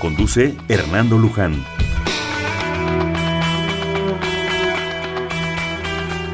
Conduce 0.00 0.54
Hernando 0.68 1.18
Luján. 1.18 1.64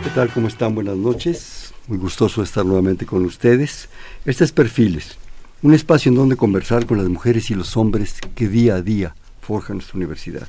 ¿Qué 0.02 0.10
tal? 0.14 0.28
¿Cómo 0.34 0.48
están? 0.48 0.74
Buenas 0.74 0.98
noches. 0.98 1.72
Muy 1.88 1.96
gustoso 1.96 2.42
estar 2.42 2.66
nuevamente 2.66 3.06
con 3.06 3.24
ustedes. 3.24 3.88
Este 4.26 4.44
es 4.44 4.52
Perfiles, 4.52 5.16
un 5.62 5.72
espacio 5.72 6.10
en 6.10 6.16
donde 6.16 6.36
conversar 6.36 6.84
con 6.84 6.98
las 6.98 7.08
mujeres 7.08 7.50
y 7.50 7.54
los 7.54 7.74
hombres 7.78 8.16
que 8.34 8.48
día 8.48 8.74
a 8.74 8.82
día 8.82 9.14
forjan 9.40 9.76
nuestra 9.76 9.96
universidad. 9.96 10.46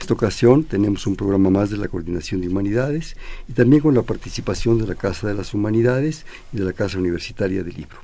Esta 0.00 0.14
ocasión 0.14 0.64
tenemos 0.64 1.06
un 1.06 1.16
programa 1.16 1.50
más 1.50 1.68
de 1.68 1.76
la 1.76 1.88
Coordinación 1.88 2.40
de 2.40 2.48
Humanidades 2.48 3.14
y 3.46 3.52
también 3.52 3.82
con 3.82 3.94
la 3.94 4.02
participación 4.02 4.78
de 4.78 4.86
la 4.86 4.94
Casa 4.94 5.28
de 5.28 5.34
las 5.34 5.52
Humanidades 5.52 6.24
y 6.50 6.56
de 6.56 6.64
la 6.64 6.72
Casa 6.72 6.98
Universitaria 6.98 7.62
del 7.62 7.74
Libro. 7.74 7.98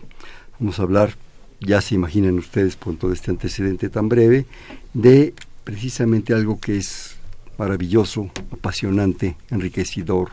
Vamos 0.60 0.78
a 0.78 0.82
hablar 0.82 1.16
ya 1.60 1.80
se 1.80 1.94
imaginan 1.94 2.38
ustedes 2.38 2.76
con 2.76 2.96
todo 2.96 3.12
este 3.12 3.30
antecedente 3.30 3.88
tan 3.88 4.08
breve, 4.08 4.46
de 4.94 5.34
precisamente 5.64 6.32
algo 6.32 6.58
que 6.60 6.78
es 6.78 7.16
maravilloso, 7.58 8.30
apasionante, 8.52 9.36
enriquecedor, 9.50 10.30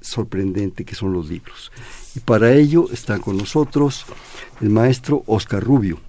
sorprendente, 0.00 0.84
que 0.84 0.94
son 0.94 1.12
los 1.12 1.30
libros. 1.30 1.70
Y 2.14 2.20
para 2.20 2.52
ello 2.52 2.88
están 2.92 3.20
con 3.20 3.36
nosotros 3.36 4.04
el 4.60 4.70
maestro 4.70 5.22
Oscar 5.26 5.62
Rubio. 5.62 6.00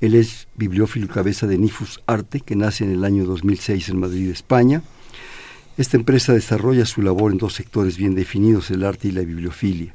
Él 0.00 0.14
es 0.14 0.48
bibliófilo 0.56 1.06
y 1.06 1.08
cabeza 1.08 1.46
de 1.46 1.58
Nifus 1.58 2.00
Arte, 2.06 2.40
que 2.40 2.56
nace 2.56 2.84
en 2.84 2.92
el 2.92 3.04
año 3.04 3.24
2006 3.24 3.88
en 3.90 4.00
Madrid, 4.00 4.30
España. 4.30 4.82
Esta 5.76 5.96
empresa 5.96 6.32
desarrolla 6.32 6.86
su 6.86 7.02
labor 7.02 7.32
en 7.32 7.38
dos 7.38 7.54
sectores 7.54 7.98
bien 7.98 8.14
definidos, 8.14 8.70
el 8.70 8.84
arte 8.84 9.08
y 9.08 9.12
la 9.12 9.22
bibliofilia. 9.22 9.92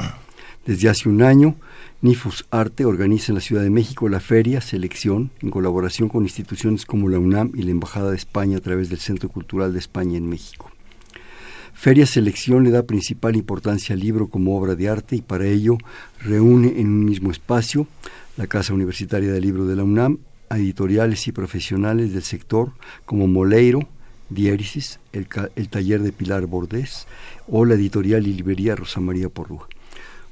Desde 0.66 0.90
hace 0.90 1.10
un 1.10 1.24
año 1.24 1.56
Nifus 2.02 2.46
Arte 2.52 2.86
organiza 2.86 3.32
en 3.32 3.36
la 3.36 3.42
Ciudad 3.42 3.64
de 3.64 3.72
México 3.72 4.08
la 4.08 4.20
feria 4.20 4.62
Selección 4.62 5.32
en 5.42 5.50
colaboración 5.50 6.08
con 6.08 6.22
instituciones 6.22 6.86
como 6.86 7.10
la 7.10 7.18
UNAM 7.18 7.52
y 7.56 7.64
la 7.64 7.72
Embajada 7.72 8.12
de 8.12 8.18
España 8.18 8.58
a 8.58 8.62
través 8.62 8.90
del 8.90 9.00
Centro 9.00 9.28
Cultural 9.28 9.74
de 9.74 9.80
España 9.80 10.18
en 10.18 10.30
México. 10.30 10.70
Feria 11.74 12.06
Selección 12.06 12.64
le 12.64 12.70
da 12.70 12.84
principal 12.84 13.36
importancia 13.36 13.96
al 13.96 14.02
libro 14.02 14.28
como 14.28 14.56
obra 14.56 14.76
de 14.76 14.88
arte 14.88 15.16
y 15.16 15.22
para 15.22 15.48
ello 15.48 15.80
reúne 16.20 16.80
en 16.80 16.90
un 16.90 17.06
mismo 17.06 17.32
espacio 17.32 17.88
la 18.38 18.46
Casa 18.46 18.76
Universitaria 18.76 19.32
del 19.32 19.42
Libro 19.42 19.66
de 19.66 19.76
la 19.76 19.84
UNAM 19.84 20.20
editoriales 20.52 21.28
y 21.28 21.32
profesionales 21.32 22.14
del 22.14 22.24
sector 22.24 22.74
como 23.06 23.28
Moleiro, 23.28 23.88
Diéresis, 24.30 25.00
el, 25.12 25.28
el 25.56 25.70
taller 25.70 26.04
de 26.04 26.12
Pilar 26.12 26.46
Bordés 26.46 27.08
o 27.48 27.66
la 27.66 27.74
editorial 27.74 28.28
y 28.28 28.34
librería 28.34 28.76
Rosa 28.76 29.00
María 29.00 29.30
Porrúa. 29.30 29.68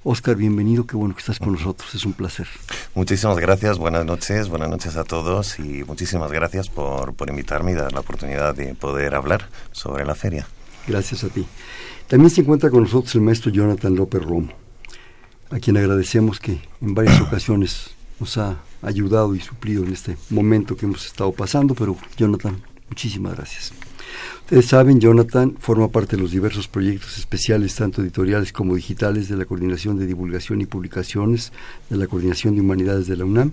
Oscar, 0.03 0.37
bienvenido, 0.37 0.87
qué 0.87 0.95
bueno 0.95 1.13
que 1.13 1.19
estás 1.19 1.39
con 1.39 1.51
nosotros, 1.51 1.93
es 1.93 2.05
un 2.05 2.13
placer. 2.13 2.47
Muchísimas 2.95 3.37
gracias, 3.37 3.77
buenas 3.77 4.05
noches, 4.05 4.47
buenas 4.47 4.69
noches 4.69 4.95
a 4.95 5.03
todos 5.03 5.59
y 5.59 5.83
muchísimas 5.83 6.31
gracias 6.31 6.69
por, 6.69 7.13
por 7.15 7.29
invitarme 7.29 7.73
y 7.73 7.75
dar 7.75 7.91
la 7.91 7.99
oportunidad 7.99 8.55
de 8.55 8.75
poder 8.75 9.13
hablar 9.13 9.49
sobre 9.73 10.05
la 10.05 10.15
feria. 10.15 10.47
Gracias 10.87 11.25
a 11.25 11.27
ti. 11.27 11.45
También 12.07 12.29
se 12.29 12.39
encuentra 12.39 12.69
con 12.69 12.83
nosotros 12.83 13.13
el 13.15 13.21
maestro 13.21 13.51
Jonathan 13.51 13.93
López 13.93 14.23
Romo, 14.23 14.53
a 15.49 15.59
quien 15.59 15.75
agradecemos 15.75 16.39
que 16.39 16.61
en 16.81 16.95
varias 16.95 17.19
ocasiones 17.27 17.89
nos 18.21 18.37
ha 18.37 18.55
ayudado 18.81 19.35
y 19.35 19.41
suplido 19.41 19.83
en 19.83 19.91
este 19.91 20.15
momento 20.29 20.77
que 20.77 20.85
hemos 20.85 21.05
estado 21.05 21.33
pasando, 21.33 21.75
pero 21.75 21.97
Jonathan, 22.15 22.61
muchísimas 22.87 23.35
gracias. 23.35 23.73
Ustedes 24.41 24.65
saben, 24.65 24.99
Jonathan 24.99 25.55
forma 25.59 25.89
parte 25.89 26.15
de 26.15 26.21
los 26.21 26.31
diversos 26.31 26.67
proyectos 26.67 27.17
especiales, 27.17 27.75
tanto 27.75 28.01
editoriales 28.01 28.51
como 28.51 28.75
digitales, 28.75 29.29
de 29.29 29.37
la 29.37 29.45
Coordinación 29.45 29.97
de 29.97 30.07
Divulgación 30.07 30.61
y 30.61 30.65
Publicaciones 30.65 31.51
de 31.89 31.97
la 31.97 32.07
Coordinación 32.07 32.55
de 32.55 32.61
Humanidades 32.61 33.07
de 33.07 33.17
la 33.17 33.25
UNAM. 33.25 33.51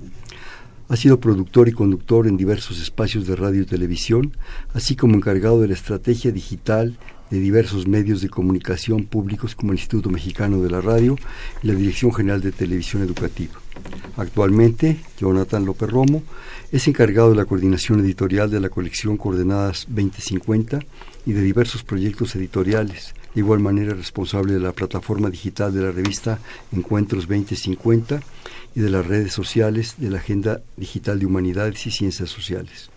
Ha 0.88 0.96
sido 0.96 1.20
productor 1.20 1.68
y 1.68 1.72
conductor 1.72 2.26
en 2.26 2.36
diversos 2.36 2.80
espacios 2.80 3.26
de 3.26 3.36
radio 3.36 3.62
y 3.62 3.66
televisión, 3.66 4.32
así 4.72 4.96
como 4.96 5.16
encargado 5.16 5.60
de 5.60 5.68
la 5.68 5.74
estrategia 5.74 6.30
digital 6.30 6.96
de 7.30 7.40
diversos 7.40 7.86
medios 7.86 8.20
de 8.20 8.28
comunicación 8.28 9.04
públicos 9.04 9.54
como 9.54 9.72
el 9.72 9.78
Instituto 9.78 10.10
Mexicano 10.10 10.60
de 10.62 10.70
la 10.70 10.80
Radio 10.80 11.16
y 11.62 11.66
la 11.66 11.74
Dirección 11.74 12.12
General 12.12 12.40
de 12.40 12.52
Televisión 12.52 13.02
Educativa. 13.02 13.54
Actualmente, 14.16 14.98
Jonathan 15.18 15.64
López 15.64 15.90
Romo 15.90 16.22
es 16.72 16.88
encargado 16.88 17.30
de 17.30 17.36
la 17.36 17.44
coordinación 17.44 18.00
editorial 18.00 18.50
de 18.50 18.60
la 18.60 18.70
colección 18.70 19.16
Coordenadas 19.16 19.86
2050 19.88 20.80
y 21.26 21.32
de 21.32 21.42
diversos 21.42 21.82
proyectos 21.84 22.34
editoriales. 22.36 23.14
De 23.34 23.40
igual 23.40 23.60
manera, 23.60 23.94
responsable 23.94 24.54
de 24.54 24.60
la 24.60 24.72
plataforma 24.72 25.28
digital 25.28 25.74
de 25.74 25.82
la 25.82 25.90
revista 25.90 26.38
Encuentros 26.72 27.28
2050 27.28 28.20
y 28.74 28.80
de 28.80 28.90
las 28.90 29.06
redes 29.06 29.32
sociales 29.32 29.96
de 29.98 30.10
la 30.10 30.18
Agenda 30.18 30.62
Digital 30.76 31.18
de 31.18 31.26
Humanidades 31.26 31.86
y 31.86 31.90
Ciencias 31.90 32.30
Sociales. 32.30 32.90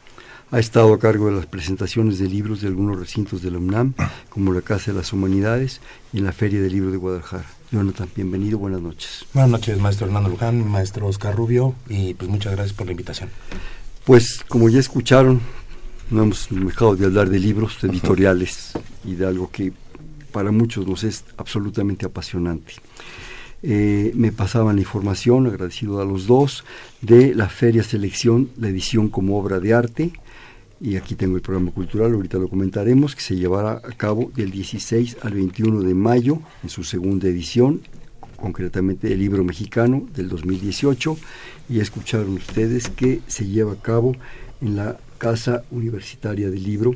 Ha 0.52 0.58
estado 0.58 0.92
a 0.96 1.00
cargo 1.00 1.28
de 1.28 1.36
las 1.36 1.46
presentaciones 1.46 2.18
de 2.18 2.28
libros 2.28 2.62
de 2.62 2.68
algunos 2.70 3.00
recintos 3.00 3.44
de 3.44 3.52
la 3.52 3.60
UNAM, 3.60 3.94
como 4.30 4.52
la 4.52 4.62
Casa 4.62 4.92
de 4.92 4.98
las 4.98 5.14
Humanidades 5.14 5.80
y 6.12 6.18
en 6.18 6.26
la 6.26 6.32
Feria 6.32 6.60
del 6.60 6.74
Libro 6.74 6.90
de 6.90 6.98
Guadalajara. 6.98 7.46
Jonathan, 7.72 8.10
bienvenido, 8.16 8.58
buenas 8.58 8.82
noches. 8.82 9.26
Buenas 9.32 9.52
noches, 9.52 9.80
maestro 9.80 10.08
Hernando 10.08 10.28
Luján, 10.28 10.68
maestro 10.68 11.06
Oscar 11.06 11.36
Rubio, 11.36 11.76
y 11.88 12.16
pues 12.16 12.32
muchas 12.32 12.54
gracias 12.54 12.76
por 12.76 12.88
la 12.88 12.94
invitación. 12.94 13.30
Pues 14.06 14.44
como 14.48 14.70
ya 14.70 14.80
escucharon, 14.80 15.40
no 16.10 16.24
hemos 16.24 16.48
dejado 16.50 16.96
de 16.96 17.06
hablar 17.06 17.30
de 17.30 17.38
libros, 17.38 17.80
de 17.80 17.90
editoriales 17.90 18.72
y 19.06 19.14
de 19.14 19.28
algo 19.28 19.52
que 19.52 19.72
para 20.32 20.50
muchos 20.50 20.88
nos 20.88 21.04
es 21.04 21.26
absolutamente 21.38 22.08
apasionante. 22.08 22.74
Eh, 23.62 24.14
me 24.16 24.32
pasaban 24.32 24.78
la 24.78 24.82
información, 24.82 25.46
agradecido 25.46 26.02
a 26.02 26.06
los 26.06 26.26
dos, 26.26 26.64
de 27.02 27.36
la 27.36 27.50
Feria 27.50 27.84
Selección, 27.84 28.50
la 28.58 28.70
edición 28.70 29.10
como 29.10 29.38
obra 29.38 29.60
de 29.60 29.76
arte, 29.76 30.14
y 30.82 30.96
aquí 30.96 31.16
tengo 31.16 31.36
el 31.36 31.42
programa 31.42 31.72
cultural, 31.72 32.14
ahorita 32.14 32.38
lo 32.38 32.48
comentaremos, 32.48 33.16
que 33.16 33.22
se 33.22 33.36
llevará 33.36 33.74
a 33.74 33.92
cabo 33.96 34.32
del 34.36 34.52
16 34.52 35.18
al 35.22 35.34
21 35.34 35.82
de 35.82 35.94
mayo 35.94 36.40
en 36.64 36.70
su 36.70 36.84
segunda 36.84 37.28
edición, 37.28 37.82
concretamente 38.38 39.12
el 39.12 39.20
libro 39.20 39.44
mexicano 39.44 40.08
del 40.16 40.30
2018, 40.30 41.18
y 41.70 41.80
escucharon 41.80 42.30
ustedes 42.30 42.90
que 42.90 43.22
se 43.28 43.48
lleva 43.48 43.74
a 43.74 43.82
cabo 43.82 44.16
en 44.62 44.76
la 44.78 44.98
Casa 45.18 45.64
Universitaria 45.70 46.50
del 46.50 46.64
Libro 46.64 46.96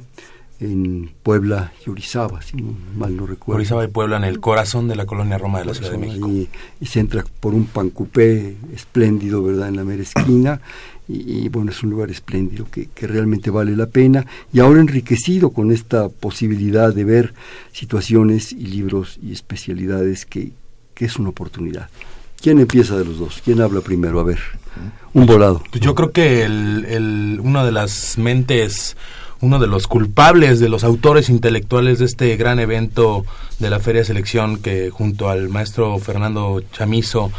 en 0.63 1.11
Puebla 1.23 1.73
y 1.85 1.89
Orizaba, 1.89 2.41
si 2.41 2.57
mal 2.95 3.15
no 3.15 3.25
recuerdo. 3.25 3.57
Orizaba 3.57 3.83
y 3.83 3.87
Puebla, 3.87 4.17
en 4.17 4.23
el 4.23 4.39
corazón 4.39 4.87
de 4.87 4.95
la 4.95 5.05
colonia 5.05 5.37
Roma 5.37 5.59
de 5.59 5.65
la 5.65 5.73
Ciudad 5.73 5.91
de 5.91 5.97
México. 5.97 6.29
Y, 6.29 6.85
se 6.85 6.99
entra 6.99 7.23
por 7.39 7.53
un 7.53 7.65
pancupé 7.65 8.55
espléndido, 8.73 9.43
¿verdad?, 9.43 9.69
en 9.69 9.75
la 9.75 9.83
mera 9.83 10.03
esquina. 10.03 10.61
Y, 11.07 11.49
bueno, 11.49 11.71
es 11.71 11.83
un 11.83 11.89
lugar 11.89 12.09
espléndido 12.09 12.65
que, 12.71 12.87
que, 12.87 13.07
realmente 13.07 13.49
vale 13.49 13.75
la 13.75 13.87
pena. 13.87 14.25
Y 14.53 14.59
ahora 14.59 14.79
enriquecido 14.79 15.49
con 15.49 15.71
esta 15.71 16.07
posibilidad 16.09 16.93
de 16.93 17.03
ver 17.03 17.33
situaciones 17.73 18.53
y 18.53 18.67
libros 18.67 19.19
y 19.21 19.33
especialidades 19.33 20.25
que, 20.25 20.51
que 20.93 21.05
es 21.05 21.17
una 21.17 21.29
oportunidad. 21.29 21.89
¿Quién 22.41 22.59
empieza 22.59 22.97
de 22.97 23.05
los 23.05 23.19
dos? 23.19 23.41
¿Quién 23.43 23.61
habla 23.61 23.79
primero? 23.79 24.19
A 24.19 24.23
ver, 24.23 24.39
un 25.13 25.25
volado. 25.25 25.63
Yo 25.79 25.95
creo 25.95 26.11
que 26.11 26.43
el, 26.43 26.85
el, 26.89 27.39
una 27.41 27.63
de 27.63 27.71
las 27.71 28.17
mentes 28.17 28.97
uno 29.43 29.59
de 29.59 29.67
los 29.67 29.87
culpables, 29.87 30.61
de 30.61 30.69
los 30.69 30.85
autores 30.85 31.29
intelectuales 31.29 31.99
de 31.99 32.05
este 32.05 32.37
gran 32.37 32.59
evento 32.59 33.25
de 33.59 33.69
la 33.69 33.81
Feria 33.81 34.05
Selección 34.05 34.57
que 34.57 34.89
junto 34.89 35.29
al 35.29 35.49
maestro 35.49 35.99
Fernando 35.99 36.63
Chamizo, 36.71 37.29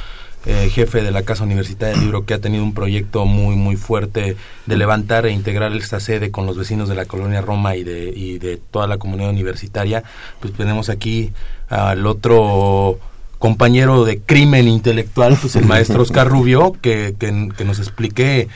eh, 0.45 0.69
jefe 0.71 1.03
de 1.03 1.11
la 1.11 1.23
Casa 1.23 1.45
Universitaria 1.45 1.95
del 1.95 2.05
Libro, 2.05 2.27
que 2.27 2.35
ha 2.35 2.41
tenido 2.43 2.63
un 2.63 2.75
proyecto 2.75 3.25
muy, 3.25 3.57
muy 3.57 3.77
fuerte 3.77 4.37
de 4.67 4.77
levantar 4.77 5.25
e 5.25 5.31
integrar 5.31 5.73
esta 5.73 5.99
sede 5.99 6.31
con 6.31 6.45
los 6.45 6.59
vecinos 6.59 6.91
de 6.91 6.95
la 6.95 7.07
colonia 7.07 7.41
Roma 7.41 7.75
y 7.75 7.85
de, 7.85 8.13
y 8.15 8.39
de 8.39 8.59
toda 8.59 8.87
la 8.87 8.99
comunidad 8.99 9.31
universitaria, 9.31 10.05
pues 10.41 10.53
tenemos 10.53 10.91
aquí 10.91 11.33
al 11.71 12.07
otro 12.07 12.99
compañero 13.39 14.05
de 14.05 14.21
crimen 14.21 14.69
intelectual, 14.69 15.39
pues 15.41 15.57
el 15.57 15.65
maestro 15.65 16.03
Oscar 16.03 16.29
Rubio, 16.29 16.77
que, 16.83 17.15
que, 17.19 17.49
que 17.57 17.65
nos 17.65 17.79
explique 17.79 18.49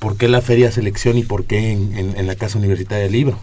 por 0.00 0.16
qué 0.16 0.26
la 0.26 0.40
Feria 0.40 0.72
Selección 0.72 1.16
y 1.16 1.22
por 1.22 1.44
qué 1.44 1.70
en, 1.70 2.26
la 2.26 2.34
Casa 2.34 2.58
Universitaria 2.58 3.04
del 3.04 3.12
Libro. 3.12 3.38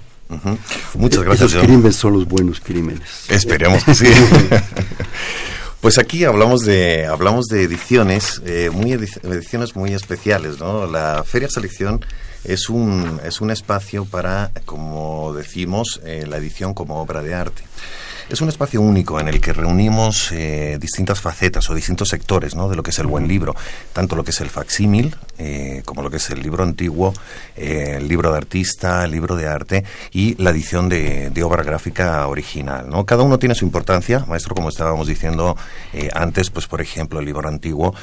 Muchas 0.95 1.23
gracias. 1.23 1.51
Esos 1.51 1.63
crímenes 1.63 1.95
son 1.95 2.13
los 2.13 2.27
buenos 2.27 2.59
crímenes. 2.59 3.29
Esperemos 3.29 3.85
que 3.85 3.95
sí. 3.95 4.07
Pues 5.79 5.99
aquí 5.99 6.23
hablamos 6.23 6.61
de 6.61 7.05
hablamos 7.05 7.45
de 7.45 7.61
ediciones, 7.61 8.41
eh, 8.45 8.71
muy 8.73 8.93
ediciones 8.93 9.75
muy 9.75 9.93
especiales, 9.93 10.59
¿no? 10.59 10.87
La 10.87 11.23
Feria 11.23 11.49
Selección 11.49 12.03
es 12.43 12.67
un 12.67 13.21
es 13.23 13.41
un 13.41 13.51
espacio 13.51 14.03
para, 14.05 14.51
como 14.65 15.33
decimos, 15.33 16.01
eh, 16.03 16.25
la 16.27 16.37
edición 16.37 16.73
como 16.73 16.99
obra 16.99 17.21
de 17.21 17.35
arte. 17.35 17.61
Es 18.29 18.41
un 18.41 18.49
espacio 18.49 18.81
único 18.81 19.21
en 19.21 19.29
el 19.29 19.39
que 19.39 19.53
reunimos 19.53 20.33
eh, 20.33 20.77
distintas 20.81 21.21
facetas 21.21 21.69
o 21.69 21.73
distintos 21.73 22.09
sectores 22.09 22.55
¿no? 22.55 22.67
de 22.67 22.75
lo 22.75 22.83
que 22.83 22.89
es 22.89 22.99
el 22.99 23.07
buen 23.07 23.25
libro, 23.25 23.55
tanto 23.93 24.17
lo 24.17 24.25
que 24.25 24.31
es 24.31 24.41
el 24.41 24.49
facsímil, 24.49 25.15
eh, 25.37 25.81
como 25.85 26.01
lo 26.01 26.09
que 26.09 26.17
es 26.17 26.29
el 26.29 26.41
libro 26.41 26.65
antiguo, 26.65 27.13
eh, 27.55 27.93
el 27.95 28.09
libro 28.09 28.29
de 28.29 28.37
artista, 28.37 29.05
el 29.05 29.11
libro 29.11 29.37
de 29.37 29.47
arte 29.47 29.85
y 30.11 30.35
la 30.43 30.49
edición 30.49 30.89
de, 30.89 31.31
obra 31.41 31.63
gráfica 31.63 32.27
original. 32.27 32.89
¿no? 32.89 33.05
Cada 33.05 33.23
uno 33.23 33.39
tiene 33.39 33.55
su 33.55 33.63
importancia, 33.63 34.25
maestro, 34.27 34.55
como 34.55 34.67
estábamos 34.67 35.07
diciendo 35.07 35.55
antes, 36.13 36.49
pues 36.49 36.67
por 36.67 36.81
ejemplo 36.81 37.21
el 37.21 37.25
libro 37.25 37.47
antiguo, 37.47 37.95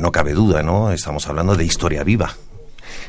no 0.00 0.10
cabe 0.10 0.32
duda, 0.32 0.64
¿no? 0.64 0.90
estamos 0.90 1.28
hablando 1.28 1.54
de 1.54 1.64
historia 1.64 2.02
viva, 2.02 2.34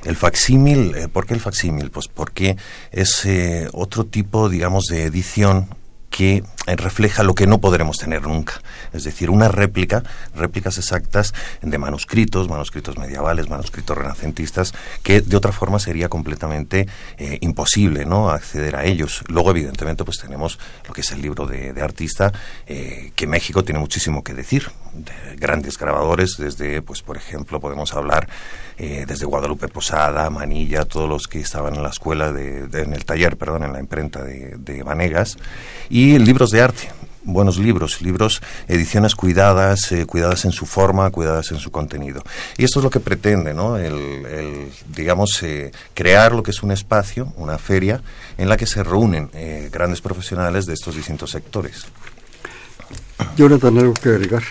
el 0.06 0.16
facsímil, 0.16 1.10
¿por 1.12 1.26
qué 1.26 1.34
el 1.34 1.40
facsímil? 1.40 1.90
Pues 1.90 2.08
porque 2.08 2.58
es 2.92 3.28
otro 3.74 4.06
tipo, 4.06 4.50
digamos, 4.50 4.86
de 4.86 5.06
edición 5.06 5.68
que 6.10 6.44
eh, 6.68 6.76
refleja 6.76 7.24
lo 7.24 7.36
que 7.36 7.48
no 7.48 7.60
podremos 7.60 7.98
tener 7.98 8.24
nunca. 8.24 8.62
Es 8.94 9.04
decir, 9.04 9.30
una 9.30 9.48
réplica, 9.48 10.04
réplicas 10.36 10.78
exactas 10.78 11.34
de 11.62 11.78
manuscritos, 11.78 12.50
manuscritos 12.50 12.98
medievales, 12.98 13.50
manuscritos 13.50 13.98
renacentistas, 13.98 14.74
que 15.04 15.22
de 15.22 15.38
otra 15.38 15.52
forma 15.52 15.80
sería 15.80 16.10
completamente 16.10 16.88
eh, 17.18 17.38
imposible 17.42 18.06
¿no? 18.06 18.30
acceder 18.30 18.76
a 18.76 18.86
ellos. 18.86 19.24
Luego, 19.28 19.52
evidentemente, 19.52 20.04
pues 20.04 20.18
tenemos 20.18 20.60
lo 20.88 20.94
que 20.94 21.02
es 21.02 21.12
el 21.12 21.22
libro 21.22 21.46
de, 21.46 21.80
artista, 21.82 22.34
eh, 22.68 23.12
que 23.16 23.26
México 23.26 23.64
tiene 23.64 23.80
muchísimo 23.80 24.24
que 24.24 24.34
decir. 24.34 24.70
De 24.94 25.36
grandes 25.38 25.78
grabadores, 25.78 26.36
desde, 26.38 26.82
pues 26.82 27.02
por 27.02 27.16
ejemplo, 27.16 27.60
podemos 27.60 27.94
hablar 27.94 28.28
desde 28.80 29.26
Guadalupe 29.26 29.68
Posada, 29.68 30.30
Manilla, 30.30 30.86
todos 30.86 31.10
los 31.10 31.28
que 31.28 31.42
estaban 31.42 31.76
en 31.76 31.84
la 31.84 31.90
escuela, 31.90 32.32
de, 32.32 32.64
en 32.82 32.94
el 32.94 33.04
taller, 33.04 33.36
perdón, 33.36 33.64
en 33.64 33.74
la 33.74 33.80
imprenta 33.80 34.24
de, 34.24 34.56
de 34.58 34.84
Vanegas, 34.84 35.38
y 35.90 36.18
libros 36.18 36.50
de 36.52 36.62
arte 36.62 36.90
buenos 37.24 37.58
libros, 37.58 38.02
libros, 38.02 38.42
ediciones 38.68 39.16
cuidadas, 39.16 39.92
eh, 39.92 40.06
cuidadas 40.06 40.46
en 40.46 40.52
su 40.52 40.66
forma, 40.66 41.10
cuidadas 41.12 41.52
en 41.52 41.60
su 41.60 41.72
contenido. 41.72 42.24
Y 42.58 42.64
esto 42.64 42.80
es 42.80 42.84
lo 42.84 42.90
que 42.90 43.00
pretende, 43.00 43.54
¿no? 43.54 43.78
El, 43.78 44.70
digamos, 44.96 45.42
eh, 45.44 45.72
crear 45.94 46.34
lo 46.34 46.44
que 46.44 46.52
es 46.52 46.64
un 46.64 46.72
espacio, 46.72 47.34
una 47.38 47.58
feria, 47.58 48.02
en 48.38 48.50
la 48.50 48.58
que 48.58 48.66
se 48.66 48.84
reúnen 48.84 49.30
eh, 49.34 49.70
grandes 49.72 50.02
profesionales 50.02 50.66
de 50.66 50.74
estos 50.74 50.96
distintos 50.96 51.32
sectores. 51.32 51.86
Jonathan, 53.36 53.78
¿algo 53.78 53.94
que 53.94 54.10
agregar? 54.10 54.44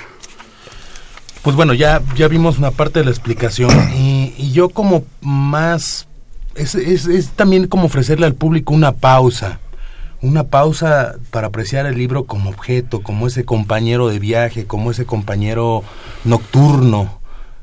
Pues 1.48 1.56
bueno, 1.56 1.72
ya, 1.72 2.02
ya 2.14 2.28
vimos 2.28 2.58
una 2.58 2.72
parte 2.72 2.98
de 2.98 3.06
la 3.06 3.10
explicación 3.10 3.70
y, 3.96 4.34
y 4.36 4.52
yo 4.52 4.68
como 4.68 5.04
más... 5.22 6.06
Es, 6.54 6.74
es, 6.74 7.06
es 7.06 7.30
también 7.30 7.68
como 7.68 7.86
ofrecerle 7.86 8.26
al 8.26 8.34
público 8.34 8.74
una 8.74 8.92
pausa 8.92 9.58
una 10.20 10.44
pausa 10.44 11.14
para 11.30 11.46
apreciar 11.46 11.86
el 11.86 11.96
libro 11.96 12.24
como 12.24 12.50
objeto, 12.50 13.02
como 13.02 13.26
ese 13.26 13.46
compañero 13.46 14.08
de 14.08 14.18
viaje, 14.18 14.66
como 14.66 14.90
ese 14.90 15.06
compañero 15.06 15.84
nocturno, 16.24 17.18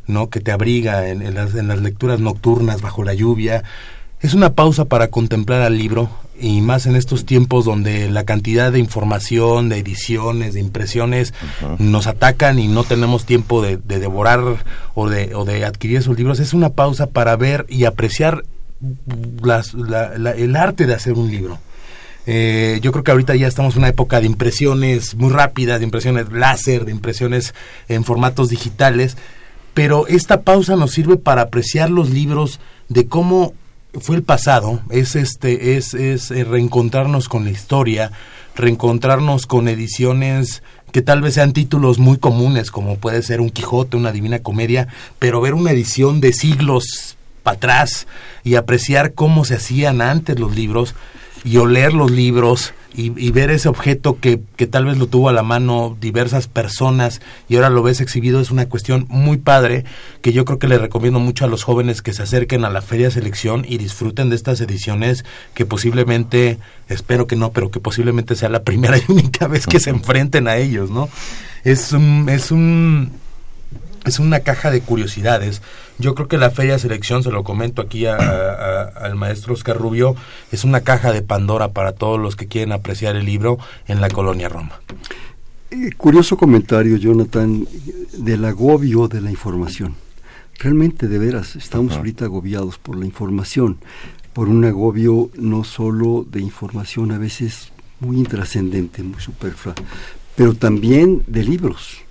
¿no? 0.07 0.31
Que 0.31 0.39
te 0.39 0.51
abriga 0.51 1.07
en, 1.07 1.35
las, 1.35 1.53
en 1.53 1.67
las 1.67 1.79
lecturas 1.79 2.19
nocturnas 2.19 2.81
bajo 2.81 3.03
la 3.03 3.13
lluvia. 3.13 3.63
Es 4.19 4.33
una 4.33 4.53
pausa 4.53 4.85
para 4.85 5.09
contemplar 5.09 5.61
al 5.61 5.77
libro 5.77 6.09
y 6.39 6.61
más 6.61 6.85
en 6.85 6.95
estos 6.95 7.25
tiempos 7.25 7.65
donde 7.65 8.09
la 8.09 8.25
cantidad 8.25 8.71
de 8.71 8.79
información, 8.79 9.69
de 9.69 9.77
ediciones, 9.77 10.53
de 10.53 10.59
impresiones 10.59 11.33
nos 11.79 12.07
atacan 12.07 12.59
y 12.59 12.67
no 12.67 12.83
tenemos 12.83 13.25
tiempo 13.25 13.61
de, 13.61 13.77
devorar 13.77 14.41
o 14.93 15.09
de, 15.09 15.33
o 15.35 15.45
de 15.45 15.65
adquirir 15.65 15.97
esos 15.97 16.17
libros. 16.17 16.39
Es 16.39 16.53
una 16.53 16.69
pausa 16.69 17.07
para 17.07 17.35
ver 17.35 17.65
y 17.69 17.85
apreciar 17.85 18.43
las, 19.41 19.73
el 19.73 20.55
arte 20.55 20.85
de 20.85 20.93
hacer 20.93 21.13
un 21.13 21.31
libro. 21.31 21.59
Eh, 22.27 22.79
yo 22.81 22.91
creo 22.91 23.03
que 23.03 23.11
ahorita 23.11 23.35
ya 23.35 23.47
estamos 23.47 23.75
en 23.75 23.79
una 23.79 23.89
época 23.89 24.19
de 24.19 24.25
impresiones 24.25 25.15
muy 25.15 25.31
rápidas, 25.31 25.79
de 25.79 25.85
impresiones 25.85 26.31
láser, 26.31 26.85
de 26.85 26.91
impresiones 26.91 27.53
en 27.87 28.03
formatos 28.03 28.49
digitales, 28.49 29.15
pero 29.73 30.07
esta 30.07 30.41
pausa 30.41 30.75
nos 30.75 30.91
sirve 30.91 31.17
para 31.17 31.43
apreciar 31.43 31.89
los 31.89 32.09
libros 32.09 32.59
de 32.89 33.07
cómo 33.07 33.53
fue 33.99 34.15
el 34.15 34.23
pasado, 34.23 34.81
es 34.89 35.15
este 35.15 35.77
es 35.77 35.93
es 35.93 36.31
eh, 36.31 36.43
reencontrarnos 36.43 37.29
con 37.29 37.43
la 37.45 37.51
historia, 37.51 38.11
reencontrarnos 38.55 39.45
con 39.45 39.67
ediciones 39.67 40.63
que 40.91 41.01
tal 41.01 41.21
vez 41.21 41.33
sean 41.33 41.53
títulos 41.53 41.99
muy 41.99 42.17
comunes, 42.17 42.71
como 42.71 42.97
puede 42.97 43.21
ser 43.21 43.41
un 43.41 43.49
Quijote, 43.49 43.97
una 43.97 44.11
Divina 44.11 44.39
Comedia, 44.39 44.87
pero 45.19 45.41
ver 45.41 45.53
una 45.53 45.71
edición 45.71 46.21
de 46.21 46.31
siglos 46.31 47.17
para 47.43 47.57
atrás 47.57 48.07
y 48.43 48.55
apreciar 48.55 49.13
cómo 49.13 49.43
se 49.45 49.55
hacían 49.55 50.01
antes 50.01 50.39
los 50.39 50.55
libros 50.55 50.95
y 51.45 51.57
oler 51.57 51.93
los 51.93 52.09
libros 52.09 52.73
y, 52.97 53.09
ver 53.31 53.51
ese 53.51 53.67
objeto 53.67 54.19
que, 54.21 54.39
que, 54.55 54.67
tal 54.67 54.85
vez 54.85 54.97
lo 54.97 55.07
tuvo 55.07 55.27
a 55.27 55.33
la 55.33 55.43
mano 55.43 55.97
diversas 55.99 56.47
personas 56.47 57.21
y 57.49 57.55
ahora 57.55 57.69
lo 57.69 57.83
ves 57.83 57.99
exhibido 57.99 58.39
es 58.39 58.51
una 58.51 58.67
cuestión 58.67 59.05
muy 59.09 59.35
padre 59.35 59.83
que 60.21 60.31
yo 60.31 60.45
creo 60.45 60.59
que 60.59 60.69
le 60.69 60.77
recomiendo 60.77 61.19
mucho 61.19 61.43
a 61.43 61.49
los 61.49 61.63
jóvenes 61.63 62.01
que 62.01 62.13
se 62.13 62.23
acerquen 62.23 62.63
a 62.63 62.69
la 62.69 62.81
Feria 62.81 63.11
Selección 63.11 63.65
y 63.67 63.77
disfruten 63.77 64.29
de 64.29 64.37
estas 64.37 64.61
ediciones 64.61 65.25
que 65.53 65.65
posiblemente, 65.65 66.57
espero 66.87 67.27
que 67.27 67.35
no, 67.35 67.51
pero 67.51 67.69
que 67.69 67.81
posiblemente 67.81 68.35
sea 68.35 68.49
la 68.49 68.63
primera 68.63 68.97
y 68.97 69.03
única 69.09 69.47
vez 69.47 69.67
que 69.67 69.81
se 69.81 69.89
enfrenten 69.89 70.47
a 70.47 70.55
ellos, 70.55 70.89
¿no? 70.89 71.09
Es 71.65 71.91
un, 71.91 72.29
es 72.29 72.49
un 72.49 73.11
es 74.05 74.19
una 74.19 74.39
caja 74.39 74.71
de 74.71 74.81
curiosidades. 74.81 75.61
Yo 75.97 76.13
creo 76.13 76.27
que 76.27 76.37
la 76.37 76.49
Feria 76.49 76.77
Selección, 76.77 77.23
se 77.23 77.31
lo 77.31 77.43
comento 77.43 77.81
aquí 77.81 78.05
al 78.05 79.15
maestro 79.15 79.53
Oscar 79.53 79.77
Rubio, 79.77 80.15
es 80.51 80.65
una 80.65 80.81
caja 80.81 81.13
de 81.13 81.21
Pandora 81.21 81.69
para 81.71 81.93
todos 81.93 82.19
los 82.19 82.35
que 82.35 82.47
quieren 82.47 82.73
apreciar 82.73 83.15
el 83.15 83.25
libro 83.25 83.57
en 83.87 84.01
la 84.01 84.09
colonia 84.09 84.49
Roma. 84.49 84.81
Eh, 85.71 85.91
curioso 85.95 86.35
comentario, 86.35 86.97
Jonathan, 86.97 87.65
del 88.17 88.43
agobio 88.43 89.07
de 89.07 89.21
la 89.21 89.31
información. 89.31 89.95
Realmente, 90.59 91.07
de 91.07 91.17
veras, 91.17 91.55
estamos 91.55 91.93
ahorita 91.93 92.25
agobiados 92.25 92.77
por 92.77 92.97
la 92.97 93.05
información, 93.05 93.77
por 94.33 94.49
un 94.49 94.65
agobio 94.65 95.29
no 95.35 95.63
solo 95.63 96.25
de 96.29 96.41
información 96.41 97.13
a 97.13 97.17
veces 97.17 97.71
muy 98.01 98.17
intrascendente, 98.17 99.01
muy 99.01 99.21
superflua, 99.21 99.75
pero 100.35 100.53
también 100.53 101.23
de 101.27 101.43
libros 101.43 102.04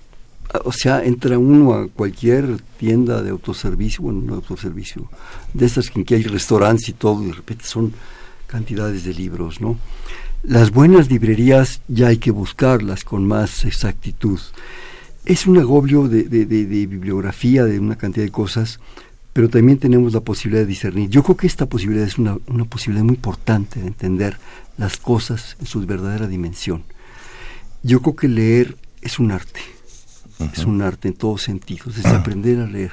o 0.65 0.73
sea, 0.73 1.05
entra 1.05 1.39
uno 1.39 1.75
a 1.75 1.89
cualquier 1.89 2.61
tienda 2.79 3.23
de 3.23 3.31
autoservicio, 3.31 4.03
bueno, 4.03 4.21
no 4.21 4.35
autoservicio, 4.35 5.09
de 5.53 5.67
estas 5.67 5.91
en 5.95 6.05
que 6.05 6.15
hay 6.15 6.23
restaurantes 6.23 6.89
y 6.89 6.93
todo, 6.93 7.23
y 7.23 7.27
de 7.27 7.33
repente 7.33 7.65
son 7.65 7.93
cantidades 8.47 9.05
de 9.05 9.15
libros, 9.15 9.61
¿no? 9.61 9.79
Las 10.43 10.71
buenas 10.71 11.11
librerías 11.11 11.81
ya 11.89 12.09
hay 12.09 12.19
que 12.19 12.31
buscarlas 12.31 13.03
con 13.03 13.27
más 13.27 13.65
exactitud. 13.65 14.39
Es 15.25 15.47
un 15.47 15.57
agobio 15.59 16.07
de, 16.07 16.23
bibliografía, 16.23 17.65
de 17.65 17.81
una 17.81 17.97
cantidad 17.97 18.27
de 18.27 18.31
cosas, 18.31 18.79
pero 19.33 19.49
también 19.49 19.79
tenemos 19.79 20.13
la 20.13 20.21
posibilidad 20.21 20.63
de 20.63 20.69
discernir. 20.69 21.09
Yo 21.09 21.23
creo 21.23 21.37
que 21.37 21.47
esta 21.47 21.67
posibilidad 21.67 22.07
es 22.07 22.19
una, 22.19 22.37
una 22.47 22.67
posibilidad 22.67 23.05
muy 23.05 23.15
importante 23.17 23.81
de 23.81 23.87
entender 23.87 24.37
las 24.77 24.99
cosas 24.99 25.57
en 25.61 25.67
su 25.67 25.85
verdadera 25.87 26.29
dimensión. 26.29 26.85
Yo 27.83 28.03
creo 28.03 28.15
que 28.15 28.29
leer 28.29 28.77
es 29.01 29.19
un 29.19 29.33
arte 29.33 29.61
es 30.53 30.65
un 30.65 30.83
arte 30.83 31.09
en 31.09 31.15
todos 31.15 31.43
sentidos, 31.43 31.97
es 31.97 32.07
aprender 32.07 32.61
a 32.61 32.67
leer, 32.67 32.93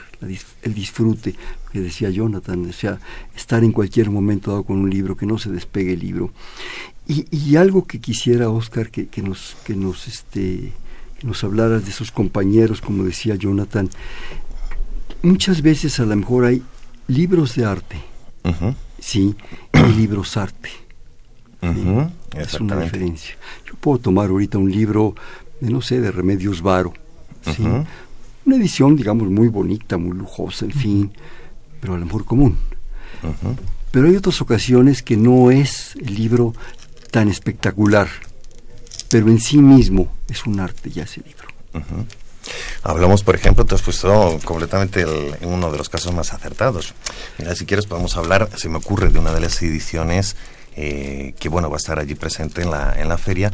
el 0.61 0.73
disfrute, 0.73 1.35
que 1.71 1.79
decía 1.79 2.09
Jonathan, 2.09 2.69
o 2.69 2.73
sea, 2.73 2.99
estar 3.35 3.63
en 3.63 3.71
cualquier 3.71 4.09
momento 4.09 4.51
dado 4.51 4.63
con 4.63 4.77
un 4.77 4.89
libro, 4.89 5.17
que 5.17 5.25
no 5.25 5.37
se 5.37 5.49
despegue 5.49 5.93
el 5.93 5.99
libro. 5.99 6.31
Y, 7.07 7.55
algo 7.57 7.85
que 7.85 7.99
quisiera, 7.99 8.49
Oscar, 8.49 8.89
que, 8.89 9.07
que, 9.07 9.21
nos, 9.21 9.57
que, 9.65 9.75
nos, 9.75 10.07
este, 10.07 10.71
que 11.19 11.27
nos 11.27 11.43
hablaras 11.43 11.83
de 11.83 11.91
esos 11.91 12.11
compañeros, 12.11 12.79
como 12.79 13.03
decía 13.03 13.35
Jonathan, 13.35 13.89
muchas 15.21 15.61
veces 15.61 15.99
a 15.99 16.05
lo 16.05 16.15
mejor 16.15 16.45
hay 16.45 16.61
libros 17.07 17.55
de 17.55 17.65
arte, 17.65 17.97
sí, 18.99 19.35
y 19.73 19.93
libros 19.93 20.37
arte. 20.37 20.69
Es 22.35 22.59
una 22.59 22.79
diferencia. 22.79 23.35
Yo 23.65 23.75
puedo 23.75 23.97
tomar 23.97 24.29
ahorita 24.29 24.57
un 24.57 24.71
libro, 24.71 25.15
de, 25.59 25.69
no 25.69 25.81
sé, 25.81 25.99
de 25.99 26.11
Remedios 26.11 26.61
Varo, 26.61 26.93
¿sí? 27.45 27.63
Una 28.43 28.55
edición, 28.55 28.95
digamos, 28.95 29.29
muy 29.29 29.47
bonita, 29.49 29.97
muy 29.97 30.17
lujosa, 30.17 30.65
en 30.65 30.71
fin, 30.71 31.11
pero 31.79 31.93
a 31.93 31.97
lo 31.97 32.05
mejor 32.05 32.25
común. 32.25 32.57
Pero 33.91 34.07
hay 34.07 34.15
otras 34.15 34.41
ocasiones 34.41 35.03
que 35.03 35.17
no 35.17 35.51
es 35.51 35.95
el 35.95 36.15
libro 36.15 36.53
tan 37.11 37.29
espectacular, 37.29 38.07
pero 39.09 39.27
en 39.27 39.39
sí 39.39 39.57
mismo 39.57 40.11
es 40.27 40.45
un 40.45 40.59
arte 40.59 40.89
ya 40.89 41.03
ese 41.03 41.21
libro. 41.21 41.47
Hablamos, 42.83 43.23
por 43.23 43.35
ejemplo, 43.35 43.65
te 43.65 43.75
has 43.75 43.81
puesto 43.81 44.39
completamente 44.43 45.01
en 45.01 45.49
uno 45.49 45.71
de 45.71 45.77
los 45.77 45.89
casos 45.89 46.13
más 46.13 46.33
acertados. 46.33 46.93
Mira, 47.37 47.55
si 47.55 47.65
quieres 47.65 47.85
podemos 47.85 48.17
hablar, 48.17 48.49
se 48.55 48.69
me 48.69 48.77
ocurre, 48.77 49.09
de 49.09 49.19
una 49.19 49.33
de 49.33 49.41
las 49.41 49.61
ediciones 49.61 50.35
eh, 50.75 51.35
que, 51.39 51.49
bueno, 51.49 51.69
va 51.69 51.75
a 51.75 51.77
estar 51.77 51.99
allí 51.99 52.15
presente 52.15 52.61
en 52.63 52.71
la, 52.71 52.95
en 52.97 53.09
la 53.09 53.17
feria, 53.17 53.51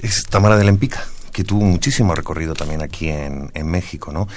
es 0.00 0.24
Tamara 0.24 0.56
de 0.56 0.64
Lempica. 0.64 1.04
Que 1.34 1.42
tuvo 1.44 1.64
muchísimo 1.64 2.14
recorrido 2.14 2.54
también 2.54 2.80
aquí 2.80 3.08
en, 3.08 3.50
en 3.52 3.66
México, 3.66 4.12
¿no? 4.12 4.28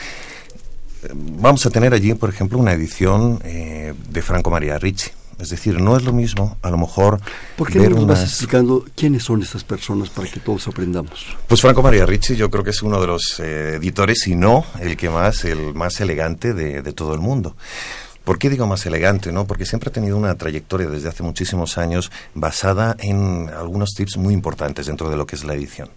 Vamos 1.13 1.63
a 1.66 1.70
tener 1.70 1.94
allí, 1.94 2.16
por 2.16 2.30
ejemplo, 2.30 2.58
una 2.58 2.74
edición 2.74 3.39
eh, 3.46 3.94
de 4.10 4.22
Franco 4.24 4.50
María 4.50 4.80
Ricci. 4.80 5.12
Es 5.39 5.50
decir, 5.50 5.80
no 5.80 5.96
es 5.96 6.04
lo 6.04 6.12
mismo, 6.12 6.58
a 6.63 6.72
lo 6.72 6.80
mejor. 6.80 7.22
¿Por 7.56 7.72
qué 7.72 7.77
no 7.77 7.89
nos 7.92 8.08
vas 8.08 8.24
explicando 8.24 8.84
quiénes 8.96 9.24
son 9.24 9.44
estas 9.44 9.63
personas 9.63 10.10
para 10.10 10.27
que 10.27 10.39
todos 10.39 10.68
aprendamos? 10.68 11.27
Pues 11.48 11.62
Franco 11.62 11.84
María 11.84 12.08
Ricci, 12.08 12.36
yo 12.36 12.50
creo 12.50 12.63
que 12.63 12.72
es 12.72 12.82
uno 12.82 13.00
de 13.00 13.06
los 13.06 13.39
eh, 13.39 13.75
editores, 13.75 14.22
si 14.24 14.34
no 14.34 14.66
el 14.80 14.98
que 14.98 15.12
más, 15.12 15.46
el 15.46 15.75
más 15.75 16.01
elegante 16.01 16.56
de, 16.56 16.82
de 16.82 16.94
todo 16.94 17.13
el 17.13 17.20
mundo. 17.20 17.56
¿Por 18.24 18.39
qué 18.39 18.50
digo 18.50 18.68
más 18.68 18.86
elegante? 18.86 19.32
No? 19.32 19.48
Porque 19.48 19.66
siempre 19.66 19.89
ha 19.89 19.94
tenido 19.94 20.18
una 20.18 20.36
trayectoria 20.36 20.88
desde 20.88 21.08
hace 21.08 21.24
muchísimos 21.24 21.77
años 21.77 22.12
basada 22.34 22.98
en 23.00 23.50
algunos 23.56 23.92
tips 23.92 24.18
muy 24.18 24.34
importantes 24.34 24.88
dentro 24.88 25.10
de 25.10 25.16
lo 25.16 25.25
que 25.25 25.38
es 25.38 25.46
la 25.46 25.54
edición. 25.54 25.89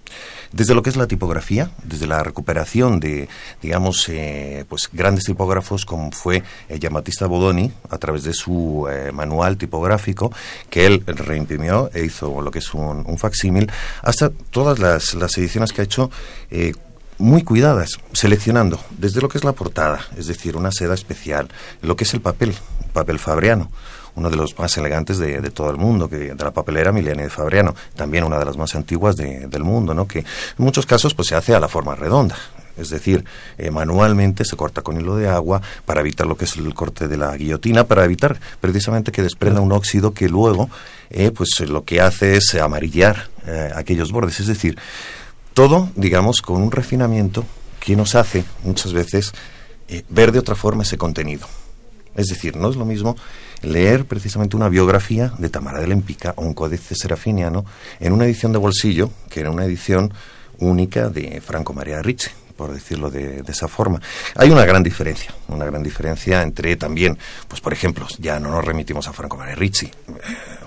Desde 0.52 0.75
lo 0.75 0.83
que 0.83 0.90
es 0.90 0.97
la 0.97 1.07
tipografía, 1.07 1.71
desde 1.85 2.07
la 2.07 2.23
recuperación 2.23 2.99
de, 2.99 3.28
digamos, 3.62 4.09
eh, 4.09 4.64
pues 4.69 4.88
grandes 4.92 5.25
tipógrafos 5.25 5.87
como 5.87 6.11
fue 6.11 6.42
eh, 6.69 6.78
Giambattista 6.80 7.26
Bodoni 7.26 7.71
a 7.88 7.99
través 7.99 8.25
de 8.25 8.33
su 8.33 8.88
eh, 8.90 9.12
manual 9.12 9.57
tipográfico 9.57 10.33
que 10.69 10.87
él 10.87 11.04
reimprimió 11.07 11.90
e 11.95 12.04
hizo 12.04 12.40
lo 12.40 12.50
que 12.50 12.59
es 12.59 12.75
un, 12.75 13.04
un 13.07 13.19
facsímil, 13.19 13.71
hasta 14.02 14.30
todas 14.30 14.78
las, 14.78 15.14
las 15.14 15.37
ediciones 15.38 15.73
que 15.73 15.83
ha 15.83 15.85
hecho 15.85 16.11
eh, 16.50 16.73
muy 17.19 17.42
cuidadas, 17.42 17.90
seleccionando 18.12 18.80
desde 18.99 19.21
lo 19.21 19.28
que 19.28 19.38
es 19.38 19.45
la 19.45 19.52
portada, 19.52 20.00
es 20.16 20.26
decir, 20.26 20.57
una 20.57 20.73
seda 20.73 20.95
especial, 20.95 21.49
lo 21.83 21.95
que 21.95 22.04
es 22.04 22.14
el 22.14 22.23
papel, 22.23 22.54
papel 22.92 23.18
fabriano, 23.18 23.70
uno 24.16 24.30
de 24.30 24.37
los 24.37 24.59
más 24.59 24.76
elegantes 24.76 25.18
de, 25.18 25.40
de, 25.40 25.50
todo 25.50 25.70
el 25.70 25.76
mundo, 25.76 26.09
que 26.09 26.16
de 26.16 26.35
la 26.35 26.50
papelera 26.50 26.92
Milene 26.92 27.25
de 27.25 27.30
Fabriano, 27.30 27.75
también 27.94 28.25
una 28.25 28.38
de 28.38 28.44
las 28.44 28.56
más 28.56 28.75
antiguas 28.75 29.16
de, 29.16 29.47
del 29.47 29.64
mundo, 29.64 29.94
¿no? 29.94 30.06
que 30.06 30.20
en 30.20 30.25
muchos 30.59 30.87
casos 30.87 31.14
pues 31.14 31.28
se 31.28 31.37
hace 31.37 31.54
a 31.54 31.61
la 31.61 31.68
forma 31.68 31.94
redonda, 31.94 32.37
es 32.76 32.90
decir, 32.90 33.25
eh, 33.59 33.70
manualmente 33.70 34.44
se 34.44 34.56
corta 34.56 34.82
con 34.82 34.99
hilo 34.99 35.16
de 35.16 35.28
agua 35.28 35.61
para 35.85 36.00
evitar 36.00 36.26
lo 36.26 36.37
que 36.37 36.44
es 36.47 36.56
el 36.56 36.73
corte 36.75 37.09
de 37.09 37.16
la 37.16 37.37
guillotina, 37.37 37.85
para 37.85 38.04
evitar 38.04 38.40
precisamente 38.61 39.12
que 39.12 39.23
desprenda 39.23 39.61
un 39.61 39.73
óxido 39.73 40.14
que 40.14 40.28
luego 40.28 40.70
eh, 41.11 41.30
pues 41.30 41.61
lo 41.61 41.85
que 41.85 42.00
hace 42.00 42.37
es 42.37 42.54
amarillar 42.54 43.28
eh, 43.47 43.70
aquellos 43.75 44.12
bordes, 44.12 44.40
es 44.40 44.47
decir, 44.47 44.78
todo, 45.54 45.90
digamos, 45.97 46.40
con 46.40 46.62
un 46.62 46.70
refinamiento 46.70 47.44
que 47.80 47.97
nos 47.97 48.14
hace 48.14 48.44
muchas 48.62 48.92
veces 48.92 49.32
ver 50.09 50.30
de 50.30 50.38
otra 50.38 50.54
forma 50.54 50.85
ese 50.85 50.97
contenido. 50.97 51.49
Es 52.14 52.26
decir, 52.26 52.57
no 52.57 52.71
es 52.71 52.76
lo 52.76 52.85
mismo 52.85 53.17
leer 53.62 54.05
precisamente 54.05 54.57
una 54.57 54.69
biografía 54.69 55.33
de 55.38 55.49
Tamara 55.49 55.81
de 55.81 55.87
Lempica 55.87 56.33
o 56.37 56.43
un 56.43 56.55
códice 56.55 56.95
serafiniano 56.95 57.64
en 58.00 58.12
una 58.12 58.25
edición 58.25 58.52
de 58.52 58.59
bolsillo 58.59 59.11
que 59.29 59.40
era 59.40 59.50
una 59.50 59.64
edición 59.64 60.12
única 60.59 61.09
de 61.09 61.40
Franco 61.40 61.73
María 61.73 62.02
Ricci, 62.02 62.31
por 62.57 62.73
decirlo 62.73 63.11
de, 63.11 63.43
de, 63.43 63.52
esa 63.52 63.69
forma. 63.69 64.00
Hay 64.37 64.50
una 64.50 64.64
gran 64.64 64.83
diferencia, 64.83 65.35
una 65.49 65.64
gran 65.64 65.83
diferencia 65.83 66.43
entre 66.43 66.76
también, 66.76 67.17
pues 67.49 67.61
por 67.61 67.73
ejemplo, 67.73 68.07
ya 68.19 68.38
no 68.38 68.50
nos 68.50 68.64
remitimos 68.64 69.09
a 69.09 69.12
Franco 69.12 69.37
María 69.37 69.55
Ricci, 69.55 69.87
eh, 69.87 70.60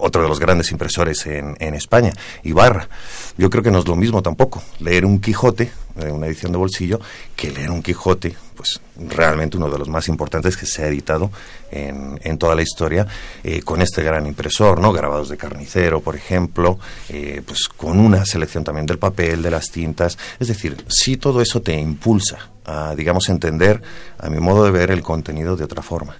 otro 0.00 0.22
de 0.22 0.28
los 0.28 0.40
grandes 0.40 0.70
impresores 0.72 1.26
en, 1.26 1.56
en, 1.58 1.74
España, 1.74 2.12
Ibarra. 2.42 2.88
Yo 3.36 3.50
creo 3.50 3.62
que 3.62 3.70
no 3.70 3.78
es 3.78 3.88
lo 3.88 3.96
mismo 3.96 4.22
tampoco 4.22 4.62
leer 4.80 5.04
un 5.04 5.20
Quijote, 5.20 5.70
eh, 6.00 6.10
una 6.10 6.26
edición 6.26 6.52
de 6.52 6.58
bolsillo, 6.58 7.00
que 7.36 7.50
leer 7.50 7.70
un 7.70 7.82
Quijote, 7.82 8.36
pues 8.56 8.80
realmente 8.96 9.56
uno 9.56 9.70
de 9.70 9.78
los 9.78 9.88
más 9.88 10.08
importantes 10.08 10.56
que 10.56 10.66
se 10.66 10.82
ha 10.82 10.86
editado 10.86 11.30
en, 11.70 12.38
toda 12.38 12.54
la 12.54 12.62
historia, 12.62 13.06
eh, 13.42 13.62
con 13.62 13.80
este 13.82 14.02
gran 14.02 14.26
impresor, 14.26 14.80
¿no? 14.80 14.92
Grabados 14.92 15.28
de 15.28 15.36
carnicero, 15.36 16.00
por 16.00 16.16
ejemplo, 16.16 16.78
eh, 17.08 17.42
pues 17.46 17.68
con 17.68 17.98
una 17.98 18.24
selección 18.24 18.64
también 18.64 18.86
del 18.86 18.98
papel, 18.98 19.42
de 19.42 19.50
las 19.50 19.70
tintas. 19.70 20.18
Es 20.38 20.48
decir, 20.48 20.84
si 20.88 21.16
todo 21.16 21.40
eso 21.40 21.62
te 21.62 21.78
impulsa 21.78 22.50
a, 22.64 22.94
digamos, 22.94 23.28
entender, 23.28 23.82
a 24.18 24.28
mi 24.28 24.40
modo 24.40 24.64
de 24.64 24.70
ver, 24.70 24.90
el 24.90 25.02
contenido 25.02 25.56
de 25.56 25.64
otra 25.64 25.82
forma. 25.82 26.16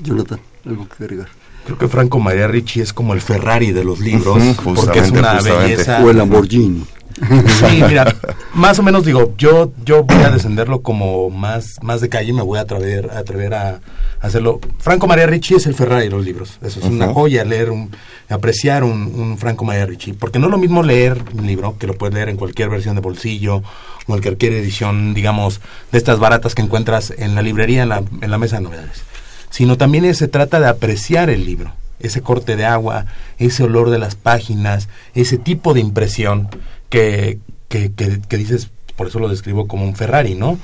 Jonathan, 0.00 0.40
algo 0.64 0.88
que 0.88 1.04
agregar. 1.04 1.28
Creo 1.68 1.76
que 1.76 1.88
Franco 1.88 2.18
María 2.18 2.48
Ricci 2.48 2.80
es 2.80 2.94
como 2.94 3.12
el 3.12 3.20
Ferrari 3.20 3.72
de 3.72 3.84
los 3.84 4.00
libros, 4.00 4.42
porque 4.64 5.00
es 5.00 5.10
una 5.10 5.34
belleza. 5.34 6.02
O 6.02 6.08
el 6.08 6.16
Lamborghini. 6.16 6.82
Sí, 7.20 7.82
mira, 7.86 8.16
más 8.54 8.78
o 8.78 8.82
menos 8.82 9.04
digo, 9.04 9.34
yo 9.36 9.70
yo 9.84 10.04
voy 10.04 10.22
a 10.22 10.30
descenderlo 10.30 10.80
como 10.80 11.28
más 11.28 11.76
más 11.82 12.00
de 12.00 12.08
calle, 12.08 12.32
me 12.32 12.40
voy 12.40 12.58
a 12.58 12.62
atrever, 12.62 13.10
a 13.10 13.18
atrever 13.18 13.52
a, 13.52 13.80
hacerlo. 14.20 14.60
Franco 14.78 15.06
María 15.06 15.26
Ricci 15.26 15.56
es 15.56 15.66
el 15.66 15.74
Ferrari 15.74 16.04
de 16.04 16.10
los 16.10 16.24
libros. 16.24 16.58
Eso 16.62 16.80
es 16.80 16.86
uh 16.86 16.88
-huh. 16.88 16.92
una 16.92 17.12
joya 17.12 17.44
leer 17.44 17.70
un 17.70 17.90
apreciar 18.30 18.82
un, 18.82 19.12
un, 19.14 19.36
Franco 19.36 19.66
María 19.66 19.84
Ricci, 19.84 20.14
porque 20.14 20.38
no 20.38 20.46
es 20.46 20.50
lo 20.50 20.58
mismo 20.58 20.82
leer 20.82 21.22
un 21.34 21.46
libro 21.46 21.76
que 21.78 21.86
lo 21.86 21.98
puedes 21.98 22.14
leer 22.14 22.30
en 22.30 22.38
cualquier 22.38 22.70
versión 22.70 22.94
de 22.94 23.02
bolsillo 23.02 23.62
o 24.06 24.14
en 24.14 24.22
cualquier 24.22 24.54
edición, 24.54 25.12
digamos, 25.12 25.60
de 25.92 25.98
estas 25.98 26.18
baratas 26.18 26.54
que 26.54 26.62
encuentras 26.62 27.12
en 27.18 27.34
la 27.34 27.42
librería 27.42 27.82
en 27.82 27.90
la, 27.90 28.02
en 28.22 28.30
la 28.30 28.38
mesa 28.38 28.56
de 28.56 28.62
novedades 28.62 29.02
sino 29.50 29.76
también 29.76 30.14
se 30.14 30.28
trata 30.28 30.60
de 30.60 30.68
apreciar 30.68 31.30
el 31.30 31.44
libro, 31.44 31.72
ese 32.00 32.22
corte 32.22 32.56
de 32.56 32.64
agua, 32.64 33.06
ese 33.38 33.64
olor 33.64 33.90
de 33.90 33.98
las 33.98 34.14
páginas, 34.14 34.88
ese 35.14 35.38
tipo 35.38 35.74
de 35.74 35.80
impresión 35.80 36.48
que, 36.88 37.38
que, 37.68 37.92
que, 37.92 38.20
que 38.20 38.36
dices, 38.36 38.70
por 38.96 39.08
eso 39.08 39.18
lo 39.18 39.28
describo 39.28 39.66
como 39.68 39.84
un 39.84 39.96
Ferrari, 39.96 40.34
¿no? 40.34 40.58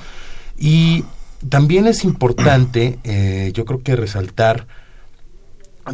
Y 0.57 1.03
también 1.49 1.87
es 1.87 2.03
importante, 2.03 2.99
eh, 3.03 3.51
yo 3.53 3.65
creo 3.65 3.83
que 3.83 3.95
resaltar, 3.95 4.67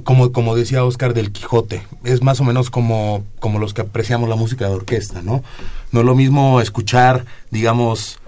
como, 0.04 0.32
como 0.32 0.56
decía 0.56 0.86
Oscar 0.86 1.14
del 1.14 1.32
Quijote, 1.32 1.84
es 2.04 2.22
más 2.22 2.40
o 2.40 2.44
menos 2.44 2.70
como, 2.70 3.26
como 3.40 3.60
los 3.60 3.74
que 3.74 3.82
apreciamos 3.82 4.30
la 4.30 4.36
música 4.36 4.68
de 4.68 4.76
orquesta, 4.76 5.22
¿no? 5.22 5.44
No 5.92 6.00
es 6.00 6.06
lo 6.06 6.16
mismo 6.16 6.62
escuchar, 6.62 7.26
digamos, 7.50 8.20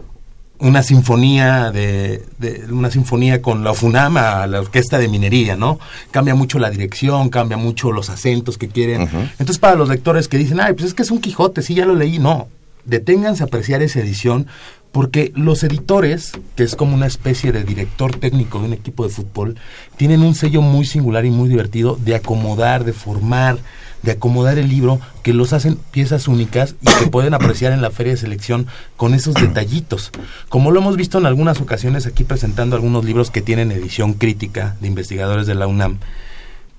una 0.64 0.82
sinfonía 0.82 1.72
de, 1.72 2.26
de, 2.40 2.66
una 2.72 2.90
sinfonía 2.90 3.42
con 3.42 3.64
la 3.64 3.74
FUNAMA, 3.74 4.48
la 4.48 4.62
orquesta 4.62 4.98
de 4.98 5.10
minería, 5.10 5.56
¿no? 5.56 5.78
Cambia 6.10 6.36
mucho 6.36 6.58
la 6.58 6.70
dirección, 6.70 7.30
cambia 7.30 7.58
mucho 7.58 7.92
los 7.92 8.10
acentos 8.10 8.58
que 8.58 8.70
quieren. 8.70 9.04
Uh 9.04 9.06
-huh. 9.06 9.30
Entonces, 9.32 9.60
para 9.60 9.76
los 9.76 9.90
lectores 9.90 10.28
que 10.28 10.38
dicen, 10.38 10.60
ay, 10.62 10.74
pues 10.74 10.88
es 10.88 10.94
que 10.94 11.04
es 11.04 11.12
un 11.12 11.20
Quijote, 11.20 11.62
sí, 11.62 11.76
ya 11.76 11.86
lo 11.86 11.96
leí, 11.96 12.18
no. 12.18 12.48
Deténganse 12.86 13.44
a 13.44 13.48
apreciar 13.48 13.82
esa 13.82 14.00
edición, 14.00 14.48
porque 14.94 15.34
los 15.36 15.64
editores, 15.64 16.32
que 16.56 16.64
es 16.64 16.76
como 16.76 16.96
una 16.96 17.08
especie 17.08 17.52
de 17.52 17.64
director 17.64 18.16
técnico 18.16 18.60
de 18.60 18.66
un 18.68 18.74
equipo 18.74 19.04
de 19.04 19.10
fútbol, 19.10 19.58
tienen 19.98 20.22
un 20.22 20.34
sello 20.34 20.62
muy 20.62 20.86
singular 20.86 21.26
y 21.26 21.32
muy 21.32 21.50
divertido 21.50 21.98
de 22.00 22.16
acomodar, 22.16 22.86
de 22.86 22.94
formar, 22.94 23.58
de 24.04 24.12
acomodar 24.12 24.60
el 24.60 24.70
libro, 24.70 25.00
que 25.24 25.34
los 25.34 25.54
hacen 25.54 25.80
piezas 25.92 26.28
únicas 26.28 26.76
y 26.82 27.04
que 27.04 27.10
pueden 27.10 27.34
apreciar 27.34 27.72
en 27.72 27.82
la 27.82 27.90
feria 27.90 28.14
de 28.14 28.18
selección 28.18 28.68
con 28.98 29.14
esos 29.14 29.34
detallitos. 29.34 30.12
Como 30.50 30.72
lo 30.72 30.80
hemos 30.80 30.98
visto 30.98 31.18
en 31.18 31.26
algunas 31.26 31.60
ocasiones 31.62 32.06
aquí 32.06 32.24
presentando 32.24 32.76
algunos 32.76 33.06
libros 33.06 33.32
que 33.32 33.42
tienen 33.42 33.72
edición 33.72 34.14
crítica 34.14 34.76
de 34.82 34.90
investigadores 34.90 35.48
de 35.48 35.56
la 35.56 35.68
UNAM, 35.68 36.00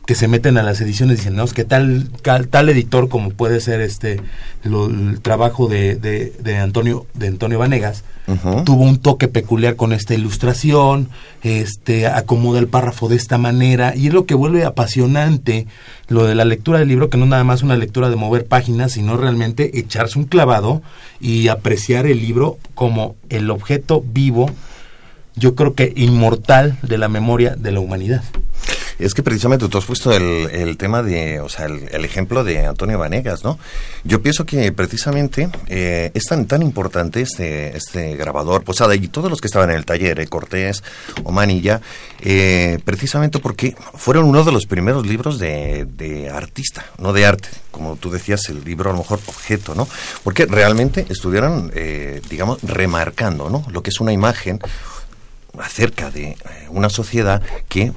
que 0.07 0.15
se 0.15 0.29
meten 0.29 0.59
a 0.59 0.63
las 0.63 0.81
ediciones 0.81 1.19
dicen, 1.19 1.35
no, 1.35 1.45
es 1.45 1.55
que 1.55 1.65
tal, 1.65 2.11
tal, 2.23 2.49
tal 2.49 2.69
editor 2.69 3.09
como 3.09 3.31
puede 3.31 3.61
ser 3.61 3.81
este 3.81 4.21
lo, 4.63 4.87
el 4.87 5.21
trabajo 5.21 5.67
de, 5.67 5.97
de, 5.97 6.33
de, 6.41 6.57
Antonio 6.59 7.07
de 7.15 7.29
Antonio 7.29 7.59
Vanegas, 7.59 8.05
uh 8.27 8.33
-huh. 8.33 8.65
tuvo 8.65 8.83
un 8.85 8.99
toque 8.99 9.29
peculiar 9.29 9.77
con 9.77 9.95
esta 9.95 10.13
ilustración, 10.13 11.09
este 11.43 12.07
acomoda 12.07 12.59
el 12.59 12.69
párrafo 12.69 13.09
de 13.09 13.17
esta 13.17 13.39
manera, 13.39 13.95
y 13.97 14.09
es 14.09 14.13
lo 14.13 14.27
que 14.27 14.35
vuelve 14.35 14.65
apasionante 14.65 15.67
lo 16.09 16.25
de 16.27 16.35
la 16.35 16.45
lectura 16.45 16.79
del 16.79 16.89
libro, 16.89 17.09
que 17.09 17.17
no 17.17 17.25
nada 17.25 17.45
más 17.45 17.63
una 17.63 17.77
lectura 17.77 18.11
de 18.11 18.17
mover 18.17 18.47
páginas, 18.47 18.93
sino 18.93 19.17
realmente 19.17 19.79
echarse 19.79 20.19
un 20.19 20.27
clavado 20.27 20.83
y 21.19 21.49
apreciar 21.49 22.07
el 22.07 22.21
libro 22.21 22.59
como 22.75 23.17
el 23.31 23.51
objeto 23.51 24.05
vivo, 24.07 24.51
yo 25.35 25.55
creo 25.55 25.75
que 25.75 25.93
inmortal 25.97 26.79
de 26.83 26.99
la 26.99 27.09
memoria 27.09 27.57
de 27.57 27.73
la 27.73 27.81
humanidad. 27.81 28.23
Es 28.99 29.15
que 29.15 29.23
precisamente 29.23 29.69
tú 29.69 29.79
has 29.79 29.85
puesto 29.85 30.13
el, 30.13 30.49
el 30.51 30.77
tema 30.77 31.03
de, 31.03 31.41
o 31.41 31.49
sea, 31.49 31.67
el, 31.67 32.05
ejemplo 32.05 32.45
de 32.45 32.67
Antonio 32.67 32.99
Vanegas, 32.99 33.45
¿no? 33.45 33.59
Yo 34.05 34.23
pienso 34.23 34.47
que 34.47 34.71
precisamente 34.73 35.49
eh, 35.69 36.11
es 36.15 36.25
tan, 36.25 36.47
tan 36.47 36.63
importante 36.63 37.21
este, 37.21 37.77
este 37.77 38.17
grabador, 38.17 38.63
Posada 38.65 38.95
y 38.95 39.09
todos 39.09 39.31
los 39.31 39.41
que 39.41 39.47
estaban 39.47 39.71
en 39.71 39.77
el 39.77 39.85
taller, 39.85 40.21
eh, 40.21 40.27
Cortés 40.27 40.83
o 41.25 41.33
Manilla, 41.33 41.81
eh, 42.21 42.79
precisamente 42.85 43.39
porque 43.39 43.77
fueron 43.95 44.25
uno 44.25 44.45
de 44.45 44.53
los 44.53 44.67
primeros 44.67 45.07
libros 45.07 45.39
de, 45.39 45.87
de 45.97 46.31
artista, 46.31 46.85
no 46.99 47.13
de 47.13 47.27
arte, 47.27 47.49
como 47.71 47.97
tú 47.97 48.11
decías, 48.11 48.49
el 48.49 48.65
libro 48.65 48.91
a 48.91 48.93
lo 48.93 49.01
mejor 49.01 49.21
objeto, 49.27 49.75
¿no? 49.75 49.89
Porque 50.23 50.47
realmente 50.47 51.07
estuvieron, 51.09 51.73
eh, 51.75 52.23
digamos, 52.31 52.63
remarcando, 52.63 53.51
¿no? 53.51 53.67
Lo 53.71 53.83
que 53.83 53.91
es 53.91 54.01
una 54.01 54.13
imagen 54.13 54.61
acerca 55.59 56.11
de 56.11 56.31
eh, 56.31 56.39
una 56.71 56.89
sociedad 56.89 57.43
que 57.69 57.93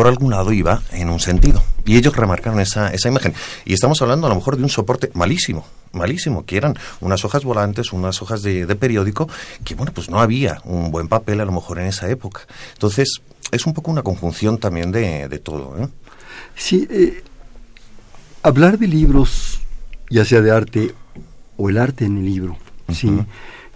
por 0.00 0.06
algún 0.06 0.30
lado 0.30 0.50
iba 0.50 0.80
en 0.92 1.10
un 1.10 1.20
sentido. 1.20 1.62
Y 1.84 1.98
ellos 1.98 2.16
remarcaron 2.16 2.58
esa, 2.58 2.88
esa 2.88 3.10
imagen. 3.10 3.34
Y 3.66 3.74
estamos 3.74 4.00
hablando 4.00 4.26
a 4.26 4.30
lo 4.30 4.36
mejor 4.36 4.56
de 4.56 4.62
un 4.62 4.70
soporte 4.70 5.10
malísimo, 5.12 5.66
malísimo, 5.92 6.46
que 6.46 6.56
eran 6.56 6.74
unas 7.02 7.22
hojas 7.26 7.44
volantes, 7.44 7.92
unas 7.92 8.22
hojas 8.22 8.40
de, 8.40 8.64
de 8.64 8.76
periódico, 8.76 9.28
que 9.62 9.74
bueno, 9.74 9.92
pues 9.92 10.08
no 10.08 10.18
había 10.18 10.62
un 10.64 10.90
buen 10.90 11.06
papel 11.06 11.38
a 11.42 11.44
lo 11.44 11.52
mejor 11.52 11.80
en 11.80 11.84
esa 11.84 12.08
época. 12.08 12.46
Entonces, 12.72 13.20
es 13.52 13.66
un 13.66 13.74
poco 13.74 13.90
una 13.90 14.02
conjunción 14.02 14.56
también 14.56 14.90
de, 14.90 15.28
de 15.28 15.38
todo. 15.38 15.76
¿eh? 15.78 15.88
Sí, 16.56 16.88
eh, 16.88 17.22
hablar 18.42 18.78
de 18.78 18.86
libros, 18.86 19.60
ya 20.08 20.24
sea 20.24 20.40
de 20.40 20.50
arte 20.50 20.94
o 21.58 21.68
el 21.68 21.76
arte 21.76 22.06
en 22.06 22.16
el 22.16 22.24
libro, 22.24 22.56
¿sí? 22.90 23.20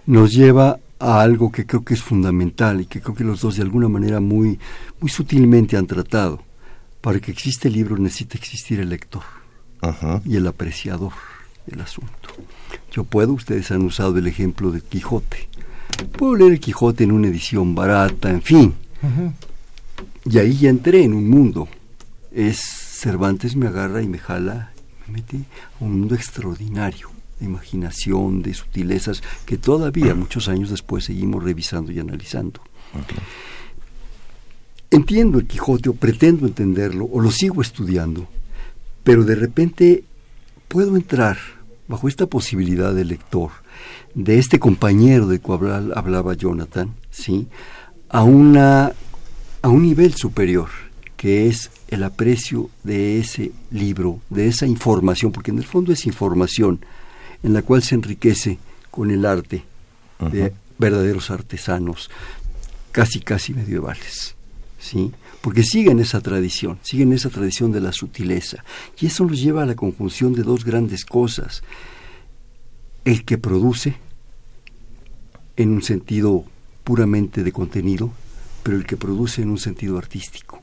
nos 0.07 0.31
lleva 0.31 0.79
a 0.99 1.21
algo 1.21 1.51
que 1.51 1.65
creo 1.65 1.83
que 1.83 1.93
es 1.93 2.01
fundamental 2.01 2.81
y 2.81 2.85
que 2.85 3.01
creo 3.01 3.15
que 3.15 3.23
los 3.23 3.41
dos 3.41 3.57
de 3.57 3.63
alguna 3.63 3.89
manera 3.89 4.19
muy, 4.19 4.59
muy 4.99 5.09
sutilmente 5.09 5.77
han 5.77 5.87
tratado. 5.87 6.41
Para 7.01 7.19
que 7.19 7.31
exista 7.31 7.67
el 7.67 7.75
libro 7.75 7.97
necesita 7.97 8.37
existir 8.37 8.79
el 8.79 8.89
lector 8.89 9.23
y 10.25 10.35
el 10.35 10.47
apreciador 10.47 11.11
del 11.67 11.81
asunto. 11.81 12.29
Yo 12.91 13.03
puedo, 13.03 13.33
ustedes 13.33 13.69
han 13.71 13.83
usado 13.83 14.17
el 14.17 14.27
ejemplo 14.27 14.71
de 14.71 14.81
Quijote. 14.81 15.47
Puedo 16.17 16.35
leer 16.35 16.53
el 16.53 16.59
Quijote 16.59 17.03
en 17.03 17.11
una 17.11 17.27
edición 17.27 17.75
barata, 17.75 18.31
en 18.31 18.41
fin. 18.41 18.73
Y 20.25 20.39
ahí 20.39 20.57
ya 20.57 20.69
entré 20.69 21.03
en 21.03 21.13
un 21.13 21.29
mundo. 21.29 21.67
Es 22.31 22.59
Cervantes 22.59 23.55
me 23.55 23.67
agarra 23.67 24.01
y 24.01 24.07
me 24.07 24.17
jala, 24.17 24.71
me 25.05 25.13
mete 25.13 25.37
a 25.79 25.83
un 25.83 25.99
mundo 25.99 26.15
extraordinario 26.15 27.14
imaginación, 27.41 28.41
de 28.41 28.53
sutilezas 28.53 29.21
que 29.45 29.57
todavía 29.57 30.15
muchos 30.15 30.47
años 30.47 30.69
después 30.69 31.05
seguimos 31.05 31.43
revisando 31.43 31.91
y 31.91 31.99
analizando. 31.99 32.61
Entiendo 34.91 35.39
el 35.39 35.47
Quijote 35.47 35.89
o 35.89 35.93
pretendo 35.93 36.47
entenderlo 36.47 37.05
o 37.05 37.19
lo 37.19 37.31
sigo 37.31 37.61
estudiando, 37.61 38.27
pero 39.03 39.23
de 39.23 39.35
repente 39.35 40.03
puedo 40.67 40.95
entrar 40.95 41.37
bajo 41.87 42.07
esta 42.07 42.27
posibilidad 42.27 42.93
de 42.93 43.05
lector, 43.05 43.51
de 44.13 44.39
este 44.39 44.59
compañero 44.59 45.27
de 45.27 45.39
cual 45.39 45.93
hablaba 45.95 46.33
Jonathan, 46.33 46.95
¿sí? 47.11 47.47
a, 48.09 48.23
una, 48.23 48.93
a 49.61 49.69
un 49.69 49.83
nivel 49.83 50.13
superior, 50.13 50.69
que 51.17 51.47
es 51.47 51.71
el 51.87 52.03
aprecio 52.03 52.69
de 52.83 53.19
ese 53.19 53.51
libro, 53.71 54.19
de 54.29 54.47
esa 54.47 54.65
información, 54.65 55.31
porque 55.31 55.51
en 55.51 55.57
el 55.57 55.65
fondo 55.65 55.91
es 55.91 56.05
información, 56.05 56.79
en 57.45 57.53
la 57.53 57.61
cual 57.61 57.83
se 57.83 57.93
enriquece 57.93 58.57
con 58.89 59.11
el 59.11 59.25
arte 59.25 59.63
de 60.31 60.51
verdaderos 60.79 61.29
artesanos, 61.29 62.09
casi 62.91 63.19
casi 63.19 63.53
medievales, 63.53 64.35
¿sí? 64.79 65.11
Porque 65.41 65.63
siguen 65.63 65.99
esa 65.99 66.21
tradición, 66.21 66.79
siguen 66.81 67.13
esa 67.13 67.29
tradición 67.29 67.71
de 67.71 67.81
la 67.81 67.91
sutileza, 67.91 68.63
y 68.99 69.05
eso 69.05 69.25
nos 69.25 69.39
lleva 69.39 69.61
a 69.61 69.67
la 69.67 69.75
conjunción 69.75 70.33
de 70.33 70.41
dos 70.41 70.65
grandes 70.65 71.05
cosas: 71.05 71.61
el 73.05 73.23
que 73.25 73.37
produce 73.37 73.95
en 75.55 75.69
un 75.69 75.83
sentido 75.83 76.45
puramente 76.83 77.43
de 77.43 77.51
contenido, 77.51 78.11
pero 78.63 78.75
el 78.75 78.87
que 78.87 78.97
produce 78.97 79.43
en 79.43 79.51
un 79.51 79.59
sentido 79.59 79.99
artístico. 79.99 80.61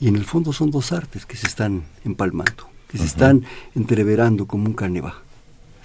Y 0.00 0.08
en 0.08 0.16
el 0.16 0.24
fondo 0.24 0.52
son 0.52 0.72
dos 0.72 0.90
artes 0.90 1.24
que 1.24 1.36
se 1.36 1.46
están 1.46 1.84
empalmando, 2.04 2.68
que 2.88 2.98
se 2.98 3.04
están 3.04 3.44
entreverando 3.76 4.46
como 4.46 4.66
un 4.66 4.74
caneva. 4.74 5.22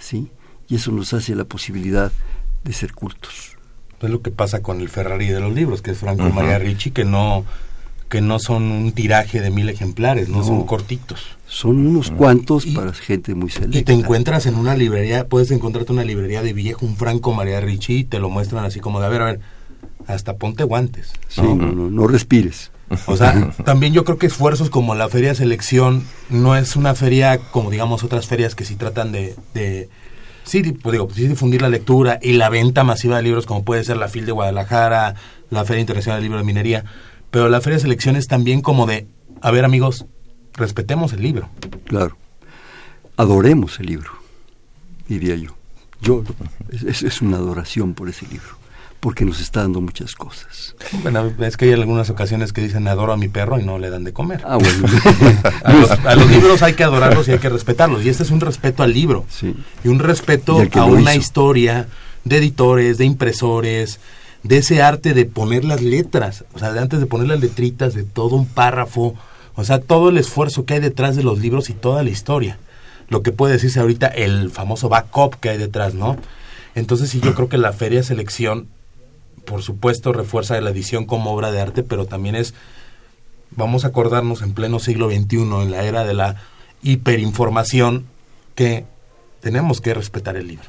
¿Sí? 0.00 0.30
Y 0.68 0.76
eso 0.76 0.90
nos 0.90 1.12
hace 1.12 1.36
la 1.36 1.44
posibilidad 1.44 2.10
de 2.64 2.72
ser 2.72 2.92
cultos. 2.92 3.56
Es 4.00 4.10
lo 4.10 4.22
que 4.22 4.30
pasa 4.30 4.62
con 4.62 4.80
el 4.80 4.88
Ferrari 4.88 5.28
de 5.28 5.40
los 5.40 5.52
libros, 5.52 5.82
que 5.82 5.92
es 5.92 5.98
Franco 5.98 6.28
María 6.30 6.58
Ricci, 6.58 6.90
que 6.90 7.04
no 7.04 7.44
que 8.10 8.20
no 8.20 8.40
son 8.40 8.64
un 8.64 8.90
tiraje 8.90 9.40
de 9.40 9.50
mil 9.50 9.68
ejemplares, 9.68 10.28
no, 10.28 10.42
son 10.42 10.66
cortitos. 10.66 11.28
Son 11.46 11.86
unos 11.86 12.10
cuantos 12.10 12.66
para 12.66 12.92
gente 12.92 13.36
muy 13.36 13.50
selecta. 13.50 13.78
Y 13.78 13.82
te 13.84 13.92
encuentras 13.92 14.46
en 14.46 14.56
una 14.56 14.74
librería, 14.74 15.28
puedes 15.28 15.52
encontrarte 15.52 15.92
una 15.92 16.02
librería 16.02 16.42
de 16.42 16.52
viejo, 16.52 16.84
un 16.84 16.96
Franco 16.96 17.32
María 17.32 17.60
Ricci, 17.60 17.98
y 17.98 18.04
te 18.04 18.18
lo 18.18 18.28
muestran 18.28 18.64
así 18.64 18.80
como 18.80 18.98
de, 18.98 19.06
a 19.06 19.08
ver, 19.10 19.22
a 19.22 19.24
ver, 19.26 19.40
hasta 20.08 20.34
ponte 20.36 20.64
guantes. 20.64 21.12
Sí, 21.28 21.40
no, 21.40 21.54
no, 21.54 21.88
no 21.88 22.06
respires. 22.08 22.72
O 23.06 23.16
sea, 23.16 23.52
también 23.64 23.92
yo 23.92 24.04
creo 24.04 24.18
que 24.18 24.26
esfuerzos 24.26 24.70
como 24.70 24.94
la 24.94 25.08
Feria 25.08 25.34
Selección 25.34 26.04
no 26.28 26.56
es 26.56 26.76
una 26.76 26.94
feria 26.94 27.38
como 27.38 27.70
digamos 27.70 28.02
otras 28.02 28.26
ferias 28.26 28.54
que 28.54 28.64
sí 28.64 28.74
tratan 28.74 29.12
de, 29.12 29.36
de 29.54 29.88
sí, 30.42 30.62
pues 30.72 30.92
digo, 30.92 31.08
sí 31.14 31.28
difundir 31.28 31.62
la 31.62 31.68
lectura 31.68 32.18
y 32.20 32.32
la 32.32 32.48
venta 32.48 32.82
masiva 32.82 33.16
de 33.16 33.22
libros 33.22 33.46
como 33.46 33.64
puede 33.64 33.84
ser 33.84 33.96
la 33.96 34.08
FIL 34.08 34.26
de 34.26 34.32
Guadalajara, 34.32 35.14
la 35.50 35.64
Feria 35.64 35.80
Internacional 35.80 36.18
del 36.18 36.24
Libro 36.24 36.38
de 36.38 36.44
Minería, 36.44 36.84
pero 37.30 37.48
la 37.48 37.60
Feria 37.60 37.78
Selección 37.78 38.16
es 38.16 38.26
también 38.26 38.60
como 38.60 38.86
de, 38.86 39.06
a 39.40 39.50
ver 39.50 39.64
amigos, 39.64 40.06
respetemos 40.54 41.12
el 41.12 41.22
libro. 41.22 41.48
Claro, 41.84 42.16
adoremos 43.16 43.78
el 43.78 43.86
libro, 43.86 44.10
diría 45.08 45.36
yo. 45.36 45.56
Yo, 46.02 46.24
es, 46.72 47.02
es 47.02 47.20
una 47.20 47.36
adoración 47.36 47.94
por 47.94 48.08
ese 48.08 48.26
libro 48.26 48.59
porque 49.00 49.24
nos 49.24 49.40
está 49.40 49.62
dando 49.62 49.80
muchas 49.80 50.14
cosas. 50.14 50.76
Bueno, 51.02 51.32
es 51.40 51.56
que 51.56 51.64
hay 51.64 51.72
algunas 51.72 52.10
ocasiones 52.10 52.52
que 52.52 52.60
dicen 52.60 52.86
adoro 52.86 53.14
a 53.14 53.16
mi 53.16 53.28
perro 53.28 53.58
y 53.58 53.64
no 53.64 53.78
le 53.78 53.88
dan 53.88 54.04
de 54.04 54.12
comer. 54.12 54.42
Ah, 54.44 54.56
bueno. 54.56 54.86
a, 55.64 56.14
los, 56.14 56.30
libros 56.30 56.62
hay 56.62 56.74
que 56.74 56.84
adorarlos 56.84 57.26
y 57.28 57.32
hay 57.32 57.38
que 57.38 57.48
respetarlos. 57.48 58.04
Y 58.04 58.10
este 58.10 58.22
es 58.22 58.30
un 58.30 58.40
respeto 58.40 58.82
al 58.82 58.92
libro. 58.92 59.24
Sí. 59.30 59.56
Y 59.82 59.88
un 59.88 59.98
respeto 59.98 60.62
a 60.74 60.84
una 60.84 61.14
historia 61.14 61.88
de 62.24 62.36
editores, 62.36 62.98
de 62.98 63.06
impresores, 63.06 64.00
de 64.42 64.58
ese 64.58 64.82
arte 64.82 65.14
de 65.14 65.24
poner 65.24 65.64
las 65.64 65.80
letras. 65.80 66.44
O 66.52 66.58
sea, 66.58 66.72
de 66.72 66.80
antes 66.80 67.00
de 67.00 67.06
poner 67.06 67.28
las 67.28 67.40
letritas, 67.40 67.94
de 67.94 68.04
todo 68.04 68.36
un 68.36 68.46
párrafo. 68.46 69.14
O 69.54 69.64
sea, 69.64 69.80
todo 69.80 70.10
el 70.10 70.18
esfuerzo 70.18 70.66
que 70.66 70.74
hay 70.74 70.80
detrás 70.80 71.16
de 71.16 71.22
los 71.22 71.38
libros 71.38 71.70
y 71.70 71.72
toda 71.72 72.02
la 72.02 72.10
historia. 72.10 72.58
Lo 73.08 73.22
que 73.22 73.32
puede 73.32 73.54
decirse 73.54 73.80
ahorita 73.80 74.08
el 74.08 74.50
famoso 74.50 74.90
backup 74.90 75.36
que 75.40 75.48
hay 75.48 75.58
detrás, 75.58 75.94
¿no? 75.94 76.16
Entonces 76.74 77.10
sí, 77.10 77.20
yo 77.20 77.34
creo 77.34 77.48
que 77.48 77.58
la 77.58 77.72
Feria 77.72 78.02
Selección 78.02 78.68
por 79.44 79.62
supuesto, 79.62 80.12
refuerza 80.12 80.60
la 80.60 80.70
edición 80.70 81.06
como 81.06 81.32
obra 81.32 81.50
de 81.50 81.60
arte, 81.60 81.82
pero 81.82 82.06
también 82.06 82.34
es, 82.34 82.54
vamos 83.50 83.84
a 83.84 83.88
acordarnos 83.88 84.42
en 84.42 84.54
pleno 84.54 84.78
siglo 84.78 85.10
XXI, 85.10 85.36
en 85.62 85.70
la 85.70 85.84
era 85.84 86.04
de 86.04 86.14
la 86.14 86.36
hiperinformación, 86.82 88.06
que 88.54 88.84
tenemos 89.40 89.80
que 89.80 89.94
respetar 89.94 90.36
el 90.36 90.48
libro. 90.48 90.68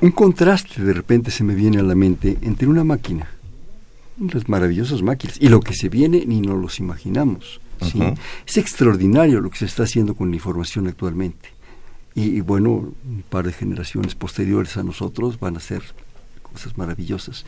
Un 0.00 0.10
contraste 0.10 0.82
de 0.82 0.92
repente 0.92 1.30
se 1.30 1.44
me 1.44 1.54
viene 1.54 1.78
a 1.78 1.82
la 1.82 1.94
mente 1.94 2.38
entre 2.42 2.68
una 2.68 2.84
máquina, 2.84 3.28
las 4.18 4.48
maravillosas 4.48 5.02
máquinas, 5.02 5.36
y 5.40 5.48
lo 5.48 5.60
que 5.60 5.74
se 5.74 5.88
viene 5.88 6.24
ni 6.26 6.40
nos 6.40 6.60
los 6.60 6.78
imaginamos. 6.78 7.60
¿sí? 7.80 8.00
Es 8.46 8.56
extraordinario 8.56 9.40
lo 9.40 9.50
que 9.50 9.58
se 9.58 9.64
está 9.66 9.84
haciendo 9.84 10.14
con 10.14 10.30
la 10.30 10.36
información 10.36 10.86
actualmente. 10.88 11.50
y, 12.16 12.40
bueno, 12.42 12.70
un 12.70 13.24
par 13.28 13.44
de 13.44 13.52
generaciones 13.52 14.14
posteriores 14.14 14.76
a 14.76 14.84
nosotros 14.84 15.40
van 15.40 15.56
a 15.56 15.60
ser 15.60 15.82
cosas 16.54 16.78
maravillosas. 16.78 17.44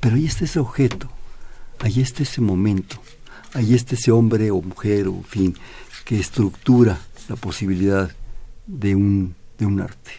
Pero 0.00 0.16
ahí 0.16 0.26
está 0.26 0.44
ese 0.44 0.58
objeto, 0.58 1.08
ahí 1.80 2.00
está 2.00 2.22
ese 2.22 2.40
momento, 2.40 2.96
ahí 3.54 3.74
está 3.74 3.94
ese 3.94 4.10
hombre 4.10 4.50
o 4.50 4.60
mujer 4.60 5.08
o 5.08 5.22
fin 5.22 5.56
que 6.04 6.18
estructura 6.18 6.98
la 7.28 7.36
posibilidad 7.36 8.10
de 8.66 8.94
un, 8.94 9.34
de 9.58 9.66
un 9.66 9.80
arte. 9.80 10.10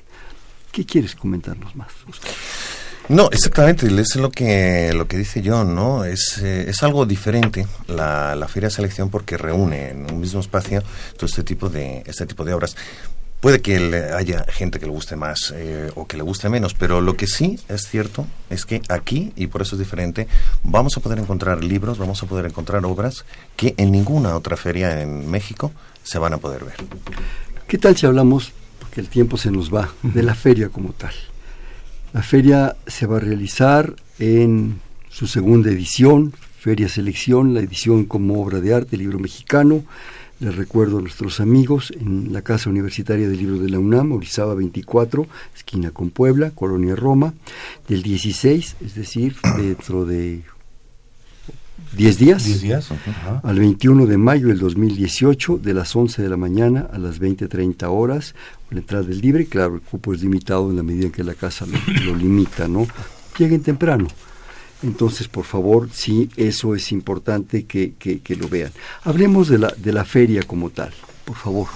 ¿Qué 0.71 0.85
quieres 0.85 1.15
comentarnos 1.15 1.75
más? 1.75 1.91
No, 3.09 3.27
exactamente, 3.31 3.87
es 3.87 4.15
lo 4.17 4.29
que, 4.29 4.93
lo 4.93 5.07
que 5.07 5.17
dice 5.17 5.41
John, 5.43 5.73
¿no? 5.73 6.05
Es, 6.05 6.37
eh, 6.43 6.69
es 6.69 6.83
algo 6.83 7.07
diferente 7.07 7.65
la, 7.87 8.35
la 8.35 8.47
Feria 8.47 8.69
Selección 8.69 9.09
porque 9.09 9.35
reúne 9.35 9.89
en 9.89 10.11
un 10.11 10.19
mismo 10.19 10.39
espacio 10.39 10.83
todo 11.15 11.25
este 11.25 11.43
tipo 11.43 11.69
de, 11.69 12.03
este 12.05 12.27
tipo 12.27 12.45
de 12.45 12.53
obras. 12.53 12.75
Puede 13.39 13.61
que 13.61 13.77
haya 14.17 14.45
gente 14.49 14.79
que 14.79 14.85
le 14.85 14.91
guste 14.91 15.15
más 15.15 15.53
eh, 15.55 15.91
o 15.95 16.05
que 16.05 16.17
le 16.17 16.23
guste 16.23 16.49
menos, 16.49 16.73
pero 16.73 16.99
lo 16.99 17.15
que 17.15 17.25
sí 17.25 17.57
es 17.69 17.87
cierto 17.87 18.27
es 18.49 18.65
que 18.65 18.81
aquí, 18.89 19.31
y 19.37 19.47
por 19.47 19.61
eso 19.61 19.75
es 19.75 19.79
diferente, 19.79 20.27
vamos 20.63 20.97
a 20.97 20.99
poder 20.99 21.19
encontrar 21.19 21.63
libros, 21.63 21.97
vamos 21.97 22.21
a 22.21 22.25
poder 22.25 22.45
encontrar 22.45 22.85
obras 22.85 23.23
que 23.55 23.75
en 23.77 23.91
ninguna 23.93 24.35
otra 24.35 24.57
feria 24.57 25.01
en 25.01 25.29
México 25.31 25.71
se 26.03 26.19
van 26.19 26.33
a 26.33 26.37
poder 26.37 26.65
ver. 26.65 26.75
¿Qué 27.65 27.77
tal 27.77 27.95
si 27.95 28.05
hablamos, 28.05 28.51
porque 28.77 28.99
el 28.99 29.07
tiempo 29.07 29.37
se 29.37 29.51
nos 29.51 29.73
va, 29.73 29.89
de 30.03 30.21
la 30.21 30.35
feria 30.35 30.67
como 30.67 30.91
tal? 30.91 31.13
La 32.11 32.23
feria 32.23 32.75
se 32.87 33.05
va 33.05 33.17
a 33.17 33.19
realizar 33.21 33.95
en 34.17 34.81
su 35.07 35.27
segunda 35.27 35.69
edición, 35.69 36.33
Feria 36.59 36.89
Selección, 36.89 37.53
la 37.53 37.61
edición 37.61 38.03
como 38.03 38.41
obra 38.41 38.59
de 38.59 38.73
arte, 38.73 38.97
libro 38.97 39.17
mexicano, 39.17 39.85
les 40.39 40.55
recuerdo 40.55 40.99
a 40.99 41.01
nuestros 41.01 41.39
amigos 41.39 41.91
en 41.99 42.31
la 42.31 42.41
Casa 42.41 42.69
Universitaria 42.69 43.27
del 43.27 43.37
Libro 43.37 43.59
de 43.59 43.69
la 43.69 43.79
UNAM, 43.79 44.13
Orizaba 44.13 44.55
24, 44.55 45.27
esquina 45.55 45.91
con 45.91 46.09
Puebla, 46.11 46.51
Colonia 46.51 46.95
Roma, 46.95 47.33
del 47.87 48.01
16, 48.03 48.77
es 48.81 48.95
decir, 48.95 49.35
dentro 49.57 50.05
de 50.05 50.43
10 51.95 52.17
días, 52.19 52.45
10 52.45 52.61
días 52.61 52.89
al 53.43 53.59
21 53.59 54.05
de 54.05 54.17
mayo 54.17 54.47
del 54.47 54.59
2018, 54.59 55.57
de 55.57 55.73
las 55.73 55.95
11 55.95 56.21
de 56.21 56.29
la 56.29 56.37
mañana 56.37 56.87
a 56.91 56.97
las 56.97 57.19
20.30 57.19 57.87
horas, 57.89 58.35
la 58.69 58.79
entrada 58.79 59.09
es 59.09 59.21
libre, 59.21 59.45
claro, 59.45 59.75
el 59.75 59.81
cupo 59.81 60.13
es 60.13 60.21
limitado 60.21 60.69
en 60.69 60.77
la 60.77 60.83
medida 60.83 61.05
en 61.05 61.11
que 61.11 61.23
la 61.23 61.33
casa 61.33 61.65
lo, 61.65 61.77
lo 62.05 62.15
limita, 62.15 62.67
¿no? 62.67 62.87
Lleguen 63.37 63.61
temprano. 63.61 64.07
Entonces, 64.83 65.27
por 65.27 65.45
favor, 65.45 65.89
sí, 65.91 66.29
eso 66.37 66.73
es 66.75 66.91
importante 66.91 67.65
que, 67.65 67.93
que, 67.93 68.35
lo 68.35 68.47
vean. 68.47 68.71
Hablemos 69.03 69.49
de 69.49 69.57
la, 69.57 69.73
de 69.75 69.91
la 69.91 70.05
feria 70.05 70.43
como 70.43 70.69
tal, 70.69 70.93
por 71.25 71.35
favor. 71.35 71.67